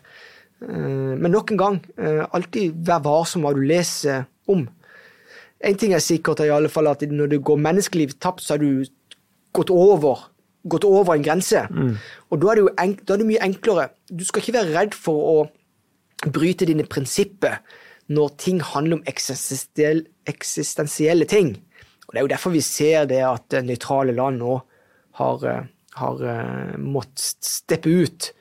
Eh, 0.61 1.15
men 1.17 1.31
nok 1.31 1.51
en 1.51 1.57
gang, 1.57 1.85
eh, 1.97 2.25
alltid 2.31 2.73
vær 2.85 3.03
varsom 3.03 3.41
hva 3.43 3.53
du 3.53 3.61
leser 3.61 4.25
om. 4.47 4.69
En 5.61 5.75
ting 5.75 5.93
er 5.93 5.99
sikkert, 5.99 6.39
i 6.39 6.49
alle 6.49 6.69
fall 6.69 6.87
at 6.87 7.01
når 7.01 7.27
det 7.29 7.43
går 7.43 7.57
menneskeliv 7.57 8.19
tapt, 8.19 8.41
så 8.41 8.53
har 8.53 8.57
du 8.59 8.85
gått 9.53 9.69
over, 9.69 10.29
gått 10.67 10.85
over 10.85 11.13
en 11.15 11.23
grense. 11.23 11.67
Mm. 11.69 11.97
Og 12.31 12.41
da 12.41 12.47
er, 12.51 12.55
det 12.55 12.63
enk, 12.79 13.05
da 13.05 13.13
er 13.13 13.17
det 13.17 13.27
mye 13.27 13.43
enklere. 13.43 13.89
Du 14.11 14.23
skal 14.25 14.41
ikke 14.41 14.53
være 14.59 14.75
redd 14.75 14.93
for 14.95 15.15
å 15.15 15.49
bryte 16.27 16.65
dine 16.67 16.83
prinsipper 16.87 17.57
når 18.09 18.29
ting 18.41 18.61
handler 18.61 18.95
om 18.99 19.03
eksistensielle 19.07 21.25
ting. 21.29 21.57
Og 22.09 22.13
Det 22.13 22.19
er 22.19 22.25
jo 22.25 22.33
derfor 22.33 22.53
vi 22.53 22.61
ser 22.65 23.05
det 23.05 23.21
at 23.21 23.53
nøytrale 23.61 24.15
land 24.17 24.41
nå 24.41 24.55
har, 25.19 25.43
eh, 25.45 25.67
har 26.01 26.23
uh, 26.25 26.77
måttet 26.81 27.45
steppe 27.45 27.89
ut. 27.89 28.31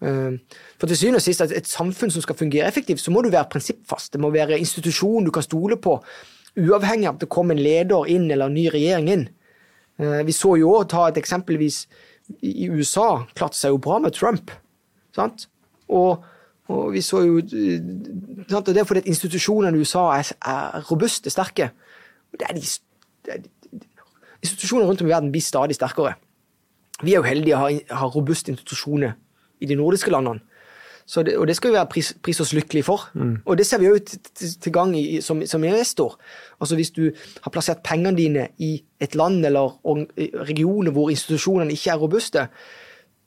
For 0.00 0.88
til 0.88 0.96
syvende 0.96 1.18
og 1.18 1.24
sist, 1.26 1.42
et 1.44 1.66
samfunn 1.68 2.08
som 2.08 2.22
skal 2.24 2.38
fungere 2.38 2.64
effektivt, 2.64 3.02
så 3.02 3.12
må 3.12 3.20
du 3.20 3.28
være 3.28 3.50
prinsippfast. 3.52 4.14
Det 4.14 4.20
må 4.22 4.30
være 4.32 4.56
institusjon 4.56 5.26
du 5.26 5.30
kan 5.30 5.44
stole 5.44 5.76
på, 5.76 5.98
uavhengig 6.56 7.10
av 7.10 7.18
at 7.18 7.26
det 7.26 7.28
kommer 7.28 7.52
en 7.52 7.60
leder 7.60 8.08
inn 8.08 8.30
eller 8.30 8.48
en 8.48 8.56
ny 8.56 8.64
regjering 8.72 9.10
inn. 9.12 9.26
Vi 10.24 10.32
så 10.32 10.54
jo 10.56 10.72
òg, 10.72 10.86
ta 10.88 11.02
et 11.10 11.20
eksempelvis 11.20 11.82
i 12.40 12.70
USA, 12.72 13.26
klarte 13.36 13.58
seg 13.58 13.74
jo 13.74 13.82
bra 13.84 13.98
med 14.00 14.16
Trump. 14.16 14.54
Sant? 15.16 15.50
Og, 15.92 16.24
og 16.70 16.92
vi 16.94 17.02
så 17.04 17.20
jo 17.26 17.40
sant? 17.44 18.70
Det 18.70 18.80
er 18.80 18.88
fordi 18.88 19.04
at 19.04 19.10
institusjonene 19.10 19.76
i 19.76 19.84
USA 19.84 20.06
er, 20.16 20.32
er 20.40 20.86
robuste, 20.90 21.32
sterke. 21.32 21.70
Og 22.32 22.40
det 22.40 22.48
er 22.48 22.56
de 22.56 22.64
Institusjoner 24.40 24.86
rundt 24.88 25.02
om 25.02 25.08
i 25.08 25.12
verden 25.12 25.32
blir 25.32 25.44
stadig 25.44 25.76
sterkere. 25.76 26.14
Vi 27.02 27.12
er 27.12 27.20
jo 27.20 27.26
heldige 27.28 27.56
å 27.56 27.64
ha, 27.64 27.98
ha 28.02 28.08
robuste 28.12 28.52
institusjoner 28.52 29.16
i 29.60 29.68
de 29.68 29.76
nordiske 29.76 30.12
landene. 30.12 30.40
Det, 31.10 31.32
og 31.38 31.48
det 31.48 31.56
skal 31.56 31.72
vi 31.72 31.74
være 31.74 31.88
pris, 31.90 32.12
pris 32.22 32.38
oss 32.40 32.52
lykkelige 32.54 32.86
for. 32.86 33.08
Mm. 33.18 33.40
Og 33.44 33.56
det 33.58 33.66
ser 33.66 33.80
vi 33.82 33.88
jo 33.88 33.98
til, 33.98 34.20
til, 34.30 34.52
til 34.62 34.72
gang 34.72 34.92
i, 34.94 35.20
som, 35.20 35.40
som, 35.46 35.64
investor. 35.64 36.14
Altså 36.60 36.78
Hvis 36.78 36.90
du 36.94 37.10
har 37.42 37.50
plassert 37.50 37.82
pengene 37.82 38.16
dine 38.16 38.48
i 38.58 38.84
et 39.00 39.14
land 39.14 39.46
eller 39.46 39.74
regioner 40.46 40.94
hvor 40.94 41.10
institusjonene 41.10 41.74
ikke 41.74 41.90
er 41.90 41.98
robuste, 41.98 42.46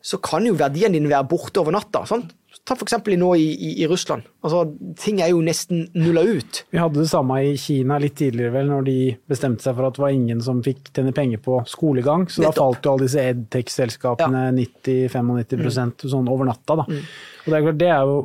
så 0.04 0.20
kan 0.20 0.43
jo 0.43 0.56
verdien 0.60 0.91
din 0.91 1.08
være 1.08 1.26
borte 1.32 1.62
over 1.62 1.72
natta. 1.72 2.01
Sant? 2.08 2.34
Ta 2.68 2.76
eksempel 2.80 3.16
nå 3.20 3.30
i, 3.39 3.45
i, 3.56 3.70
i 3.84 3.88
Russland. 3.88 4.26
Altså, 4.43 4.66
ting 4.99 5.22
er 5.24 5.32
jo 5.32 5.39
nesten 5.43 5.86
nulla 5.95 6.22
ut. 6.28 6.62
Vi 6.72 6.80
hadde 6.80 7.01
det 7.01 7.10
samme 7.12 7.39
i 7.43 7.54
Kina 7.60 7.97
litt 8.04 8.18
tidligere, 8.20 8.54
vel, 8.54 8.70
når 8.72 8.86
de 8.88 8.97
bestemte 9.32 9.66
seg 9.66 9.78
for 9.78 9.88
at 9.88 9.97
det 9.97 10.04
var 10.04 10.16
ingen 10.16 10.43
som 10.43 10.60
fikk 10.64 10.91
tjene 10.91 11.16
penger 11.16 11.41
på 11.43 11.62
skolegang. 11.72 12.28
Så 12.28 12.43
Nettopp. 12.43 12.56
da 12.56 12.62
falt 12.62 12.88
jo 12.88 12.93
alle 12.93 13.08
disse 13.08 13.26
edtech-selskapene 13.32 14.43
90-95% 14.60 16.08
sånn 16.12 16.32
over 16.32 16.51
natta. 16.51 16.78
Da. 16.84 16.88
Og 16.88 17.47
det 17.47 17.58
er 17.58 17.66
klart, 17.68 17.80
det 17.80 17.91
er 17.91 18.12
jo 18.12 18.20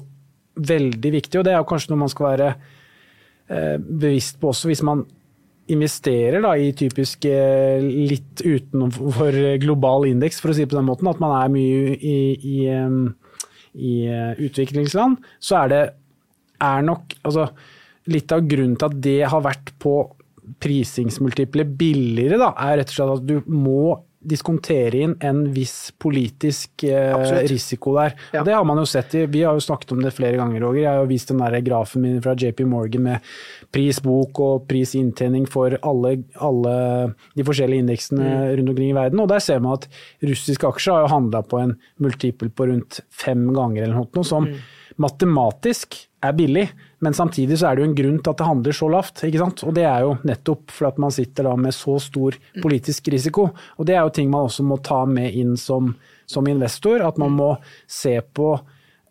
veldig 0.74 1.14
viktig, 1.14 1.39
og 1.39 1.47
det 1.47 1.55
er 1.55 1.62
jo 1.62 1.70
kanskje 1.70 1.95
noe 1.95 2.03
man 2.03 2.12
skal 2.12 2.29
være 2.33 2.51
eh, 3.55 3.76
bevisst 3.79 4.43
på 4.43 4.51
også 4.51 4.70
hvis 4.70 4.83
man 4.87 5.07
investerer 5.73 6.43
da, 6.45 6.55
i 6.57 6.73
typisk 6.77 7.27
eh, 7.29 7.83
litt 7.83 8.43
utenfor 8.45 9.37
global 9.62 10.09
indeks, 10.09 10.41
for 10.43 10.53
å 10.53 10.57
si 10.57 10.64
det 10.64 10.73
på 10.73 10.79
den 10.79 10.89
måten, 10.89 11.11
at 11.11 11.21
man 11.23 11.35
er 11.39 11.53
mye 11.53 11.97
i, 11.97 12.19
i, 12.35 12.59
i 13.79 13.95
eh, 14.09 14.45
utviklingsland, 14.49 15.19
så 15.41 15.62
er 15.62 15.75
det 15.75 15.83
er 16.69 16.87
nok 16.87 17.19
altså, 17.23 17.51
Litt 18.09 18.33
av 18.33 18.47
grunnen 18.49 18.73
til 18.81 18.89
at 18.89 19.01
det 19.05 19.19
har 19.29 19.43
vært 19.45 19.75
på 19.85 19.91
prisingsmultipler 20.64 21.66
billigere, 21.77 22.39
da, 22.41 22.55
er 22.64 22.79
rett 22.81 22.93
og 22.95 22.97
slett 22.97 23.11
at 23.19 23.27
du 23.29 23.51
må 23.53 23.83
diskontere 24.29 25.01
inn 25.05 25.14
en 25.24 25.41
viss 25.55 25.91
politisk 25.99 26.85
eh, 26.85 27.14
risiko 27.49 27.95
der. 27.97 28.14
Ja. 28.35 28.41
Og 28.43 28.47
det 28.49 28.55
har 28.55 28.64
man 28.68 28.79
jo 28.83 28.85
sett 28.89 29.14
i, 29.18 29.24
Vi 29.26 29.43
har 29.47 29.55
jo 29.57 29.64
snakket 29.64 29.93
om 29.97 30.03
det 30.05 30.12
flere 30.16 30.37
ganger, 30.37 30.61
Roger. 30.62 30.83
Jeg 30.83 30.91
har 30.93 31.01
jo 31.03 31.09
vist 31.11 31.29
den 31.33 31.39
der 31.43 31.61
grafen 31.64 32.03
min 32.05 32.20
fra 32.22 32.35
JP 32.39 32.64
Morgan 32.68 33.03
med 33.09 33.20
pris 33.74 34.01
bok 34.05 34.41
og 34.45 34.66
pris 34.68 34.95
inntjening 34.99 35.47
for 35.49 35.79
alle, 35.83 36.14
alle 36.41 36.74
de 37.37 37.45
forskjellige 37.49 37.85
indeksene 37.87 38.18
Mm. 38.29 38.57
rundt 38.59 38.68
omkring 38.74 38.91
i 38.91 38.97
verden. 38.97 39.20
Og 39.20 39.29
der 39.29 39.39
ser 39.41 39.61
man 39.61 39.72
at 39.79 39.89
russiske 40.22 40.66
aksjer 40.68 40.93
har 40.95 41.07
jo 41.07 41.14
handla 41.14 41.43
på 41.43 41.59
en 41.62 41.76
multiple 41.99 42.49
på 42.51 42.66
rundt 42.70 43.01
fem 43.11 43.49
ganger 43.55 43.83
eller 43.85 43.95
noe, 44.03 44.24
som 44.24 44.45
Mm. 44.49 44.59
matematisk 44.99 46.08
er 46.25 46.35
billig, 46.35 46.64
men 47.05 47.14
samtidig 47.14 47.59
så 47.61 47.69
er 47.69 47.77
det 47.77 47.85
jo 47.85 47.89
en 47.89 47.99
grunn 47.99 48.16
til 48.19 48.33
at 48.33 48.41
det 48.41 48.49
handler 48.49 48.75
så 48.75 48.89
lavt. 48.91 49.23
ikke 49.25 49.43
sant? 49.43 49.62
Og 49.69 49.75
det 49.77 49.85
er 49.87 50.07
jo 50.07 50.16
nettopp 50.27 50.73
for 50.75 50.89
at 50.91 50.99
man 50.99 51.14
sitter 51.14 51.47
da 51.47 51.53
med 51.59 51.77
så 51.77 51.99
stor 52.03 52.39
politisk 52.62 53.11
risiko. 53.14 53.51
Og 53.79 53.87
det 53.87 53.95
er 53.95 54.03
jo 54.03 54.14
ting 54.16 54.33
man 54.33 54.49
også 54.49 54.66
må 54.66 54.81
ta 54.83 55.05
med 55.07 55.37
inn 55.39 55.55
som, 55.61 55.93
som 56.27 56.51
investor, 56.51 57.05
at 57.07 57.21
man 57.23 57.37
må 57.39 57.53
se 57.87 58.16
på 58.35 58.51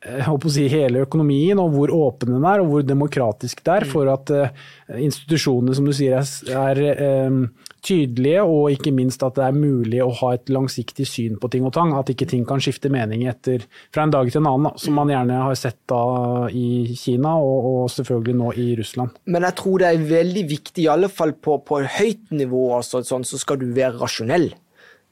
eh, 0.04 0.34
si, 0.52 0.68
hele 0.74 1.06
økonomien 1.08 1.60
og 1.64 1.72
hvor 1.78 1.96
åpen 1.96 2.36
den 2.36 2.50
er 2.50 2.64
og 2.64 2.74
hvor 2.74 2.88
demokratisk 2.88 3.64
det 3.64 3.80
er, 3.80 3.88
for 3.88 4.12
at 4.12 4.34
uh, 4.36 4.52
institusjonene 5.00 5.78
som 5.78 5.88
du 5.88 5.96
sier 5.96 6.20
er, 6.20 6.28
er 6.60 6.84
eh, 6.92 7.42
tydelige, 7.86 8.44
og 8.44 8.72
ikke 8.74 8.94
minst 8.96 9.24
at 9.26 9.38
det 9.38 9.46
er 9.46 9.56
mulig 9.56 10.02
å 10.04 10.10
ha 10.22 10.34
et 10.36 10.50
langsiktig 10.54 11.06
syn 11.08 11.38
på 11.42 11.50
ting 11.54 11.66
og 11.68 11.74
tang. 11.76 11.94
At 11.98 12.12
ikke 12.12 12.28
ting 12.30 12.46
kan 12.48 12.62
skifte 12.64 12.92
mening 12.94 13.26
etter, 13.30 13.66
fra 13.94 14.06
en 14.06 14.14
dag 14.14 14.30
til 14.32 14.42
en 14.42 14.50
annen, 14.52 14.70
da, 14.70 14.82
som 14.82 14.98
man 14.98 15.12
gjerne 15.14 15.42
har 15.46 15.58
sett 15.60 15.80
da 15.90 16.02
i 16.50 16.98
Kina 16.98 17.36
og, 17.42 17.70
og 17.72 17.82
selvfølgelig 17.96 18.38
nå 18.42 18.54
i 18.64 18.68
Russland. 18.80 19.18
Men 19.30 19.48
jeg 19.48 19.60
tror 19.62 19.84
det 19.84 19.92
er 19.92 20.08
veldig 20.14 20.46
viktig, 20.50 20.86
i 20.86 20.92
alle 20.94 21.12
fall 21.14 21.36
på, 21.38 21.60
på 21.68 21.82
høyt 22.00 22.32
nivå, 22.36 22.70
altså, 22.80 23.04
sånn, 23.06 23.28
så 23.28 23.40
skal 23.42 23.62
du 23.62 23.70
være 23.76 23.98
rasjonell. 24.02 24.52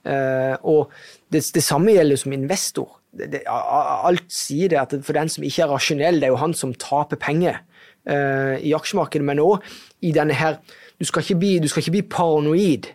Eh, 0.05 0.55
og 0.69 0.93
det, 1.33 1.41
det 1.55 1.63
samme 1.65 1.95
gjelder 1.95 2.19
som 2.21 2.35
investor. 2.35 2.99
Det, 3.15 3.29
det, 3.31 3.45
alt 3.47 4.27
sier 4.33 4.73
det 4.73 4.81
at 4.81 4.97
for 5.05 5.17
den 5.17 5.31
som 5.31 5.45
ikke 5.47 5.65
er 5.65 5.71
rasjonell, 5.73 6.19
det 6.21 6.29
er 6.29 6.35
jo 6.35 6.41
han 6.41 6.55
som 6.57 6.75
taper 6.77 7.19
penger 7.21 7.61
eh, 8.09 8.57
i 8.61 8.73
aksjemarkedet, 8.77 9.25
men 9.25 9.41
òg 9.43 9.65
i 10.05 10.13
denne 10.15 10.37
her 10.37 10.59
Du 10.99 11.05
skal 11.05 11.21
ikke 11.21 11.39
bli, 11.39 11.59
du 11.59 11.67
skal 11.67 11.83
ikke 11.83 11.91
bli 11.91 12.01
paranoid. 12.01 12.91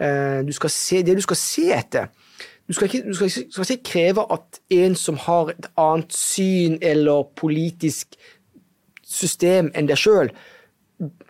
Eh, 0.00 0.40
du 0.46 0.52
skal 0.52 0.70
se, 0.70 1.02
det 1.02 1.16
du 1.16 1.24
skal 1.24 1.36
se 1.40 1.70
etter 1.72 2.10
du 2.68 2.72
skal, 2.72 2.84
ikke, 2.84 3.08
du 3.08 3.14
skal, 3.14 3.26
ikke, 3.26 3.52
skal 3.52 3.70
ikke 3.70 3.90
kreve 3.90 4.24
at 4.32 4.60
en 4.74 4.94
som 4.98 5.18
har 5.22 5.52
et 5.52 5.68
annet 5.78 6.14
syn 6.14 6.78
eller 6.82 7.28
politisk 7.38 8.16
system 9.06 9.70
enn 9.74 9.86
deg 9.86 10.00
sjøl, 10.00 10.32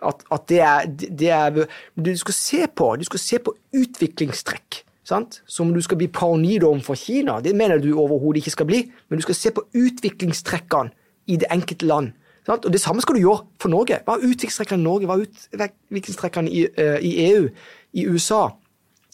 at, 0.01 0.23
at 0.33 0.47
det, 0.49 0.59
er, 0.63 0.87
det 0.89 1.29
er 1.29 1.65
Du 1.93 2.09
skal 2.17 2.33
se 2.33 2.67
på 2.75 2.95
du 2.95 3.03
skal 3.05 3.19
se 3.19 3.39
på 3.43 3.53
utviklingstrekk. 3.75 4.83
Sant? 5.07 5.41
Som 5.47 5.73
du 5.75 5.81
skal 5.81 5.99
bli 5.99 6.07
paranoid 6.11 6.63
overfor 6.67 6.95
Kina. 6.99 7.37
Det 7.39 7.55
mener 7.55 7.77
du 7.77 7.93
overhodet 7.93 8.41
ikke 8.41 8.55
skal 8.57 8.67
bli. 8.67 8.81
Men 9.07 9.19
du 9.19 9.23
skal 9.23 9.35
se 9.35 9.51
på 9.55 9.63
utviklingstrekkene 9.75 10.91
i 11.27 11.37
det 11.39 11.47
enkelte 11.51 11.85
land. 11.87 12.09
Og 12.47 12.73
Det 12.73 12.81
samme 12.81 13.01
skal 13.01 13.15
du 13.15 13.19
gjøre 13.19 13.45
for 13.59 13.69
Norge. 13.69 13.99
Hva 14.05 14.15
er 14.15 14.27
utviklingstrekkene 14.27 14.79
i 14.79 14.83
Norge? 14.83 15.09
Hva 15.09 15.17
er 15.19 15.73
utviklingstrekkene 15.91 16.51
i, 16.51 16.63
uh, 16.79 16.99
i 17.03 17.11
EU? 17.31 17.49
I 17.93 18.07
USA? 18.07 18.47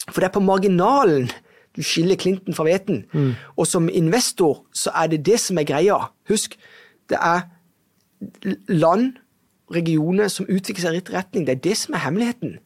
For 0.06 0.20
det 0.20 0.28
er 0.28 0.36
på 0.36 0.44
marginalen 0.44 1.30
du 1.74 1.82
skiller 1.82 2.16
Clinton 2.16 2.54
fra 2.54 2.62
hveten. 2.68 3.02
Og 3.56 3.66
som 3.66 3.88
investor 3.90 4.62
så 4.72 4.92
er 4.94 5.10
det 5.10 5.24
det 5.26 5.40
som 5.42 5.58
er 5.58 5.66
greia. 5.66 5.96
Husk, 6.30 6.54
det 7.10 7.18
er 7.18 7.48
land, 8.68 9.16
regioner, 9.74 10.28
som 10.28 10.46
utvikler 10.46 10.84
seg 10.84 10.94
i 10.94 11.00
rett 11.00 11.12
retning. 11.12 11.46
Det 11.46 11.56
er 11.56 11.64
det 11.64 11.76
som 11.80 11.96
er 11.96 12.04
hemmeligheten. 12.04 12.58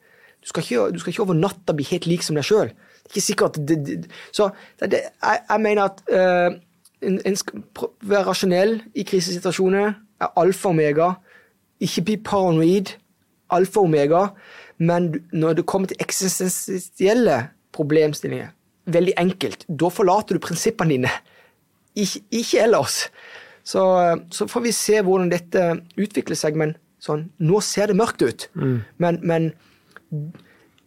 Du 0.42 0.50
skal 0.50 0.62
ikke, 0.62 0.90
du 0.92 0.98
skal 0.98 1.12
ikke 1.12 1.24
over 1.24 1.38
natta 1.38 1.74
bli 1.74 1.86
helt 1.88 2.06
lik 2.06 2.26
som 2.26 2.36
deg 2.38 2.46
sjøl. 2.46 2.72
Ikke 3.08 3.22
sikkert 3.24 3.56
det, 3.68 3.78
det, 3.86 4.10
Så 4.32 4.50
det, 4.80 4.90
det, 4.92 5.00
jeg, 5.22 5.40
jeg 5.48 5.60
mener 5.64 5.88
at 5.88 6.02
uh, 6.12 6.58
en, 7.02 7.20
en 7.26 7.36
skal 7.36 7.64
være 8.02 8.26
rasjonell 8.28 8.82
i 8.94 9.06
krisesituasjoner 9.08 9.94
er 10.20 10.32
alfa 10.40 10.68
og 10.68 10.76
omega. 10.76 11.12
Ikke 11.80 12.04
bli 12.04 12.16
paranoid. 12.24 12.94
Alfa 13.54 13.80
og 13.80 13.90
omega. 13.90 14.26
Men 14.78 15.14
når 15.32 15.58
det 15.58 15.66
kommer 15.66 15.90
til 15.90 16.00
eksistensielle 16.00 17.48
problemstillinger, 17.72 18.52
veldig 18.86 19.14
enkelt, 19.20 19.66
da 19.68 19.90
forlater 19.92 20.38
du 20.38 20.42
prinsippene 20.42 20.96
dine. 20.96 21.12
Ikke, 21.98 22.22
ikke 22.30 22.62
ellers. 22.62 23.08
Så, 23.64 23.82
så 24.32 24.46
får 24.48 24.64
vi 24.64 24.72
se 24.72 25.00
hvordan 25.04 25.32
dette 25.32 25.64
utvikler 26.00 26.38
seg, 26.38 26.56
men 26.56 26.76
sånn, 27.02 27.26
nå 27.38 27.60
ser 27.60 27.90
det 27.90 27.98
mørkt 27.98 28.22
ut. 28.24 28.48
Men, 29.02 29.20
men 29.22 29.50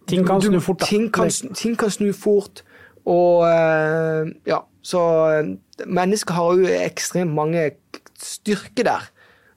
Ting 0.10 0.26
kan 0.28 0.42
snu 0.42 0.58
fort, 0.60 0.82
da. 0.82 0.90
Ting 0.90 1.12
kan, 1.14 1.30
ting 1.56 1.78
kan 1.78 1.92
snu 1.94 2.10
fort, 2.18 2.64
og 3.06 3.46
eh, 3.48 4.32
ja, 4.50 4.64
så 4.82 5.02
eh, 5.30 5.52
mennesker 5.86 6.36
har 6.36 6.58
jo 6.58 6.72
ekstremt 6.82 7.36
mange 7.38 7.70
styrker 8.20 8.88
der. 8.88 9.06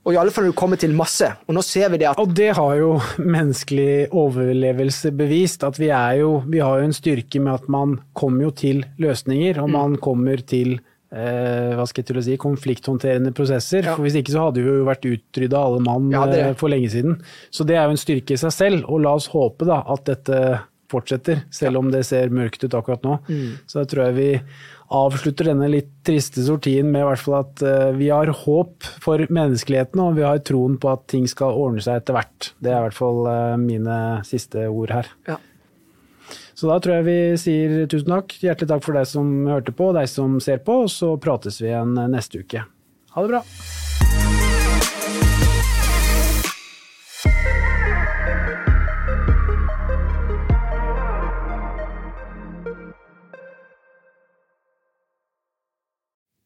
Og 0.05 0.13
i 0.13 0.19
alle 0.21 0.31
fall 0.31 0.45
når 0.45 0.53
du 0.53 0.59
kommer 0.61 0.77
til 0.81 0.93
masse. 0.93 1.31
Og 1.49 1.55
nå 1.57 1.63
ser 1.65 1.89
vi 1.89 1.97
det 2.03 2.11
at 2.11 2.19
Og 2.21 2.35
det 2.37 2.51
har 2.59 2.75
jo 2.77 2.99
menneskelig 3.19 4.11
overlevelse 4.13 5.13
bevist, 5.17 5.65
at 5.65 5.79
vi 5.81 5.89
er 5.95 6.19
jo 6.21 6.43
Vi 6.51 6.61
har 6.61 6.81
jo 6.81 6.89
en 6.91 6.97
styrke 6.97 7.41
med 7.41 7.55
at 7.55 7.69
man 7.73 7.99
kommer 8.15 8.49
jo 8.49 8.51
til 8.51 8.85
løsninger, 9.01 9.55
Mm. 9.57 9.63
og 9.65 9.71
man 9.71 9.97
kommer 9.97 10.37
til 10.47 10.81
eh, 11.15 11.75
hva 11.79 11.85
skal 11.87 12.03
jeg 12.03 12.07
til 12.09 12.17
å 12.19 12.23
si, 12.27 12.37
konflikthåndterende 12.37 13.31
prosesser. 13.33 13.85
Ja. 13.87 13.95
For 13.95 14.03
Hvis 14.03 14.17
ikke 14.19 14.33
så 14.35 14.49
hadde 14.49 14.61
vi 14.65 14.67
jo 14.67 14.85
vært 14.85 15.05
utrydda 15.07 15.61
alle 15.61 15.81
mann 15.81 16.11
Ja, 16.11 16.25
det 16.27 16.33
det. 16.41 16.47
eh, 16.49 16.55
for 16.59 16.69
lenge 16.69 16.91
siden. 16.91 17.21
Så 17.55 17.65
det 17.65 17.77
er 17.77 17.85
jo 17.87 17.91
en 17.95 17.97
styrke 18.03 18.33
i 18.35 18.37
seg 18.37 18.51
selv, 18.53 18.85
og 18.91 19.01
la 19.01 19.13
oss 19.15 19.29
håpe 19.31 19.65
da 19.65 19.83
at 19.87 20.05
dette 20.05 20.61
fortsetter, 20.91 21.45
selv 21.51 21.79
om 21.79 21.91
det 21.91 22.05
ser 22.07 22.29
mørkt 22.35 22.65
ut 22.65 22.75
akkurat 22.75 23.03
nå. 23.03 23.21
Mm. 23.29 23.59
Så 23.67 23.81
da 23.81 23.85
tror 23.85 24.05
jeg 24.09 24.15
vi 24.15 24.41
avslutter 24.93 25.49
denne 25.51 25.71
litt 25.73 25.91
triste 26.07 26.45
sortien 26.45 26.91
med 26.93 27.05
i 27.05 27.09
hvert 27.09 27.23
fall 27.23 27.39
at 27.41 27.63
eh, 27.65 27.95
vi 27.97 28.11
har 28.13 28.31
håp 28.45 28.87
for 29.05 29.25
menneskeligheten, 29.33 30.03
og 30.03 30.19
vi 30.19 30.27
har 30.27 30.43
troen 30.45 30.77
på 30.81 30.93
at 30.93 31.07
ting 31.11 31.27
skal 31.31 31.57
ordne 31.57 31.85
seg 31.85 32.03
etter 32.03 32.19
hvert. 32.19 32.53
Det 32.61 32.73
er 32.73 32.79
i 32.79 32.87
hvert 32.89 32.99
fall 32.99 33.25
eh, 33.31 33.57
mine 33.61 33.99
siste 34.29 34.69
ord 34.69 34.95
her. 34.95 35.11
ja. 35.31 35.41
Så 36.55 36.69
da 36.71 36.77
tror 36.79 37.01
jeg 37.01 37.05
vi 37.09 37.19
sier 37.41 37.73
tusen 37.91 38.13
takk. 38.15 38.31
Hjertelig 38.39 38.71
takk 38.71 38.85
for 38.87 38.95
deg 38.95 39.09
som 39.11 39.33
hørte 39.51 39.75
på, 39.75 39.91
og 39.91 39.99
deg 39.99 40.07
som 40.09 40.39
ser 40.41 40.63
på, 40.65 40.85
og 40.87 40.93
så 40.93 41.11
prates 41.21 41.59
vi 41.59 41.73
igjen 41.73 41.99
neste 42.15 42.45
uke. 42.47 42.63
Ha 43.17 43.27
det 43.27 43.35
bra. 43.35 43.43